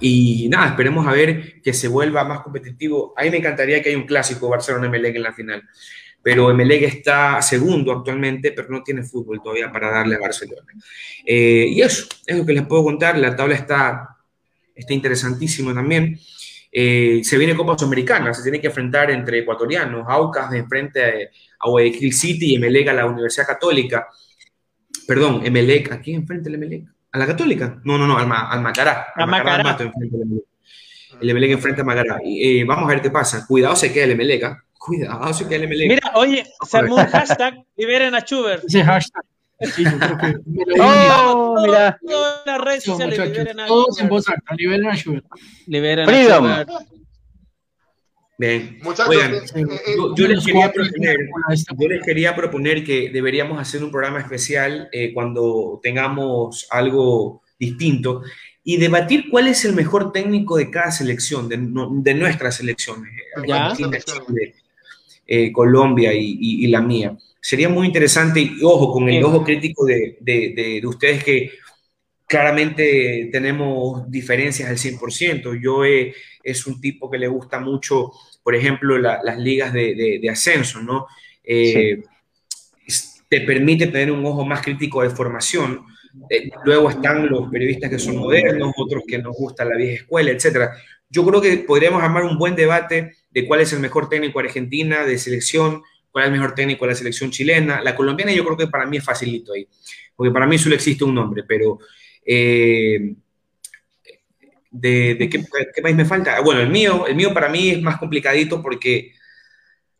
[0.00, 3.14] Y nada, esperemos a ver que se vuelva más competitivo.
[3.16, 5.62] A mí me encantaría que haya un clásico Barcelona-Emelec en la final.
[6.22, 10.72] Pero Emelec está segundo actualmente, pero no tiene fútbol todavía para darle a Barcelona.
[11.24, 13.16] Eh, y eso, es lo que les puedo contar.
[13.16, 14.15] La tabla está,
[14.76, 16.18] está interesantísima también.
[16.70, 21.68] Eh, se viene Copa Sudamericana, se tiene que enfrentar entre ecuatorianos, Aucas de frente a,
[21.68, 24.08] Guayaquil City y Emelec a la Universidad Católica.
[25.06, 26.84] Perdón, Emelec, ¿a quién enfrenta el Emelec?
[27.12, 27.80] ¿A la Católica?
[27.84, 29.06] No, no, no, al, al Macará.
[29.14, 29.62] A Macará.
[29.64, 30.44] Mato enfrenta el Emelec.
[31.20, 32.18] El Emelec enfrenta a Macará.
[32.22, 33.46] Y, eh, vamos a ver qué pasa.
[33.46, 34.42] Cuidado se queda el Emelec.
[34.42, 34.56] ¿eh?
[34.76, 35.88] Cuidado se queda el Emelec.
[35.88, 38.64] Mira, oye, se armó un hashtag, liberen a Schubert.
[38.64, 39.24] Ese hashtag.
[39.60, 40.80] Sí, yo creo que...
[40.80, 41.98] oh, mira.
[42.06, 45.24] Todas las redes sociales, muchachos, liberen a todos en voz alta, liberen a Schubert.
[45.66, 46.44] Freedom.
[46.46, 46.70] a Schubert.
[48.38, 48.78] Bien.
[48.82, 51.16] Muchachos, Oigan, eh, eh, yo, yo les quería proponer,
[51.78, 58.22] yo les quería proponer que deberíamos hacer un programa especial eh, cuando tengamos algo distinto
[58.62, 63.10] y debatir cuál es el mejor técnico de cada selección, de, no- de nuestras selecciones,
[63.46, 63.66] Ya.
[63.68, 67.16] Argentina, Chile, Colombia y, y- y la mía.
[67.48, 71.52] Sería muy interesante y ojo, con el ojo crítico de, de- de- de ustedes que
[72.26, 75.54] claramente tenemos diferencias al 100%.
[75.54, 78.10] Yo es un tipo que le gusta mucho,
[78.42, 81.06] por ejemplo, la- las ligas de, ascenso, ¿no?
[81.44, 82.02] Eh,
[83.28, 85.84] Te permite tener un ojo más crítico de formación.
[86.28, 90.32] Eh, luego están los periodistas que son modernos, otros que nos gusta la vieja escuela,
[90.32, 90.70] etc.
[91.08, 95.04] Yo creo que podríamos armar un buen debate de cuál es el mejor técnico Argentina,
[95.04, 95.82] de selección,
[96.16, 97.82] cuál es el mejor técnico de la selección chilena.
[97.82, 99.68] La colombiana yo creo que para mí es facilito ahí,
[100.14, 101.78] porque para mí solo existe un nombre, pero
[102.24, 103.14] eh,
[104.70, 105.44] ¿de, de qué,
[105.74, 106.40] qué, país me falta?
[106.40, 109.12] Bueno, el mío, el mío para mí es más complicadito porque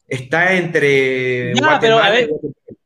[0.08, 2.30] está entre Ya, Guatemala pero a ver.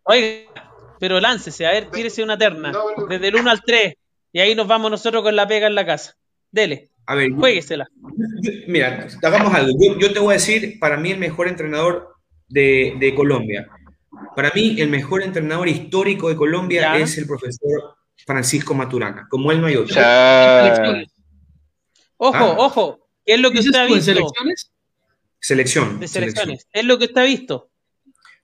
[0.02, 0.51] Oiga,
[0.98, 2.73] pero láncese, a ver, tírese una terna.
[2.73, 3.07] No, no.
[3.07, 3.94] Desde el 1 al 3.
[4.32, 6.16] Y ahí nos vamos nosotros con la pega en la casa.
[6.51, 7.86] Dele, A ver, jueguesela.
[8.66, 9.70] mira, hagamos algo.
[9.81, 12.16] Yo, yo te voy a decir, para mí el mejor entrenador
[12.51, 13.66] de, de Colombia.
[14.36, 16.98] Para mí el mejor entrenador histórico de Colombia Ya.
[16.98, 17.97] es el profesor
[18.27, 19.27] Francisco Maturana.
[19.31, 19.94] Como él no hay otro.
[19.94, 21.09] Selecciones.
[22.18, 22.55] Ojo, Ah.
[22.59, 23.09] ojo.
[23.24, 24.02] ¿Qué es lo que ¿Dices usted ha visto?
[24.02, 24.72] selecciones?
[25.39, 26.01] Selección.
[26.01, 26.44] De selección.
[26.44, 26.68] selecciones.
[26.72, 27.70] Es lo que usted ha visto.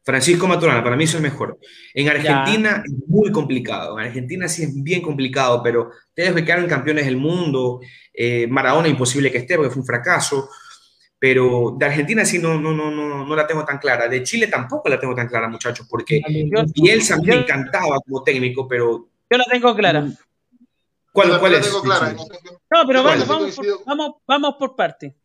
[0.02, 1.58] Francisco Maturana, para mí es el mejor.
[1.92, 3.98] En Argentina es muy complicado.
[3.98, 7.80] En Argentina sí es bien complicado, pero ustedes que quedaron campeones del mundo.
[8.14, 10.48] Eh, Maradona imposible que esté porque fue un fracaso.
[11.18, 14.06] Pero de Argentina sí no, no, no, no, no la tengo tan clara.
[14.08, 16.20] De Chile tampoco la tengo tan clara, muchachos, porque
[16.74, 20.06] Bielsa me encantaba como técnico, pero yo la tengo clara.
[21.12, 21.66] ¿cuál, cuál es?
[21.66, 22.12] tengo clara.
[22.12, 25.16] No, pero vamos, vamos, por, vamos, vamos por parte.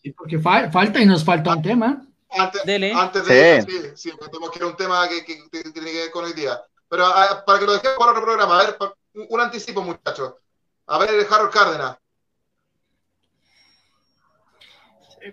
[0.00, 2.06] Sí, porque fa- falta y nos falta un tema.
[2.30, 2.92] Antes, Dele.
[2.92, 3.70] antes de Sí.
[3.70, 4.10] sí, sí,
[4.52, 6.60] que ir a un tema que, que- que tiene que ver con hoy día.
[6.88, 8.94] Pero ah, para que lo dejemos para otro programa, a ver, pa-
[9.28, 10.34] un anticipo, muchachos.
[10.86, 11.96] A ver, Harold Cárdenas.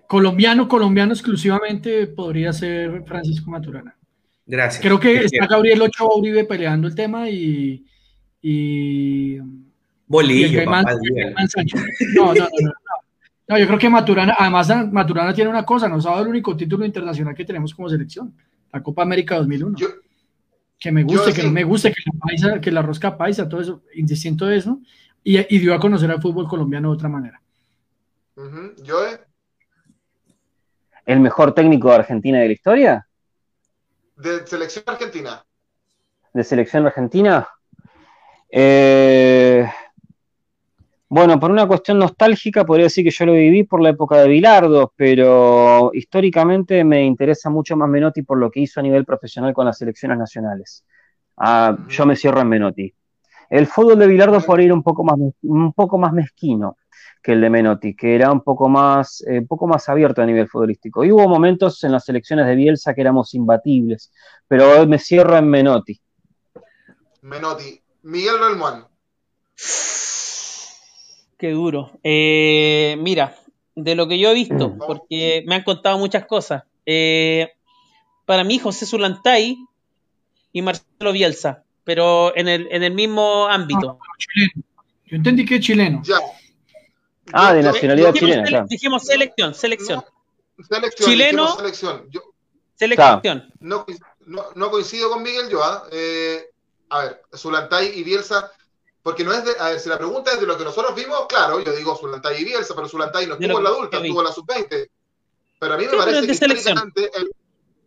[0.07, 3.95] Colombiano, colombiano exclusivamente podría ser Francisco Maturana.
[4.45, 4.81] Gracias.
[4.81, 7.85] Creo que está Gabriel Ochoa Uribe peleando el tema y.
[8.41, 9.37] y
[10.07, 12.71] Bolillo, y papá, no, no, no, no,
[13.47, 13.57] no.
[13.57, 16.85] yo creo que Maturana, además Maturana tiene una cosa, nos ha dado el único título
[16.85, 18.35] internacional que tenemos como selección,
[18.71, 19.77] la Copa América 2001.
[19.77, 19.87] Yo,
[20.77, 23.61] que me guste, que no me guste, que la, paisa, que la rosca paisa, todo
[23.61, 24.79] eso, indistinto de eso,
[25.23, 27.41] y, y, dio a conocer al fútbol colombiano de otra manera.
[28.35, 28.83] Uh -huh.
[28.83, 28.97] Yo,
[31.05, 33.07] ¿El mejor técnico de Argentina de la historia?
[34.15, 35.45] De selección argentina.
[36.33, 37.47] ¿De selección argentina?
[38.49, 39.69] Eh,
[41.07, 44.27] bueno, por una cuestión nostálgica podría decir que yo lo viví por la época de
[44.27, 49.53] Bilardo, pero históricamente me interesa mucho más Menotti por lo que hizo a nivel profesional
[49.53, 50.83] con las selecciones nacionales.
[51.37, 52.93] Ah, yo me cierro en Menotti.
[53.49, 56.77] El fútbol de Bilardo por ir un poco más, un poco más mezquino
[57.25, 60.27] que el de Menotti, que era un poco más, eh, un poco más abierto a
[60.27, 61.03] nivel futbolístico.
[61.03, 64.11] Y hubo momentos en las selecciones de Bielsa que éramos imbatibles,
[64.47, 65.99] pero hoy me cierro en Menotti.
[67.23, 67.81] Menotti.
[68.03, 68.85] Miguel Relmuán.
[71.39, 71.93] Qué duro.
[72.03, 73.35] Eh, mira,
[73.73, 76.65] de lo que yo he visto, porque me han contado muchas cosas.
[76.85, 77.53] Eh,
[78.27, 79.57] para mí, José Zulantay
[80.53, 83.97] y Marcelo Bielsa, pero en el, en el mismo ámbito.
[85.07, 86.03] Yo entendí que es chileno.
[86.03, 86.19] Ya.
[87.33, 88.47] Ah, de nacionalidad dijimos, chilena.
[88.47, 88.65] claro.
[88.69, 90.03] Dijimos selección, selección.
[90.57, 91.55] No, selección Chileno.
[91.57, 92.05] Selección.
[92.09, 92.21] Yo
[92.75, 93.51] Selección.
[93.59, 93.85] no,
[94.25, 95.63] no, no coincido con Miguel yo.
[95.63, 95.83] ¿ah?
[95.91, 96.49] Eh,
[96.89, 98.51] a ver, Zulantay y Bielsa,
[99.01, 101.25] porque no es de, a ver, si la pregunta es de lo que nosotros vimos,
[101.27, 104.27] claro, yo digo Zulantay y Bielsa, pero Zulantay no estuvo en la adulta, estuvo en
[104.27, 104.89] la sub-20.
[105.59, 107.31] Pero a mí me Sí, parece que históricamente, el-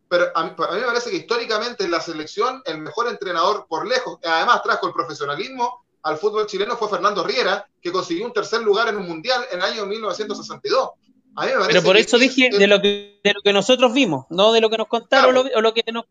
[0.08, 3.66] pero a mí, a mí me parece que históricamente en la selección, el mejor entrenador
[3.68, 8.32] por lejos, además trajo el profesionalismo al fútbol chileno fue Fernando Riera, que consiguió un
[8.32, 10.90] tercer lugar en un mundial en el año 1962.
[11.36, 13.40] A mí me parece Pero por que eso dije es- de lo que de lo
[13.42, 15.48] que nosotros vimos, no de lo que nos contaron Claro.
[15.56, 16.04] o lo que nos.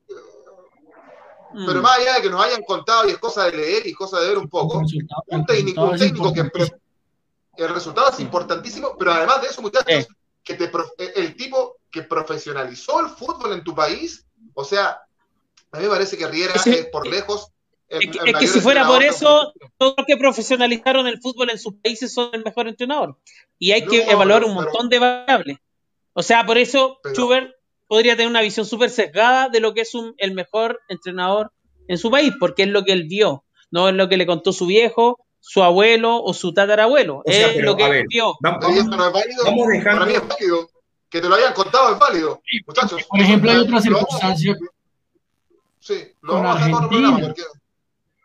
[1.65, 1.81] Pero Mm.
[1.83, 4.27] más allá de que nos hayan contado y es cosa de leer y cosa de
[4.29, 6.79] ver un poco, Resultado- un técnico, un técnico que importantísimo.
[7.57, 10.13] el resultado es importantísimo, pero además de eso, muchachos, Sí.
[10.43, 15.01] que te, prof- el tipo que profesionalizó el fútbol en tu país, o sea,
[15.71, 17.47] a mí me parece que Riera es por lejos.
[17.89, 21.75] Es que, es si fuera por eso, todos los que profesionalizaron el fútbol en sus
[21.75, 23.17] países son el mejor entrenador.
[23.57, 25.57] Y hay que No, evaluar pero- un montón de variables.
[26.13, 27.51] O sea, por eso Pero- Schubert
[27.87, 31.51] podría tener una visión súper sesgada de lo que es un- el mejor entrenador
[31.87, 34.51] en su país, porque es lo que él vio, no es lo que le contó
[34.51, 37.19] su viejo, su abuelo o su tatarabuelo.
[37.25, 38.35] O sea, es pero, lo que a él ver, vio.
[38.41, 38.67] Vamos, no
[39.07, 39.43] es válido.
[39.45, 40.69] Vamos dejando- Para mí es válido.
[41.09, 42.41] Que te lo hayan contado es válido.
[42.67, 43.01] Muchachos.
[43.07, 44.57] Por ejemplo, hay otra circunstancia
[45.79, 46.81] Sí, lo vamos a dejar.
[46.89, 47.43] Porque,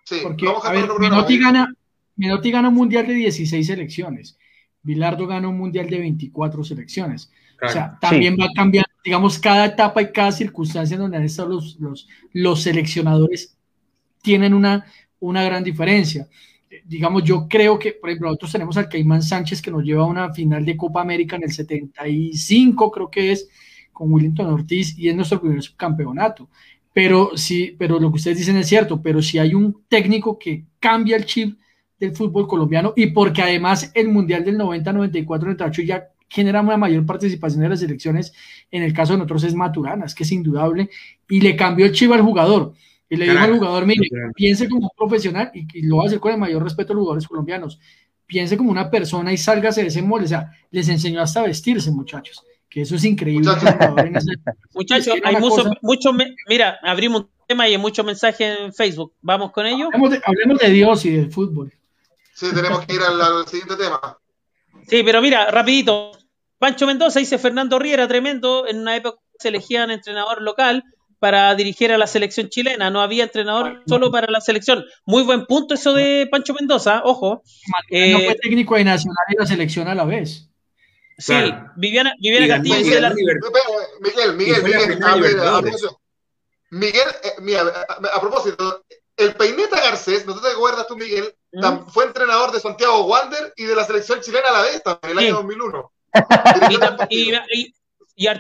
[0.05, 0.89] sí, Porque, vamos a a ver.
[0.99, 1.75] Menotti gana,
[2.17, 4.39] Menotti gana un mundial de 16 selecciones.
[4.83, 7.31] Bilardo gana un mundial de 24 selecciones.
[7.65, 11.51] O sea, también va cambiando, digamos, cada etapa y cada circunstancia en donde han estado
[11.51, 13.57] los, los, los seleccionadores
[14.23, 14.87] tienen una,
[15.21, 16.29] una gran diferencia.
[16.71, 20.03] Eh, Digamos, yo creo que, por ejemplo, nosotros tenemos al Caimán Sánchez que nos lleva
[20.03, 23.49] a una final de Copa América en el 75, creo que es,
[23.93, 26.49] con Willington Ortiz, y es nuestro primer subcampeonato.
[26.93, 30.65] Pero sí, pero lo que ustedes dicen es cierto, pero si hay un técnico que
[30.79, 31.59] cambia el chip
[31.99, 36.77] del fútbol colombiano y porque además el Mundial del 90, 94, 98 ya genera una
[36.77, 38.33] mayor participación de las elecciones,
[38.71, 40.89] en el caso de nosotros es Maturana, es que es indudable,
[41.29, 42.73] y le cambió el chip al jugador,
[43.09, 46.07] y le dijo al jugador, mire, piense como un profesional, y, y lo va a
[46.07, 47.79] hacer con el mayor respeto a los jugadores colombianos,
[48.27, 51.47] piense como una persona y sálgase de ese molde, o sea, les enseñó hasta a
[51.47, 52.43] vestirse, muchachos,
[52.73, 53.51] que eso es increíble.
[54.75, 55.15] Muchachos.
[55.25, 55.37] hay
[55.83, 59.13] muchos, me- mira, abrimos un tema y hay muchos mensajes en Facebook.
[59.21, 59.89] ¿Vamos con ellos?
[59.93, 61.73] hablemos, de, hablemos de Dios y del fútbol.
[62.35, 64.01] Sí, tenemos que ir al, al siguiente tema.
[64.89, 66.13] Sí, pero mira, rapidito.
[66.59, 68.67] Pancho Mendoza dice Fernando Riera, tremendo.
[68.67, 70.83] En una época se elegían entrenador local
[71.19, 72.89] para dirigir a la selección chilena.
[72.91, 74.85] No había entrenador solo para la selección.
[75.05, 77.43] Muy buen punto eso de Pancho Mendoza, ojo.
[77.69, 80.49] no Eh, fue técnico de Nacional y la selección a la vez.
[81.23, 81.71] Sí, Claro.
[81.77, 83.39] Viviana, Viviana Castillo y dice la- Liber-
[84.01, 85.63] Miguel, Miguel, la Miguel, primera a ver, a Libertadores.
[85.81, 86.01] propósito.
[86.71, 88.85] Miguel, eh, mira, a, a propósito,
[89.17, 91.33] el Peineta Garcés, ¿no te acuerdas tú, Miguel?
[91.53, 91.61] ¿Mm?
[91.61, 95.13] Tam- Fue entrenador de Santiago Wander y de la selección chilena a la vez también,
[95.13, 95.27] en el Sí.
[95.29, 95.93] año 2001.
[97.11, 97.75] y, y- y-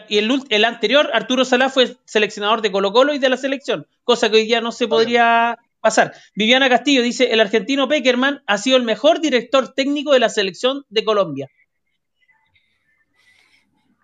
[0.09, 3.37] y el, ult- el anterior, Arturo Salá, fue seleccionador de Colo Colo y de la
[3.37, 6.13] selección, cosa que hoy día no se podría pasar.
[6.35, 10.85] Viviana Castillo dice, el argentino Peckerman ha sido el mejor director técnico de la selección
[10.91, 11.49] de Colombia.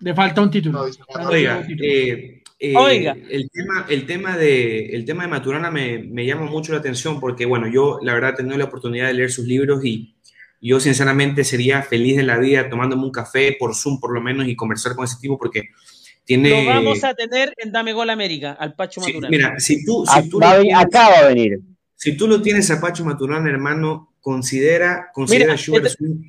[0.01, 0.87] Le falta un título.
[0.87, 1.89] No, Ah, Oiga, un título.
[1.89, 3.16] eh, eh, Oiga.
[3.29, 7.20] El tema, el tema de, el tema de Maturana me, me llama mucho la atención
[7.20, 10.15] porque, bueno, yo la verdad he tenido la oportunidad de leer sus libros y
[10.61, 14.47] yo sinceramente sería feliz de la vida tomándome un café por Zoom por lo menos
[14.49, 15.69] y conversar con ese tipo porque
[16.25, 16.65] tiene...
[16.65, 19.31] Lo vamos a tener en Dame Gol América, al Pacho Sí, Maturana.
[19.31, 21.61] mira, si tú, A- si tú va a lo venir- tienes- acá va a venir.
[21.95, 26.23] si tú lo tienes a Pacho Maturana, hermano, considera, considera Mira, Sugar te- Swing.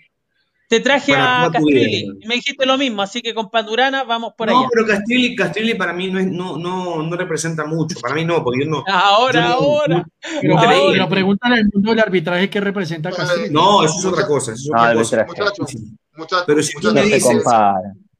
[0.69, 4.33] Te traje Para a Castrilli y me dijiste lo mismo, así que con Pandurana vamos
[4.37, 4.69] por no, allá.
[4.71, 7.99] pero Castrilli, Castrilli para mí no, es, no, no, no representa mucho.
[7.99, 8.83] Para mí no, porque yo no.
[8.87, 10.07] Ahora, yo no- ahora.
[10.41, 10.55] Pero,
[10.91, 13.47] pero preguntan en el mundo del arbitraje qué representa Castillo.
[13.51, 14.53] No, eso es otra cosa.
[14.53, 15.21] Eso es No, otra el cosa.
[15.21, 15.41] arbitraje.
[15.51, 15.81] Muchachos,
[16.15, 17.43] muchachos, Pero si tú me dices-.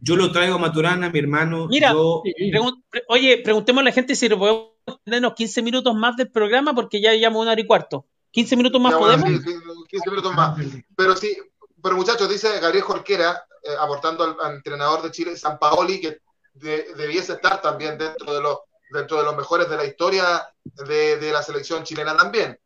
[0.02, 1.68] Yo lo traigo a Maturana, mi hermano.
[1.68, 2.50] Mira, yo, Sí.
[2.52, 4.70] Pregun- pre- oye, preguntemos a la gente si le podemos
[5.04, 8.06] tenernos 15 minutos más del programa porque ya llevamos una hora y cuarto.
[8.34, 9.44] ¿15 minutos más Ya, bueno, podemos?
[9.44, 9.60] sí, sí,
[9.90, 10.58] 15 minutos más.
[10.96, 11.36] Pero sí,
[11.82, 16.20] pero muchachos, dice Gabriel Jorquera, eh, aportando al, al entrenador de Chile, San Paoli, que
[16.54, 18.58] de- debiese estar también dentro de los
[18.92, 22.58] dentro de los mejores de la historia de, de la selección chilena también.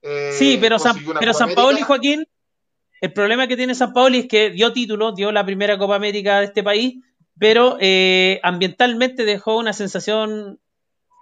[0.00, 1.32] Eh, Sí, pero San, pero.
[1.56, 2.24] Paoli, Joaquín,
[3.00, 6.38] el problema que tiene San Paoli es que dio títulos, dio la primera Copa América
[6.38, 7.02] de este país,
[7.36, 10.60] pero eh, ambientalmente dejó una sensación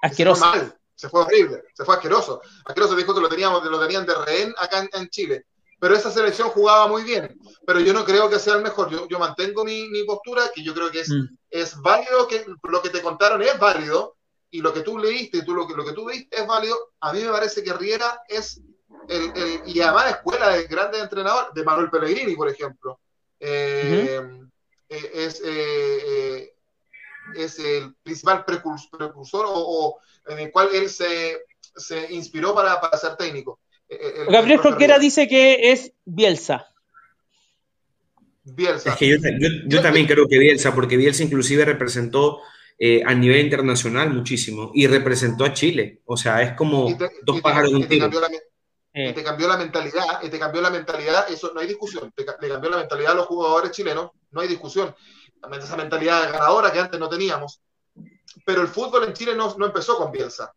[0.03, 0.51] Se asquerosa.
[0.51, 2.43] fue mal, se fue horrible, se fue asqueroso.
[2.67, 5.47] Asqueroso dijo que lo teníamos, lo tenían de rehén acá en, en Chile.
[5.81, 7.39] Pero esa selección jugaba muy bien.
[7.67, 8.91] Pero yo no creo que sea el mejor.
[8.91, 11.37] Yo, yo mantengo mi, mi postura, que yo creo que es, Mm.
[11.51, 14.17] es válido, que lo que te contaron es válido,
[14.51, 16.77] y lo que tú leíste, y tú, lo, que, lo que tú viste es válido.
[17.01, 18.61] A mí me parece que Riera es,
[19.09, 23.01] el, el- y además escuela de grandes entrenadores, de Manuel Pellegrini, por ejemplo.
[23.39, 24.21] Eh,
[24.89, 26.55] eh, es, eh,
[27.37, 31.45] es el principal precurs- precursor o, o en el cual él se,
[31.77, 33.61] se inspiró para, para ser técnico.
[33.91, 36.67] El- Gabriel Jorquera dice que es Bielsa.
[38.45, 38.91] Bielsa.
[38.91, 42.41] es que yo, yo, yo también creo que Bielsa, porque Bielsa inclusive representó
[42.79, 46.01] eh, a nivel internacional muchísimo y representó a Chile.
[46.07, 48.11] O sea, es como te- dos pájaros de un tiro.
[48.93, 52.25] Eh, te cambió la mentalidad, y te cambió la mentalidad, eso no hay discusión, te
[52.25, 54.93] le cambió la mentalidad a los jugadores chilenos, no hay discusión.
[55.41, 57.61] También esa mentalidad ganadora que antes no teníamos.
[58.45, 60.53] Pero el fútbol en Chile no, no empezó con Bielsa.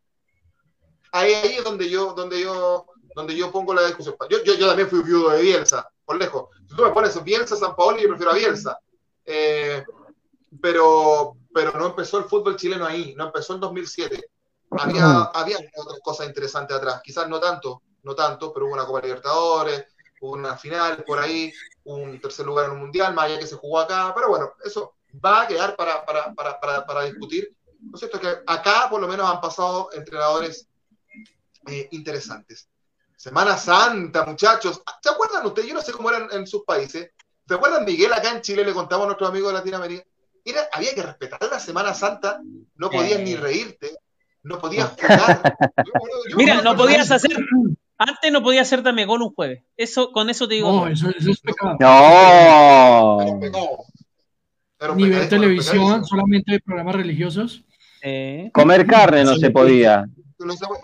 [1.12, 4.16] Ahí, ahí es donde yo, donde yo, donde yo pongo la discusión.
[4.30, 6.50] Yo, yo, yo también fui viudo de Bielsa, por lejos.
[6.68, 8.80] Si tú me pones Bielsa, San Paolo, yo prefiero a Bielsa.
[9.26, 9.84] Eh,
[10.62, 14.24] pero, pero no empezó el fútbol chileno ahí, no empezó en 2007.
[14.72, 19.02] Había, había otras cosas interesantes atrás, quizás no tanto, no tanto, pero hubo una Copa
[19.02, 19.86] Libertadores,
[20.22, 21.54] hubo una final por ahí,
[21.84, 24.96] un tercer lugar en un mundial, más allá que se jugó acá, pero bueno, eso
[25.24, 27.56] va a quedar para, para, para, para, para discutir.
[27.96, 30.68] Cierto es que acá por lo menos han pasado entrenadores
[31.68, 32.68] eh, interesantes.
[33.24, 34.82] Semana Santa, muchachos.
[35.02, 35.70] ¿Se acuerdan ustedes?
[35.70, 37.10] Yo no sé cómo eran en sus países.
[37.48, 38.12] ¿Se acuerdan, Miguel?
[38.12, 40.04] Acá en Chile le contamos a nuestros amigos de Latinoamérica.
[40.44, 42.42] Era, había que respetar la Semana Santa,
[42.76, 43.24] no podías Eh.
[43.24, 43.92] ni reírte,
[44.44, 45.56] no podías jugar.
[45.86, 45.94] Yo
[46.32, 47.32] yo Mira, no podías hacer.
[47.98, 49.64] Antes no podías hacer Dame Gol un jueves.
[49.78, 50.70] Eso, con eso te digo.
[50.70, 51.78] No, eso, eso es pecado.
[51.80, 53.40] No.
[53.40, 53.68] pecado.
[54.82, 57.64] Era un Nivel pecadísimo, televisión, solamente programas religiosos.
[58.02, 60.04] Eh, Comer carne no se podía.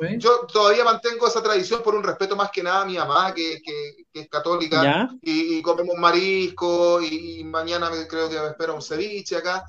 [0.02, 0.15] ¿Eh?
[0.19, 3.61] Yo todavía mantengo esa tradición por un respeto más que nada a mi mamá, que,
[3.64, 4.81] que- que es católica,
[5.22, 9.64] y, y comemos marisco, y, y mañana me- creo que me espera un ceviche acá.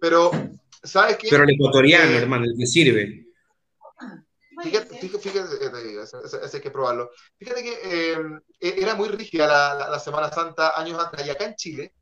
[0.00, 0.30] Pero,
[0.82, 1.28] ¿sabes qué?
[1.30, 3.26] Pero el ecuatoriano, Eh, hermano, el que sirve.
[4.62, 7.10] Fíjate, fíjate, fíjate, te digo, ese, ese- ese hay que probarlo.
[7.38, 8.16] Fíjate que eh,
[8.60, 11.94] era muy rígida la, la- la Semana Santa años atrás, y acá en Chile,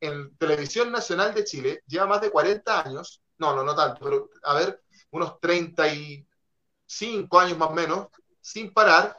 [0.00, 4.28] en Televisión Nacional de Chile, lleva más de 40 años, no, no, no tanto, pero
[4.42, 4.82] a ver,
[5.12, 5.38] unos
[6.86, 8.08] 35 años más o menos,
[8.40, 9.16] sin parar,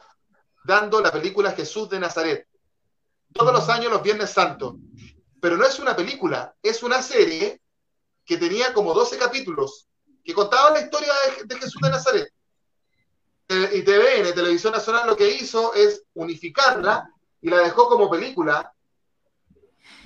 [0.64, 2.46] dando la película Jesús de Nazaret.
[3.32, 4.74] Todos los años, los Viernes Santos.
[5.40, 7.60] Pero no es una película, es una serie
[8.24, 9.86] que tenía como 12 capítulos,
[10.24, 12.32] que contaba la historia de, de Jesús de Nazaret.
[13.48, 17.08] Y TVN, Televisión Nacional, lo que hizo es unificarla
[17.40, 18.72] y la dejó como película.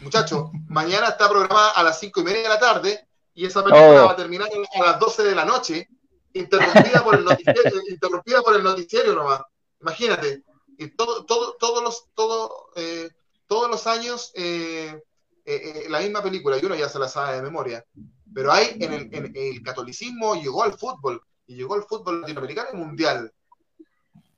[0.01, 4.03] Muchachos, mañana está programada a las 5 y media de la tarde y esa película
[4.03, 4.07] Oh.
[4.07, 5.89] va a terminar a las 12 de la noche,
[6.33, 9.43] interrumpida por el noticiero, interrumpida por el noticiero nomás.
[9.81, 10.43] Imagínate.
[10.79, 13.11] Y todo, todo, todos los, todo, eh,
[13.47, 15.03] todos los años eh,
[15.45, 17.85] eh, eh, la misma película, y uno ya se la sabe de memoria.
[18.33, 22.69] Pero hay en el, en el catolicismo llegó al fútbol, y llegó al fútbol latinoamericano
[22.73, 23.33] y mundial.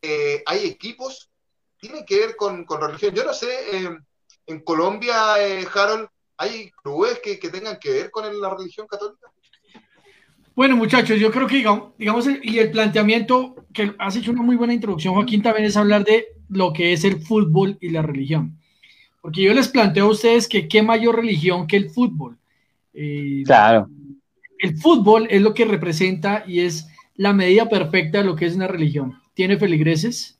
[0.01, 1.31] Eh, hay equipos,
[1.79, 3.15] tienen que ver con, con religión.
[3.15, 3.99] Yo no sé, eh,
[4.47, 9.32] en Colombia, Harold, ¿hay clubes que, tengan que ver con la religión católica?
[10.55, 11.65] Bueno, muchachos, yo creo que
[11.99, 16.05] digamos, y el planteamiento que has hecho una muy buena introducción, Joaquín, también es hablar
[16.05, 18.59] de lo que es el fútbol y la religión.
[19.21, 22.37] Porque yo les planteo a ustedes que qué mayor religión que el fútbol.
[22.93, 23.89] Eh, Claro.
[24.59, 28.55] el fútbol es lo que representa y es la medida perfecta de lo que es
[28.55, 29.19] una religión.
[29.35, 30.39] Tiene feligreses,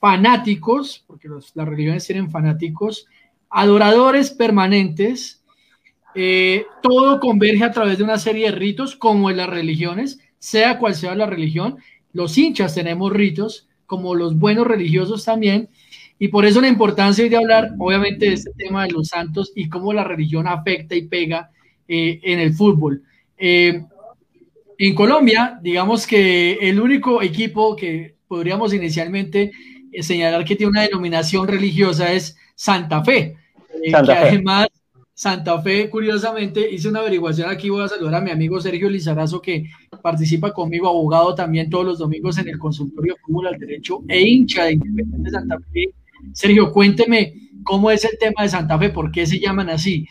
[0.00, 3.06] fanáticos, porque las religiones tienen fanáticos,
[3.48, 5.41] adoradores permanentes,
[6.14, 10.78] eh, todo converge a través de una serie de ritos, como en las religiones, sea
[10.78, 11.76] cual sea la religión.
[12.12, 15.68] Los hinchas tenemos ritos, como los buenos religiosos también,
[16.18, 19.68] y por eso la importancia de hablar, obviamente, de este tema de los santos y
[19.68, 21.50] cómo la religión afecta y pega
[21.88, 23.02] eh, en el fútbol.
[23.36, 23.82] Eh,
[24.78, 29.52] en Colombia, digamos que el único equipo que podríamos inicialmente
[30.00, 33.36] señalar que tiene una denominación religiosa es Santa Fe,
[33.82, 34.68] que además
[35.14, 39.42] Santa Fe, curiosamente, hice una averiguación aquí, voy a saludar a mi amigo Sergio Lizarazo,
[39.42, 39.66] que
[40.02, 44.64] participa conmigo, abogado también todos los domingos en el consultorio Fútbol al Derecho e hincha
[44.64, 45.94] de Independiente Santa Fe.
[46.32, 50.06] Sergio, cuénteme cómo es el tema de Santa Fe, por qué se llaman así.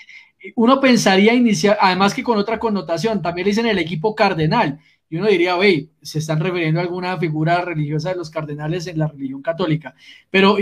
[0.56, 4.80] Uno pensaría iniciar, además que con otra connotación, también le dicen el equipo cardenal,
[5.10, 8.98] y uno diría, oye, se están refiriendo a alguna figura religiosa de los cardenales en
[8.98, 9.94] la religión católica,
[10.30, 10.56] pero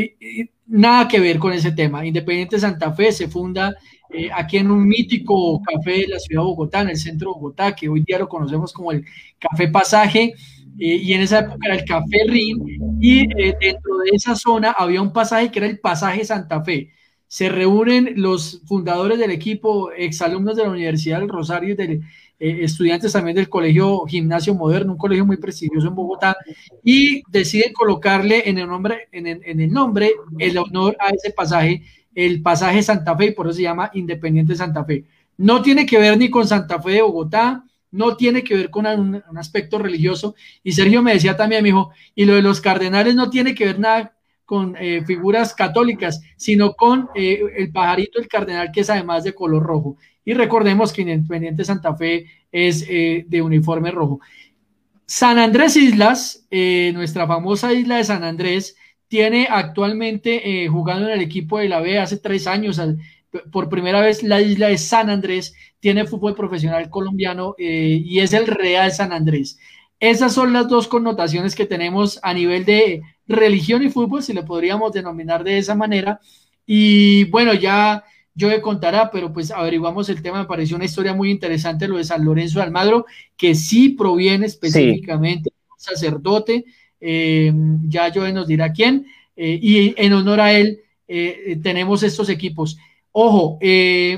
[0.70, 2.06] nada que ver con ese tema.
[2.06, 3.76] Independiente Santa Fe se funda
[4.12, 7.34] eh, aquí en un mítico café de la ciudad de Bogotá, en el centro de
[7.36, 9.06] Bogotá, que hoy día lo conocemos como el
[9.38, 10.34] Café Pasaje,
[10.80, 12.58] eh, y en esa época era el Café Rin,
[13.02, 16.92] y eh, dentro de esa zona había un pasaje que era el Pasaje Santa Fe.
[17.28, 21.76] Se reúnen los fundadores del equipo, exalumnos de la Universidad del Rosario,
[22.40, 26.38] de, estudiantes también del Colegio Gimnasio Moderno, un colegio muy prestigioso en Bogotá,
[26.84, 29.28] y deciden colocarle en el nombre, en
[29.60, 31.84] el nombre el honor a ese pasaje
[32.16, 35.06] el pasaje Santa Fe y por eso se llama Independiente Santa Fe.
[35.38, 38.86] No tiene que ver ni con Santa Fe de Bogotá, no tiene que ver con
[38.86, 40.36] un, aspecto religioso.
[40.64, 43.66] Y Sergio me decía también, me dijo, y lo de los cardenales no tiene que
[43.66, 44.14] ver nada
[44.46, 49.34] con eh, figuras católicas, sino con eh, el pajarito, el cardenal, que es además de
[49.34, 49.98] color rojo.
[50.30, 54.20] Y recordemos que Independiente Santa Fe es eh, de uniforme rojo.
[55.08, 58.76] San Andrés Islas, nuestra famosa isla de San Andrés,
[59.08, 62.80] tiene actualmente eh, jugando en el equipo de la B hace tres años,
[63.52, 68.32] por primera vez la isla de San Andrés tiene fútbol profesional colombiano eh, y es
[68.34, 69.58] el Real San Andrés.
[70.00, 74.44] Esas son las dos connotaciones que tenemos a nivel de religión y fútbol, si le
[74.44, 76.20] podríamos denominar de esa manera.
[76.68, 78.04] Y bueno, ya
[78.40, 81.98] yo me contará, pero pues averiguamos el tema, me pareció una historia muy interesante lo
[81.98, 83.06] de San Lorenzo de Almagro,
[83.36, 86.66] que sí proviene específicamente de un sacerdote
[87.02, 87.52] eh,
[87.88, 92.78] ya Joe nos dirá quién, eh, y en honor a él eh, tenemos estos equipos.
[93.12, 93.60] Ojo,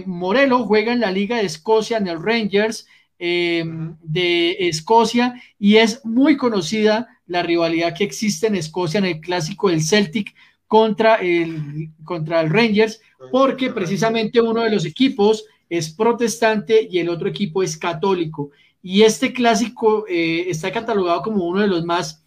[0.05, 2.85] Morelo juega en la Liga de Escocia, en el Rangers
[3.17, 9.69] de Escocia, y es muy conocida la rivalidad que existe en Escocia en el clásico
[9.69, 10.35] del Celtic
[10.71, 17.09] contra el, contra el Rangers, porque precisamente uno de los equipos es protestante y el
[17.09, 18.51] otro equipo es católico.
[18.81, 22.23] Y este clásico está catalogado como uno de los más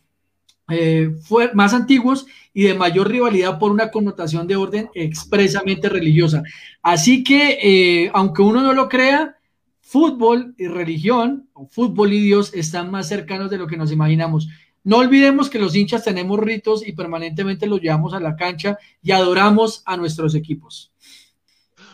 [0.68, 6.42] eh, fue, más antiguos y de mayor rivalidad por una connotación de orden expresamente religiosa.
[6.82, 9.38] Así que, eh, aunque uno no lo crea,
[9.80, 14.48] fútbol y religión, o fútbol y Dios, están más cercanos de lo que nos imaginamos.
[14.85, 19.12] No olvidemos que los hinchas tenemos ritos y permanentemente los llevamos a la cancha y
[19.12, 20.93] adoramos a nuestros equipos.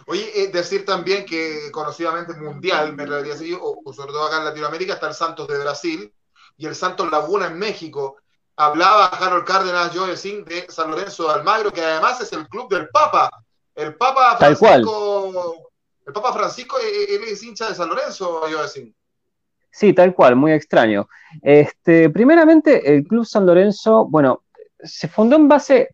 [0.06, 4.38] Oye, eh, decir también que conocidamente mundial, me debería decir, o, o sobre todo acá
[4.38, 6.12] en Latinoamérica, está el Santos de Brasil
[6.58, 8.16] y el Santos Laguna en México
[8.60, 12.68] hablaba Harold Cárdenas Joe Singh de San Lorenzo de Almagro, que además es el club
[12.68, 13.30] del Papa.
[13.74, 15.70] El Papa Francisco,
[16.06, 18.94] el Papa Francisco, eh, eh, él es hincha de San Lorenzo, Joe Singh.
[19.70, 21.08] Sí, tal cual, muy extraño.
[21.42, 24.42] Este, primeramente, el Club San Lorenzo, bueno,
[24.82, 25.90] se fundó en base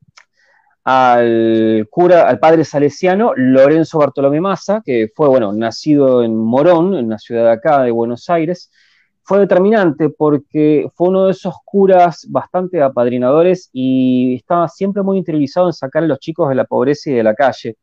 [0.84, 7.06] al cura, al padre salesiano Lorenzo Bartolomé Massa, que fue, bueno, nacido en Morón, en
[7.06, 8.70] una ciudad de acá de Buenos Aires,
[9.24, 15.66] fue determinante porque fue uno de esos curas bastante apadrinadores y estaba siempre muy interesado
[15.66, 17.76] en sacar a los chicos de la pobreza y de la calle,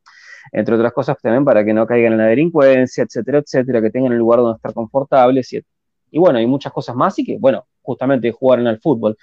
[0.53, 4.13] entre otras cosas también para que no caigan en la delincuencia, etcétera, etcétera, que tengan
[4.13, 5.61] el lugar donde estar confortables y,
[6.13, 9.17] y bueno, hay muchas cosas más y que, bueno, justamente jugaron al fútbol.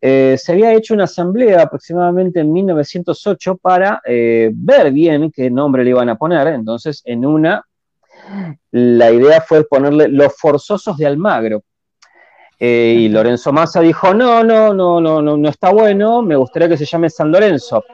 [0.00, 5.84] Eh, se había hecho una asamblea aproximadamente en 1908 para eh, ver bien qué nombre
[5.84, 7.64] le iban a poner, entonces en una
[8.72, 11.62] la idea fue ponerle los forzosos de Almagro.
[12.58, 16.68] Eh, y Lorenzo Massa dijo, no, no, no, no, no, no está bueno, me gustaría
[16.68, 17.84] que se llame San Lorenzo,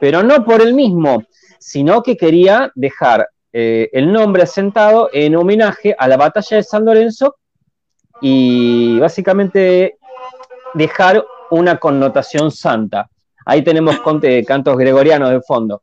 [0.00, 1.22] pero no por el mismo,
[1.58, 7.36] sino que quería dejar el nombre asentado en homenaje a la batalla de San Lorenzo
[8.20, 9.98] y básicamente
[10.74, 13.08] dejar una connotación santa.
[13.46, 14.00] Ahí tenemos
[14.46, 15.82] cantos gregorianos de fondo.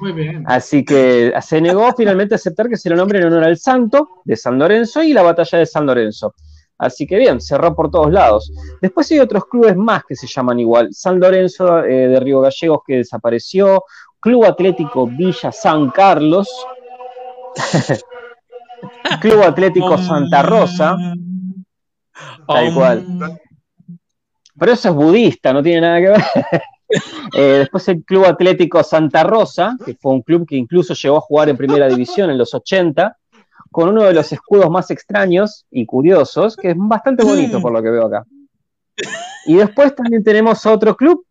[0.00, 0.44] Muy bien.
[0.46, 4.08] Así que se negó finalmente a aceptar que se lo nombre en honor al santo
[4.24, 6.34] de San Lorenzo y la batalla de San Lorenzo.
[6.78, 8.52] Así que bien, cerró por todos lados.
[8.80, 10.88] Después hay otros clubes más que se llaman igual.
[10.92, 13.84] San Lorenzo eh, de Río Gallegos que desapareció,
[14.20, 16.48] Club Atlético Villa San Carlos,
[19.20, 20.96] Club Atlético Santa Rosa,
[22.46, 23.40] tal cual.
[24.58, 26.22] Pero eso es budista, no tiene nada que ver.
[27.34, 31.20] Eh, después el Club Atlético Santa Rosa, que fue un club que incluso llegó a
[31.20, 33.14] jugar en primera división en los 80,
[33.70, 37.82] con uno de los escudos más extraños y curiosos, que es bastante bonito por lo
[37.82, 38.24] que veo acá.
[39.44, 41.24] Y después también tenemos otro club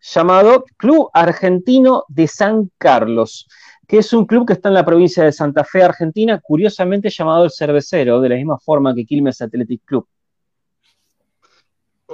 [0.00, 3.46] llamado Club Argentino de San Carlos,
[3.86, 7.44] que es un club que está en la provincia de Santa Fe, Argentina, curiosamente llamado
[7.44, 10.06] el Cervecero, de la misma forma que Quilmes Athletic Club.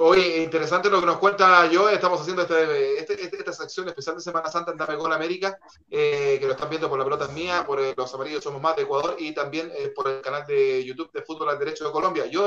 [0.01, 1.89] Oye, interesante lo que nos cuenta yo.
[1.89, 5.59] Estamos haciendo este, este, este, esta sección especial de Semana Santa en Dame Gol América,
[5.89, 8.77] eh, que lo están viendo por la pelota mía, por eh, los amarillos somos más
[8.77, 11.91] de Ecuador y también eh, por el canal de YouTube de Fútbol al Derecho de
[11.91, 12.25] Colombia.
[12.27, 12.45] Yo,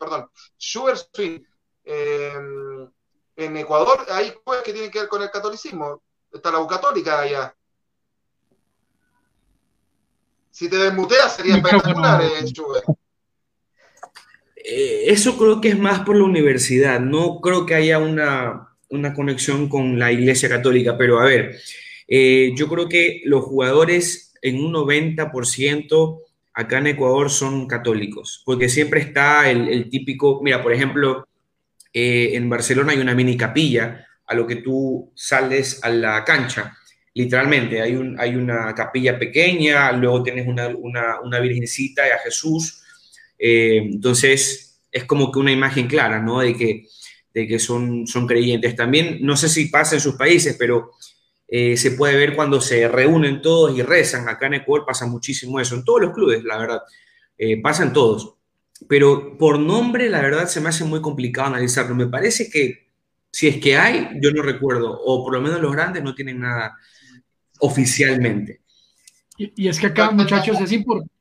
[0.00, 1.40] perdón, Sugar Swing.
[1.84, 6.02] en Ecuador hay cosas que tienen que ver con el catolicismo.
[6.32, 7.54] Está la U católica allá.
[10.50, 12.82] Si te desmuteas sería espectacular, Sugar.
[14.64, 18.70] Eh, eso creo que es más por la universidad, no creo que haya una,
[19.14, 21.56] conexión con la Iglesia Católica, pero a ver,
[22.08, 26.18] eh, yo creo que los jugadores en un 90%
[26.54, 31.28] acá en Ecuador son católicos, porque siempre está el, típico, mira, por ejemplo,
[31.92, 36.74] eh, en Barcelona hay una mini capilla a lo que tú sales a la cancha,
[37.12, 42.83] literalmente, hay, un, hay una capilla pequeña, luego tienes una, una, una virgencita a Jesús,
[43.38, 46.40] eh, entonces, es como que una imagen clara, ¿no?
[46.40, 46.86] De que,
[47.32, 48.76] de que son, son creyentes.
[48.76, 50.92] También, no sé si pasa en sus países, pero
[51.48, 54.28] eh, se puede ver cuando se reúnen todos y rezan.
[54.28, 56.80] Acá en Ecuador pasa muchísimo eso, en todos los clubes, la verdad.
[57.36, 58.34] Eh, pasan todos.
[58.88, 61.94] Pero por nombre, la verdad, se me hace muy complicado analizarlo.
[61.94, 62.88] Me parece que
[63.30, 66.40] si es que hay, yo no recuerdo, o por lo menos los grandes no tienen
[66.40, 66.76] nada
[67.58, 68.60] oficialmente.
[69.36, 71.13] Y, y es que acá, muchachos, es importante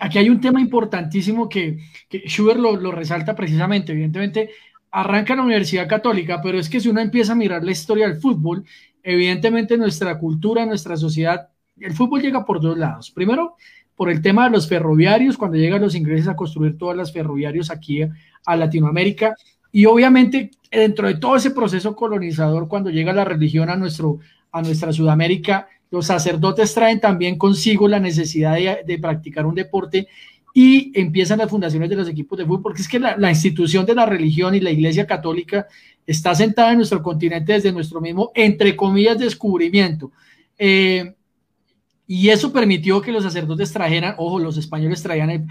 [0.00, 1.78] Aquí hay un tema importantísimo que,
[2.08, 3.92] que Schubert lo, resalta precisamente.
[3.92, 4.50] Evidentemente,
[4.90, 8.18] arranca la Universidad Católica, pero es que si uno empieza a mirar la historia del
[8.18, 8.64] fútbol,
[9.02, 13.10] evidentemente nuestra cultura, nuestra sociedad, el fútbol llega por dos lados.
[13.10, 13.56] Primero,
[13.94, 17.70] por el tema de los ferroviarios, cuando llegan los ingleses a construir todas las ferroviarios
[17.70, 18.00] aquí
[18.46, 19.34] a Latinoamérica,
[19.70, 24.18] y obviamente dentro de todo ese proceso colonizador, cuando llega la religión a, nuestro,
[24.52, 30.08] a nuestra Sudamérica, los sacerdotes traen también consigo la necesidad de, practicar un deporte
[30.54, 33.94] y empiezan las fundaciones de los equipos de fútbol, porque es que la, institución de
[33.94, 35.66] la religión y la iglesia católica
[36.06, 40.10] está sentada en nuestro continente desde nuestro mismo, entre comillas, descubrimiento.
[40.58, 41.14] Eh,
[42.06, 45.46] y eso permitió que los sacerdotes trajeran, ojo, los españoles traían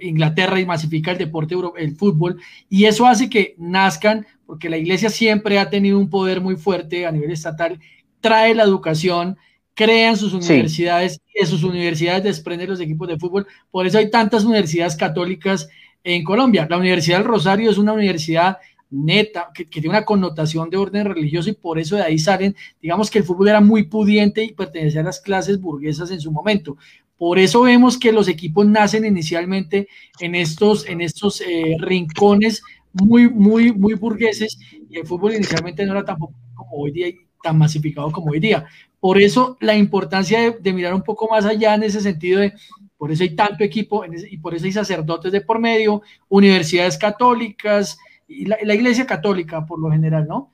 [0.00, 5.10] Inglaterra y masifica el deporte, el fútbol, y eso hace que nazcan, porque la iglesia
[5.10, 7.78] siempre ha tenido un poder muy fuerte a nivel estatal,
[8.20, 9.36] trae la educación,
[9.74, 13.46] crean sus universidades y de sus universidades desprenden los equipos de fútbol.
[13.70, 15.68] Por eso hay tantas universidades católicas
[16.04, 16.66] en Colombia.
[16.68, 18.58] La Universidad del Rosario es una universidad
[18.90, 23.10] neta, que, tiene una connotación de orden religioso y por eso de ahí salen, digamos
[23.10, 26.76] que el fútbol era muy pudiente y pertenecía a las clases burguesas en su momento.
[27.16, 29.88] Por eso vemos que los equipos nacen inicialmente
[30.20, 32.62] en estos, en estos eh, rincones
[32.92, 34.58] muy, muy, muy burgueses
[34.90, 37.08] y el fútbol inicialmente no era tampoco como hoy día
[37.42, 38.66] tan masificado como hoy día.
[39.00, 42.54] Por eso la importancia de, mirar un poco más allá en ese sentido de,
[42.96, 47.98] por eso hay tanto equipo y por eso hay sacerdotes de por medio, universidades católicas
[48.28, 50.52] y la, iglesia católica por lo general, ¿no?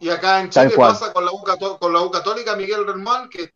[0.00, 1.44] Y acá en Chile pasa con la, U,
[1.78, 3.52] con la U católica, Miguel Hermán, que,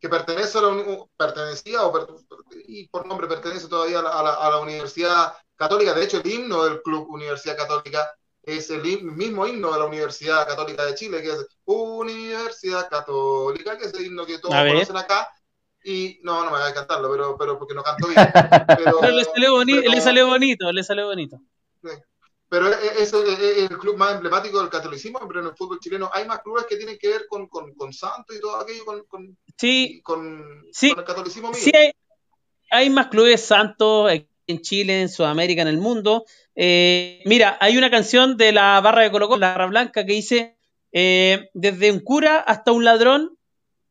[0.00, 2.18] que pertenece a la, pertenecía o
[2.66, 5.94] y por nombre pertenece todavía a la, a la Universidad Católica.
[5.94, 8.06] De hecho, el himno del Club Universidad Católica
[8.46, 13.86] es el mismo himno de la Universidad Católica de Chile, que es Universidad Católica, que
[13.86, 15.28] es el himno que todos conocen acá.
[15.82, 18.20] Y no, no me voy a cantarlo, pero, pero porque no canto bien.
[18.66, 21.40] Pero, le, salió bonito, le salió bonito, le salió bonito.
[22.48, 26.40] Pero es, el club más emblemático del catolicismo, pero en el fútbol chileno hay más
[26.40, 30.00] clubes que tienen que ver con, con, con Santo y todo aquello, con, con, sí,
[30.04, 31.92] con, sí, el catolicismo Sí, hay,
[32.70, 34.12] hay más clubes santos
[34.46, 36.24] en Chile, en Sudamérica, en el mundo,
[36.54, 40.12] eh, mira, hay una canción de la barra de Colo Colo, la barra blanca, que
[40.12, 40.56] dice,
[40.92, 43.36] eh, desde un cura hasta un ladrón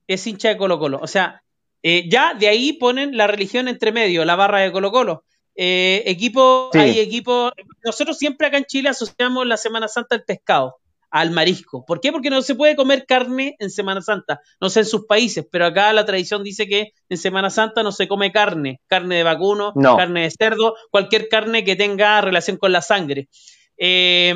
[0.08, 1.00] es hincha de Colo Colo.
[1.02, 1.44] O sea,
[1.84, 5.24] eh, ya de ahí ponen la religión entre medio, la barra de Colo Colo.
[5.56, 7.54] equipo, hay equipos,
[7.84, 10.78] nosotros siempre acá en Chile asociamos la Semana Santa al pescado.
[11.12, 11.86] Al marisco.
[11.86, 12.12] ¿Por qué?
[12.12, 14.42] Porque no se puede comer carne en Semana Santa.
[14.60, 17.92] No sé en sus países, pero acá la tradición dice que en Semana Santa no
[17.92, 22.72] se come carne, carne de vacuno, carne de cerdo, cualquier carne que tenga relación con
[22.72, 23.30] la sangre.
[23.78, 24.36] Eh,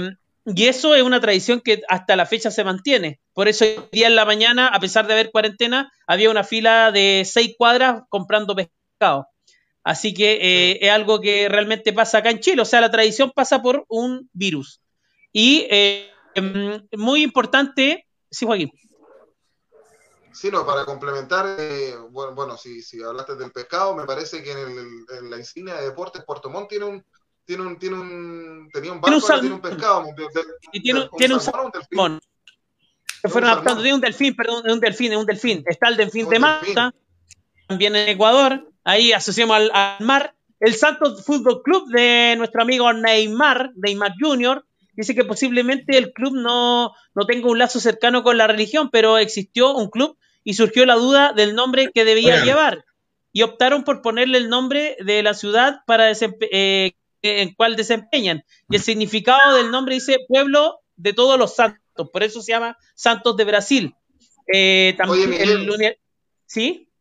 [0.55, 3.19] y eso es una tradición que hasta la fecha se mantiene.
[3.33, 6.91] Por eso hoy día en la mañana, a pesar de haber cuarentena, había una fila
[6.91, 9.27] de seis cuadras comprando pescado.
[9.83, 12.61] Así que eh, es algo que realmente pasa acá en Chile.
[12.61, 14.81] O sea, la tradición pasa por un virus.
[15.31, 16.08] Y eh,
[16.97, 18.71] muy importante, sí, Joaquín.
[20.31, 24.51] Sí, no, para complementar, eh, bueno, bueno si, si, hablaste del pescado, me parece que
[24.51, 27.05] en, la insignia de deportes Puerto Montt tiene un,
[27.43, 30.05] tiene un, tiene un, tenía un barco, tiene un, pescado.
[30.71, 32.19] y tiene, un, tiene un, salmón, un
[33.29, 35.63] fueron adaptando, tiene un delfín, perdón, un delfín, un delfín.
[35.65, 36.93] Está el delfín de Malta,
[37.67, 40.35] también en Ecuador, ahí asociamos al, al, mar.
[40.59, 44.65] El Santos Fútbol Club de nuestro amigo Neymar, Neymar Jr.,
[44.99, 49.17] dice que posiblemente el club no, no tenga un lazo cercano con la religión, pero
[49.17, 52.83] existió un club y surgió la duda del nombre que debía llevar.
[53.31, 58.43] Y optaron por ponerle el nombre de la ciudad para eh, en cual desempeñan.
[58.69, 62.77] Y el significado del nombre dice pueblo de todos los santos, por eso se llama
[62.93, 63.95] Santos de Brasil.
[64.53, 65.97] Eh, también el,
[66.45, 66.91] ¿Sí?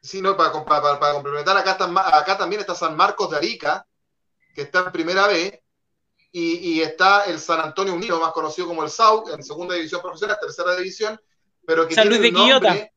[0.00, 1.76] Sí, no, para, para, complementar, acá,
[2.16, 3.86] acá también está San Marcos de Arica,
[4.54, 5.60] que está en primera vez,
[6.38, 10.36] y, está el San Antonio Unido, más conocido como el SAU, en segunda división profesional,
[10.38, 11.18] tercera división,
[11.64, 12.90] pero que San Luis de Quillota.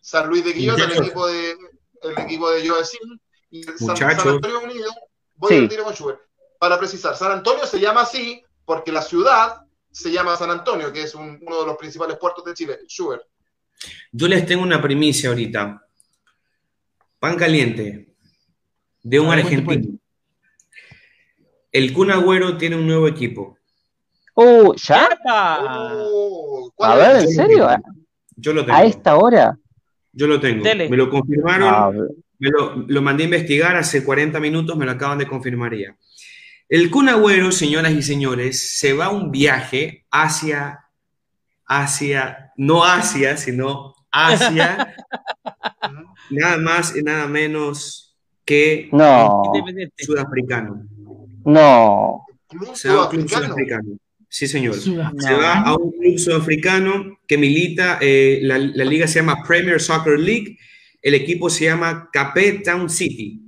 [0.00, 1.56] San Luis de Quillota, el equipo de,
[2.02, 3.20] el equipo de Joacín,
[3.50, 4.90] y el San, Antonio Unido,
[5.34, 6.20] voy a tiro con Schubert.
[6.60, 11.02] Para precisar, San Antonio se llama así porque la ciudad se llama San Antonio, que
[11.02, 13.24] es uno de los principales puertos de Chile, Schubert.
[14.12, 15.84] Yo les tengo una primicia ahorita.
[17.18, 18.14] Pan caliente
[19.02, 19.98] de un argentino.
[21.72, 23.56] El Kun Agüero tiene un nuevo equipo.
[24.34, 25.08] Uh, ¿ya?
[25.24, 27.68] Uh, a ver, ¿en serio?
[28.36, 28.78] Yo lo tengo.
[28.78, 29.58] ¿A esta hora?
[30.12, 30.62] Yo lo tengo.
[30.62, 31.68] Me lo confirmaron.
[31.68, 31.90] Ah,
[32.38, 35.96] me lo, mandé a investigar hace 40 minutos, me lo acaban de confirmar ya.
[36.68, 40.86] El Kun Agüero, señoras y señores, se va a un viaje hacia,
[41.66, 44.94] hacia, no Asia, sino hacia,
[46.30, 49.52] nada más y nada menos que no.
[49.98, 50.82] sudafricano.
[51.44, 52.26] No.
[52.74, 53.98] Se va a un club sudafricano.
[54.28, 54.76] Sí, señor.
[54.76, 60.18] Se va a un club sudafricano que milita, eh, la, liga se llama Premier Soccer
[60.18, 60.58] League,
[61.02, 63.42] el equipo se llama Cape Town City.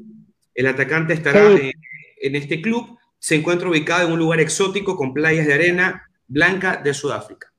[0.55, 5.47] El atacante estará en, este club, se encuentra ubicado en un lugar exótico con playas
[5.47, 7.53] de arena blanca de Sudáfrica.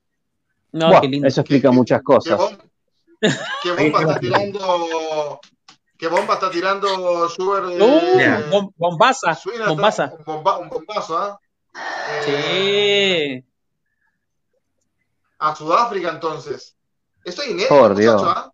[0.71, 2.39] No, Eso explica muchas cosas.
[3.19, 5.39] ¿Qué bomba está tirando
[5.97, 7.67] ¿Qué bomba está tirando Schubert?
[7.79, 9.37] Uh, bombaza.
[9.67, 10.13] bombaza.
[10.25, 11.39] Un, bombazo, ¿ah?
[12.27, 13.43] ¿eh?
[13.43, 13.45] sí.
[15.39, 16.75] A Sudáfrica, entonces.
[17.23, 18.21] Esto es inédito, Por Dios.
[18.25, 18.51] ¿ah?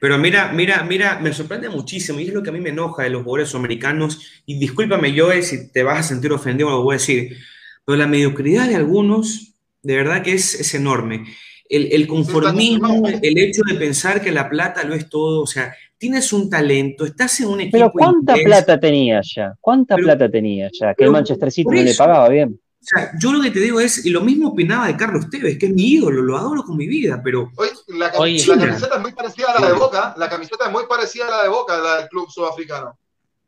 [0.00, 3.02] Pero mira, mira, mira, me sorprende muchísimo y es lo que a mí me enoja
[3.02, 4.42] de los jugadores americanos.
[4.46, 7.36] Y discúlpame, Joe, si te vas a sentir ofendido, lo voy a decir.
[7.84, 11.24] Pero la mediocridad de algunos, de verdad que es, es enorme
[11.68, 16.32] el, conformismo, el hecho de pensar que la plata lo es todo, o sea, tienes
[16.32, 17.78] un talento, estás en un equipo.
[17.78, 19.54] Pero ¿cuánta plata tenía ya?
[19.60, 20.94] ¿Cuánta plata tenía ya?
[20.94, 22.60] Que el Manchester City no le pagaba bien.
[22.84, 25.58] O sea, yo lo que te digo es, y lo mismo opinaba de Carlos Tevez,
[25.58, 27.50] que es mi ídolo, lo adoro con mi vida, pero.
[27.56, 31.28] Oye, la, camiseta es muy parecida a la de Boca, la camiseta es muy parecida
[31.28, 32.98] a la de Boca, la del club sudafricano.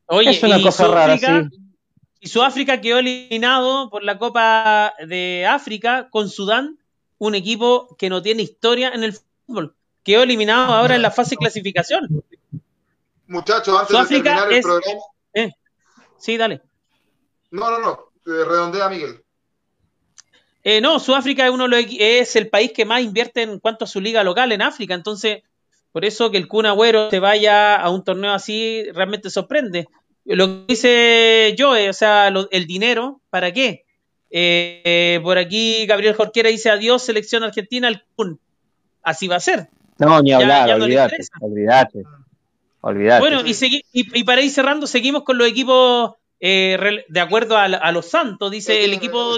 [0.06, 1.26] Oye, es una cosa rara, sí.
[2.20, 6.78] Y Sudáfrica quedó eliminado por la Copa de África con Sudán
[7.18, 9.14] un equipo que no tiene historia en el
[9.46, 9.74] fútbol.
[10.02, 12.24] Quedó eliminado ahora en la fase de clasificación.
[13.26, 15.00] Muchachos, antes de terminar el programa.
[15.34, 15.52] Eh,
[16.18, 16.62] sí, dale.
[17.50, 18.12] No, no, no.
[18.24, 19.22] Redondea, Miguel.
[20.62, 24.00] Eh, no, Sudáfrica es, uno es el país que más invierte en cuanto a su
[24.00, 24.94] liga local en África.
[24.94, 25.42] Entonces,
[25.92, 29.86] por eso que el Kun Agüero se vaya a un torneo así realmente sorprende.
[30.24, 33.85] Lo que dice yo, o sea, el dinero, ¿para qué?
[34.38, 38.38] Eh, por aquí Gabriel Jorquera dice adiós, selección argentina al Kun.
[39.02, 39.70] Así va a ser.
[39.96, 42.02] No, ni hablar, olvídate, olvídate,
[42.82, 43.20] olvídate.
[43.20, 43.40] Bueno,
[43.94, 46.76] y, para ir cerrando, seguimos con los equipos eh,
[47.08, 49.36] de acuerdo a, los santos, dice el equipo,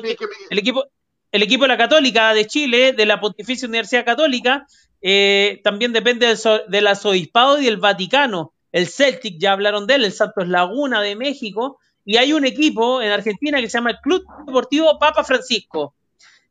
[0.51, 0.87] el equipo,
[1.31, 4.67] el equipo de la Católica de Chile, de la Pontificia Universidad Católica,
[5.01, 8.53] eh, también depende del, del arzobispado y del Vaticano.
[8.73, 11.79] El Celtic, ya hablaron de él, el Santos Laguna de México,
[12.09, 15.95] y hay un equipo en Argentina que se llama el Club Deportivo Papa Francisco.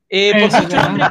[0.10, 0.88] Eh, por Eso es mucho verdad.
[0.88, 1.04] nombre,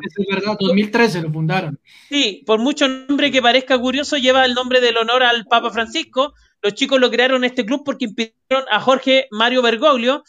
[0.00, 1.78] Eso es verdad, 2013 lo fundaron.
[2.10, 6.34] sí, por mucho nombre que parezca curioso, lleva el nombre del honor al Papa Francisco.
[6.62, 10.22] Los chicos lo crearon este club porque impidieron a Jorge Mario Bergoglio,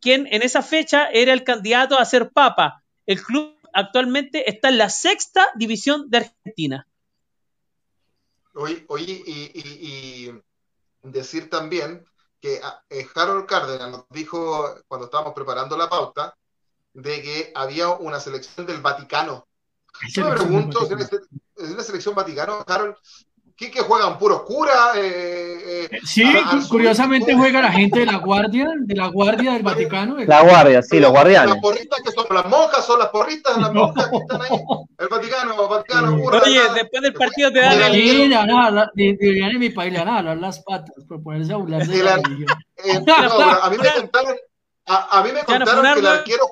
[0.00, 2.82] quien en esa fecha era el candidato a ser Papa.
[3.06, 6.86] El club actualmente está en la sexta división de Argentina.
[8.54, 12.04] Oye, oye, y, y- y decir también
[12.40, 16.36] que ah, eh, Harold Cárdenas nos dijo cuando estábamos preparando la pauta
[16.92, 19.46] de que había una selección del Vaticano.
[20.08, 21.26] Yo me pregunto, del ¿es Vaticano.
[21.30, 22.96] una, es una selección Vaticano, Harold?
[23.58, 24.94] ¿Qué, que juegan puros curas?
[24.94, 29.54] Eh, eh, Sí, a- curiosamente sur- juega la gente de la guardia, de la guardia
[29.54, 30.16] del Vaticano.
[30.26, 31.50] La guardia, sí, los guardianes.
[31.54, 34.60] Las porristas que son las monjas, son las porristas de las monjas que están ahí.
[34.98, 36.74] El Vaticano, Vaticano, cura, Oye, nada.
[36.74, 39.70] después del partido te dan el, Sí, le van a jalar- de- deberían en mi
[39.70, 42.58] país le van a jalar las patas por ponerse a burlar de la la- religión.
[42.76, 43.14] Eh, no,
[43.64, 44.36] a mí me contaron,
[44.86, 46.46] a, a mí me contaron que el arquero,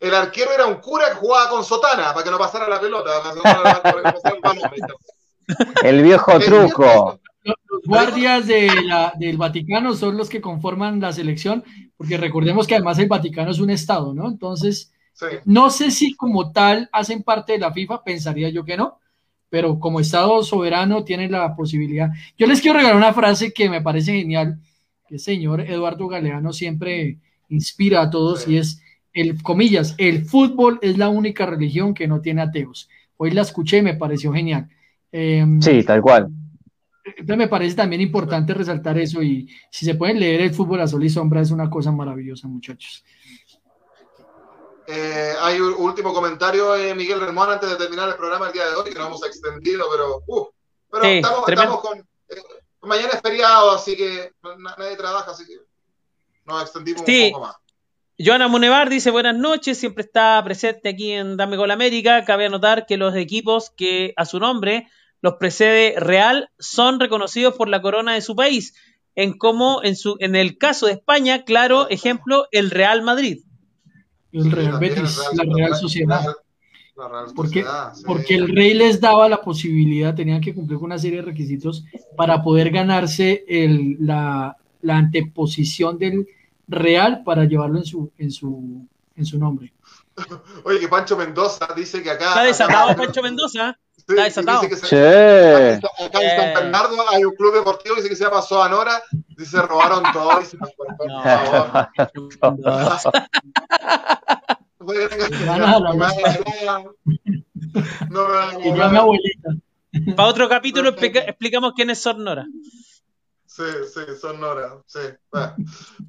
[0.00, 3.10] el arquero era un cura que jugaba con sotana para que no pasara la pelota.
[3.22, 4.70] para que no pasara- para que no pasara el balón.
[5.84, 7.20] El viejo truco.
[7.44, 11.62] Los los guardias de la- del Vaticano son los que conforman la selección,
[11.96, 14.28] porque recordemos que además el Vaticano es un estado, ¿no?
[14.28, 15.26] Entonces, Sí.
[15.44, 18.98] no sé si como tal hacen parte de la FIFA, pensaría yo que no,
[19.48, 22.10] pero como estado soberano tienen la posibilidad.
[22.36, 24.58] Yo les quiero regalar una frase que me parece genial,
[25.06, 27.18] que el señor Eduardo Galeano siempre
[27.48, 28.54] inspira a todos Sí.
[28.54, 28.82] y es
[29.12, 32.88] el comillas, el fútbol es la única religión que no tiene ateos.
[33.16, 34.68] Hoy la escuché y me pareció genial.
[35.18, 36.28] Em, Sí, tal cual.
[37.04, 40.86] entonces me parece también importante resaltar eso y si se pueden leer el fútbol a
[40.86, 43.02] sol y sombra es una cosa maravillosa, muchachos.
[44.88, 48.66] Eh, hay un último comentario, eh, Miguel Remón, antes de terminar el programa el día
[48.68, 50.46] de hoy, que no hemos extendido, pero, uh,
[50.90, 51.98] pero Sí, estamos, estamos con.
[51.98, 52.04] eh,
[52.82, 55.54] mañana es feriado, así que na- nadie trabaja, así que
[56.44, 57.26] nos extendimos Sí.
[57.28, 57.56] un poco más.
[58.18, 62.24] Joana Munevar dice buenas noches, siempre está presente aquí en Dame Gol América.
[62.24, 64.88] Cabe anotar que los equipos que a su nombre
[65.22, 68.74] los precede Real son reconocidos por la corona de su país,
[69.14, 73.42] en como en su en el caso de España, claro ejemplo, el Real Madrid.
[74.32, 76.20] El Real Betis, el la Real Sociedad.
[76.96, 77.64] La, la Real Porque,
[77.94, 78.02] sí.
[78.06, 81.84] porque el rey les daba la posibilidad, tenían que cumplir con una serie de requisitos
[82.16, 86.26] para poder ganarse el, la, la anteposición del
[86.68, 89.72] Real para llevarlo en su, en su, en su nombre.
[90.64, 92.28] Oye, que Pancho Mendoza dice que acá.
[92.28, 93.78] Está desatado acá- Pancho Mendoza.
[94.08, 94.60] Sí, está desatado.
[94.62, 95.74] dice que se- Che.
[96.04, 96.54] Acá en San Eh.
[96.54, 100.46] Bernardo hay un club deportivo dice que se llama Soanora, dice se robaron todo, por
[102.38, 102.76] favor.
[105.46, 106.16] Van a jalar las
[108.10, 108.96] No a Y a jalar.
[108.96, 109.50] abuelita.
[110.14, 112.46] Para otro capítulo explica- explicamos quién es Sonora.
[113.46, 113.62] Sí,
[113.92, 115.00] sí, Sonora, sí.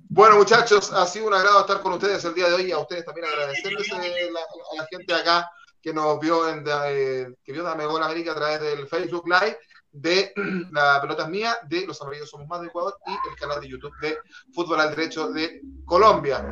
[0.10, 0.36] Bueno.
[0.38, 3.06] Muchachos, ha sido un agrado estar con ustedes el día de hoy y a ustedes
[3.06, 5.50] también agradecerles eh, la- a la gente acá
[5.82, 9.58] que nos vio en eh, que vio Dame Gol América a través del Facebook Live
[9.92, 10.32] de
[10.72, 13.70] La Pelota es Mía, de Los Amarillos Somos Más de Ecuador y el canal de
[13.70, 14.18] YouTube de
[14.54, 16.46] Fútbol al Derecho de Colombia.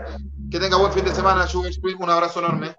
[0.50, 2.76] Que tenga buen fin de semana, Sugar un abrazo enorme.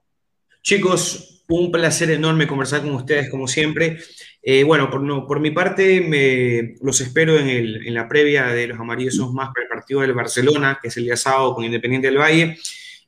[0.62, 3.98] Chicos, un placer enorme conversar con ustedes, como siempre.
[4.42, 8.46] Eh, bueno, por, no- por mi parte, me, los espero en, el- en la previa
[8.46, 11.54] de los Amarillos Somos Más para el partido del Barcelona, que es el día sábado
[11.54, 12.58] con Independiente del Valle.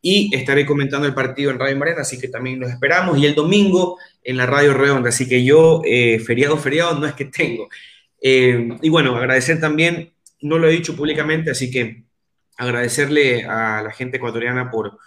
[0.00, 3.18] Y estaré comentando el partido en Radio Marena, así que también los esperamos.
[3.18, 7.14] Y el domingo en la Radio Redonda, así que yo, eh, feriado, feriado, no es
[7.14, 7.68] que tengo.
[8.20, 12.04] Eh, y bueno, agradecer también, no lo he dicho públicamente, así que
[12.56, 14.98] agradecerle a la gente ecuatoriana por,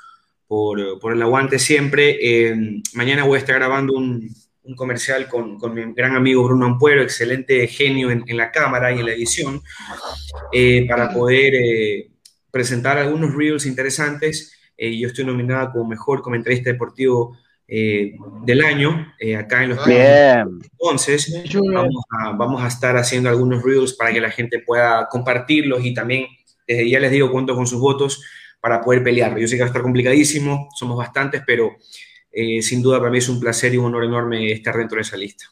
[0.48, 2.18] por, por el aguante siempre.
[2.22, 4.30] Eh, mañana voy a estar grabando un,
[4.64, 8.92] un comercial con, con mi gran amigo Bruno Ampuero, excelente genio en, en la cámara
[8.92, 9.62] y en la edición,
[10.54, 12.10] eh, para poder eh,
[12.52, 14.58] presentar algunos reels interesantes.
[14.84, 17.38] Eh, yo estoy nominada como mejor comentarista deportivo
[17.68, 20.60] eh, del año eh, acá en los Bien.
[20.74, 25.86] entonces, vamos a, vamos a estar haciendo algunos reels para que la gente pueda compartirlos
[25.86, 26.26] y también,
[26.68, 28.26] desde ya les digo, cuento con sus votos
[28.60, 29.38] para poder pelearlo.
[29.38, 31.78] Yo sé que va a estar complicadísimo, somos bastantes, pero
[32.32, 35.04] eh, sin duda para mí es un placer y un honor enorme estar dentro de
[35.04, 35.46] esa lista.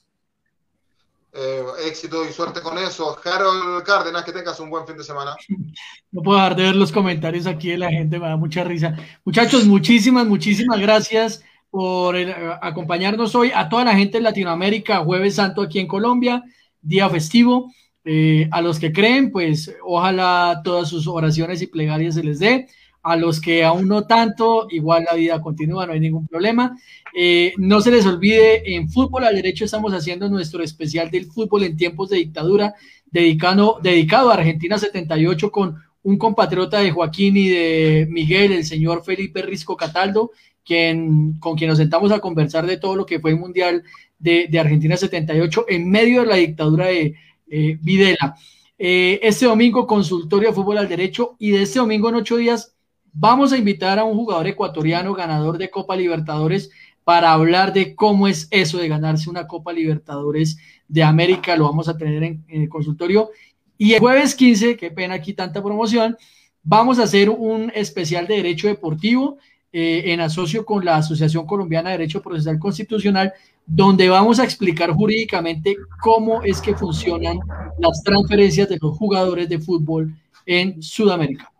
[1.31, 3.17] Eh, éxito y suerte con eso.
[3.23, 5.35] Harold Cárdenas, que tengas un buen fin de semana.
[6.11, 8.95] No puedo dejar de ver los comentarios aquí de la gente, me da mucha risa.
[9.23, 13.51] Muchachos, muchísimas, muchísimas gracias por el- acompañarnos hoy.
[13.53, 16.43] A toda la gente en Latinoamérica, Jueves Santo aquí en Colombia,
[16.81, 17.71] día festivo.
[18.05, 22.67] Eh, a los que creen, pues ojalá todas sus oraciones y plegarias se les dé.
[23.01, 26.77] A los que aún no tanto, igual la vida continúa, no hay ningún problema.
[27.15, 31.63] Eh, no se les olvide, en Fútbol al Derecho estamos haciendo nuestro especial del fútbol
[31.63, 37.49] en tiempos de dictadura, dedicado, dedicado a Argentina 78 con un compatriota de Joaquín y
[37.49, 40.31] de Miguel, el señor Felipe Risco Cataldo,
[40.65, 43.83] quien, con quien nos sentamos a conversar de todo lo que fue el Mundial
[44.17, 47.15] de, de Argentina 78 en medio de la dictadura de
[47.47, 48.35] Videla.
[48.81, 52.77] Eh, este domingo, consultorio de fútbol al derecho y de este domingo en ocho días
[53.19, 56.69] vamos a invitar a un jugador ecuatoriano ganador de Copa Libertadores
[57.03, 61.57] para hablar de cómo es eso de ganarse una Copa Libertadores de América.
[61.57, 63.29] Lo vamos a tener en, el consultorio.
[63.77, 66.15] Y el jueves 15, qué pena aquí tanta promoción,
[66.63, 69.37] vamos a hacer un especial de derecho deportivo
[69.73, 73.33] eh, en asocio con la Asociación Colombiana de Derecho Procesal Constitucional,
[73.65, 77.39] donde vamos a explicar jurídicamente cómo es que funcionan
[77.79, 80.13] las transferencias de los jugadores de fútbol
[80.45, 81.51] en Sudamérica.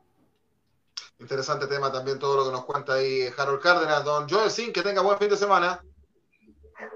[1.20, 4.06] Interesante tema también todo lo que nos cuenta ahí Harold Cárdenas.
[4.06, 5.82] Don Joel Sin, que tenga buen fin de semana.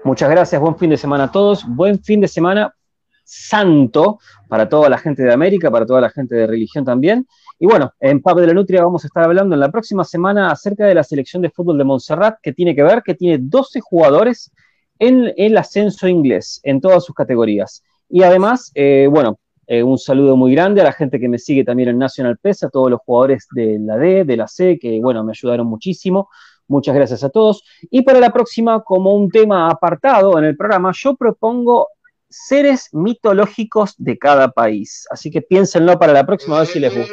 [0.02, 1.64] Muchas gracias, buen fin de semana a todos.
[1.68, 2.74] Buen fin de semana
[3.22, 4.18] santo
[4.48, 7.26] para toda la gente de América, para toda la gente de religión también.
[7.58, 10.50] Y bueno, en Pab de la Nutria vamos a estar hablando en la próxima semana
[10.50, 13.80] acerca de la selección de fútbol de Montserrat, que tiene que ver que tiene 12
[13.80, 14.50] jugadores
[14.98, 17.82] en el ascenso inglés, en todas sus categorías.
[18.08, 21.64] Y además, eh, bueno, eh, un saludo muy grande a la gente que me sigue
[21.64, 25.00] también en National PES, a todos los jugadores de la D, de la C, que
[25.00, 26.28] bueno, me ayudaron muchísimo.
[26.66, 27.62] Muchas gracias a todos.
[27.90, 31.88] Y para la próxima, como un tema apartado en el programa, yo propongo
[32.28, 35.06] seres mitológicos de cada país.
[35.10, 37.12] Así que piénsenlo para la próxima, a ver si les gusta.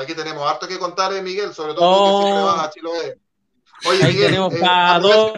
[0.00, 2.46] Aquí tenemos harto que contar, eh, Miguel, sobre todo porque siempre Oh.
[2.46, 3.18] vas a Chiloé.
[3.88, 5.32] Oye, Ahí Miguel, tenemos eh, para dos.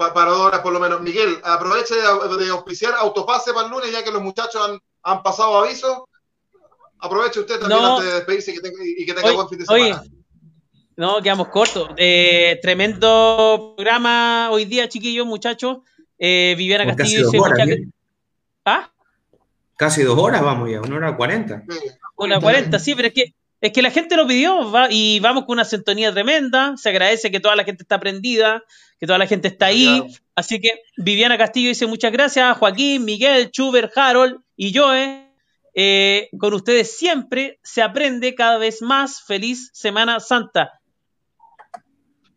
[0.00, 1.00] Pa- para dos horas por lo menos.
[1.02, 5.22] Miguel, aproveche de, de auspiciar autopase para el lunes, ya que los muchachos han, han
[5.22, 6.08] pasado aviso.
[6.98, 7.96] Aproveche usted también No.
[7.96, 10.02] antes de despedirse y que tenga, y que tenga Oye, buen fin de semana.
[10.96, 11.90] No, quedamos cortos.
[11.96, 15.78] Eh, tremendo programa hoy día, chiquillos, muchachos.
[16.18, 17.88] Eh, Viviana Castillo dos dice.
[18.66, 18.90] ¿Ah?
[19.76, 21.62] Casi dos horas vamos ya, una hora cuarenta.
[22.16, 25.44] Una 40, sí, pero es que, es que la gente lo pidió va, y vamos
[25.46, 26.74] con una sintonía tremenda.
[26.76, 28.62] Se agradece que toda la gente está prendida,
[29.00, 29.86] que toda la gente está ahí.
[29.86, 30.06] Claro.
[30.34, 32.58] Así que Viviana Castillo dice muchas gracias.
[32.58, 35.26] Joaquín, Miguel, Chuber, Harold y Joe.
[35.74, 39.22] Eh, con ustedes siempre se aprende cada vez más.
[39.22, 40.80] Feliz Semana Santa.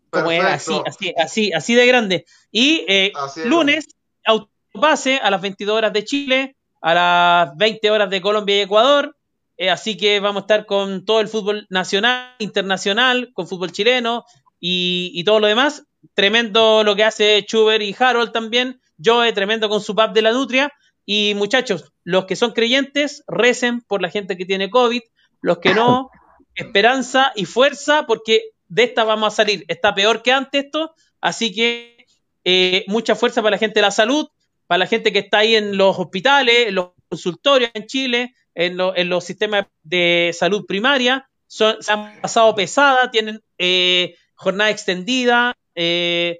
[0.09, 2.25] Como es, así, así, así, así de grande.
[2.51, 3.11] Y eh,
[3.45, 3.87] lunes,
[4.23, 9.17] autopase a las 22 horas de Chile, a las 20 horas de Colombia y Ecuador.
[9.57, 14.23] Eh, así que vamos a estar con todo el fútbol nacional, internacional, con fútbol chileno
[14.59, 15.83] y, y todo lo demás.
[16.13, 18.79] Tremendo lo que hace Chuber y Harold también.
[19.03, 20.71] Joe, tremendo con su pub de la Nutria.
[21.05, 25.01] Y muchachos, los que son creyentes, recen por la gente que tiene COVID.
[25.41, 26.09] Los que no,
[26.55, 29.65] esperanza y fuerza, porque de esta vamos a salir.
[29.67, 30.93] Está peor que antes esto.
[31.19, 32.05] Así que
[32.43, 34.27] eh, mucha fuerza para la gente de la salud,
[34.67, 38.77] para la gente que está ahí en los hospitales, en los consultorios en Chile, en,
[38.77, 41.27] lo- en los sistemas de salud primaria.
[41.47, 45.53] Son, se han pasado pesada, tienen eh, jornada extendida.
[45.75, 46.39] Eh,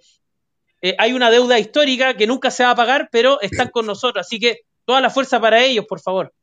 [0.82, 4.26] eh, hay una deuda histórica que nunca se va a pagar, pero están con nosotros.
[4.26, 6.34] Así que toda la fuerza para ellos, por favor.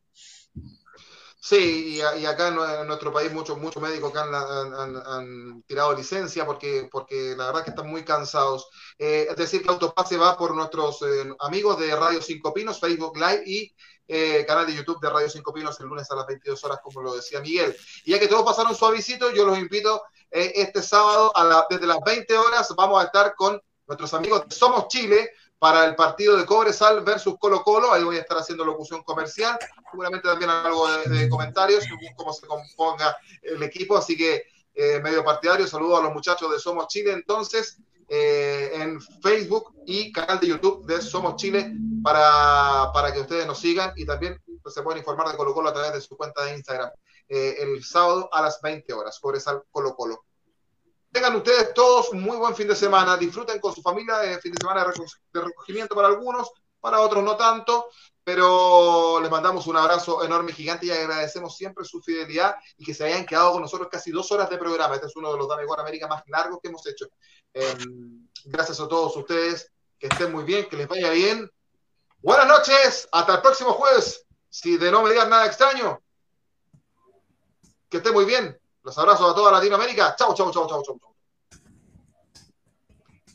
[1.43, 6.87] Sí, y, acá en, nue- en nuestro país muchos muchos médicos han, tirado licencia porque,
[6.91, 8.67] porque la verdad que están muy cansados.
[8.99, 10.99] Eh, es decir, que Autopase va por nuestros
[11.39, 13.75] amigos de Radio Cinco Pinos, Facebook Live y
[14.13, 17.01] eh, canal de YouTube de Radio Cinco Pinos el lunes a las 22 horas, como
[17.01, 17.75] lo decía Miguel.
[18.03, 20.01] Y ya que todos pasaron su avisito, yo los invito
[20.31, 24.47] eh, este sábado a la- desde las 20 horas vamos a estar con nuestros amigos
[24.47, 27.93] de Somos Chile para el partido de Cobresal versus Colo Colo.
[27.93, 29.59] Ahí voy a estar haciendo locución comercial.
[29.91, 34.43] Seguramente también algo de, comentarios según cómo se componga el equipo, así que
[34.73, 37.77] eh, medio partidario, saludo a los muchachos de Somos Chile entonces
[38.07, 43.59] eh, en Facebook y canal de YouTube de Somos Chile para, para que ustedes nos
[43.59, 46.43] sigan y también pues, se pueden informar de Colo Colo a través de su cuenta
[46.45, 46.89] de Instagram
[47.33, 50.25] eh, el sábado a las 20 horas, Cobresal Colo Colo.
[51.11, 54.51] Tengan ustedes todos un muy buen fin de semana, disfruten con su familia, eh, fin
[54.51, 56.51] de semana de, reco- de recogimiento para algunos,
[56.81, 57.87] para otros no tanto,
[58.23, 63.05] pero les mandamos un abrazo enorme, gigante y agradecemos siempre su fidelidad y que se
[63.05, 64.95] hayan quedado con nosotros casi dos horas de programa.
[64.95, 67.07] Este es uno de los Dame Gol América más largos que hemos hecho.
[67.53, 67.75] Eh,
[68.45, 71.49] gracias a todos ustedes, que estén muy bien, que les vaya bien.
[72.19, 74.25] Buenas noches, hasta el próximo jueves.
[74.49, 76.01] Si de no me digan nada extraño,
[77.91, 78.57] que estén muy bien.
[78.83, 80.15] Los abrazos a toda Latinoamérica.
[80.15, 80.97] Chau, chau, chau, chau, chau.
[80.97, 81.15] chau.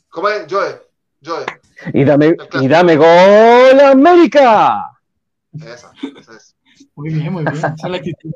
[0.09, 0.47] ¿Cómo es?
[0.49, 0.81] Joe,
[1.23, 1.45] Joe.
[1.93, 4.99] Y dame, y dame gol América.
[5.53, 6.55] Esa, esa es.
[6.95, 7.55] Muy bien, muy bien.
[7.55, 8.31] Esa es la actitud.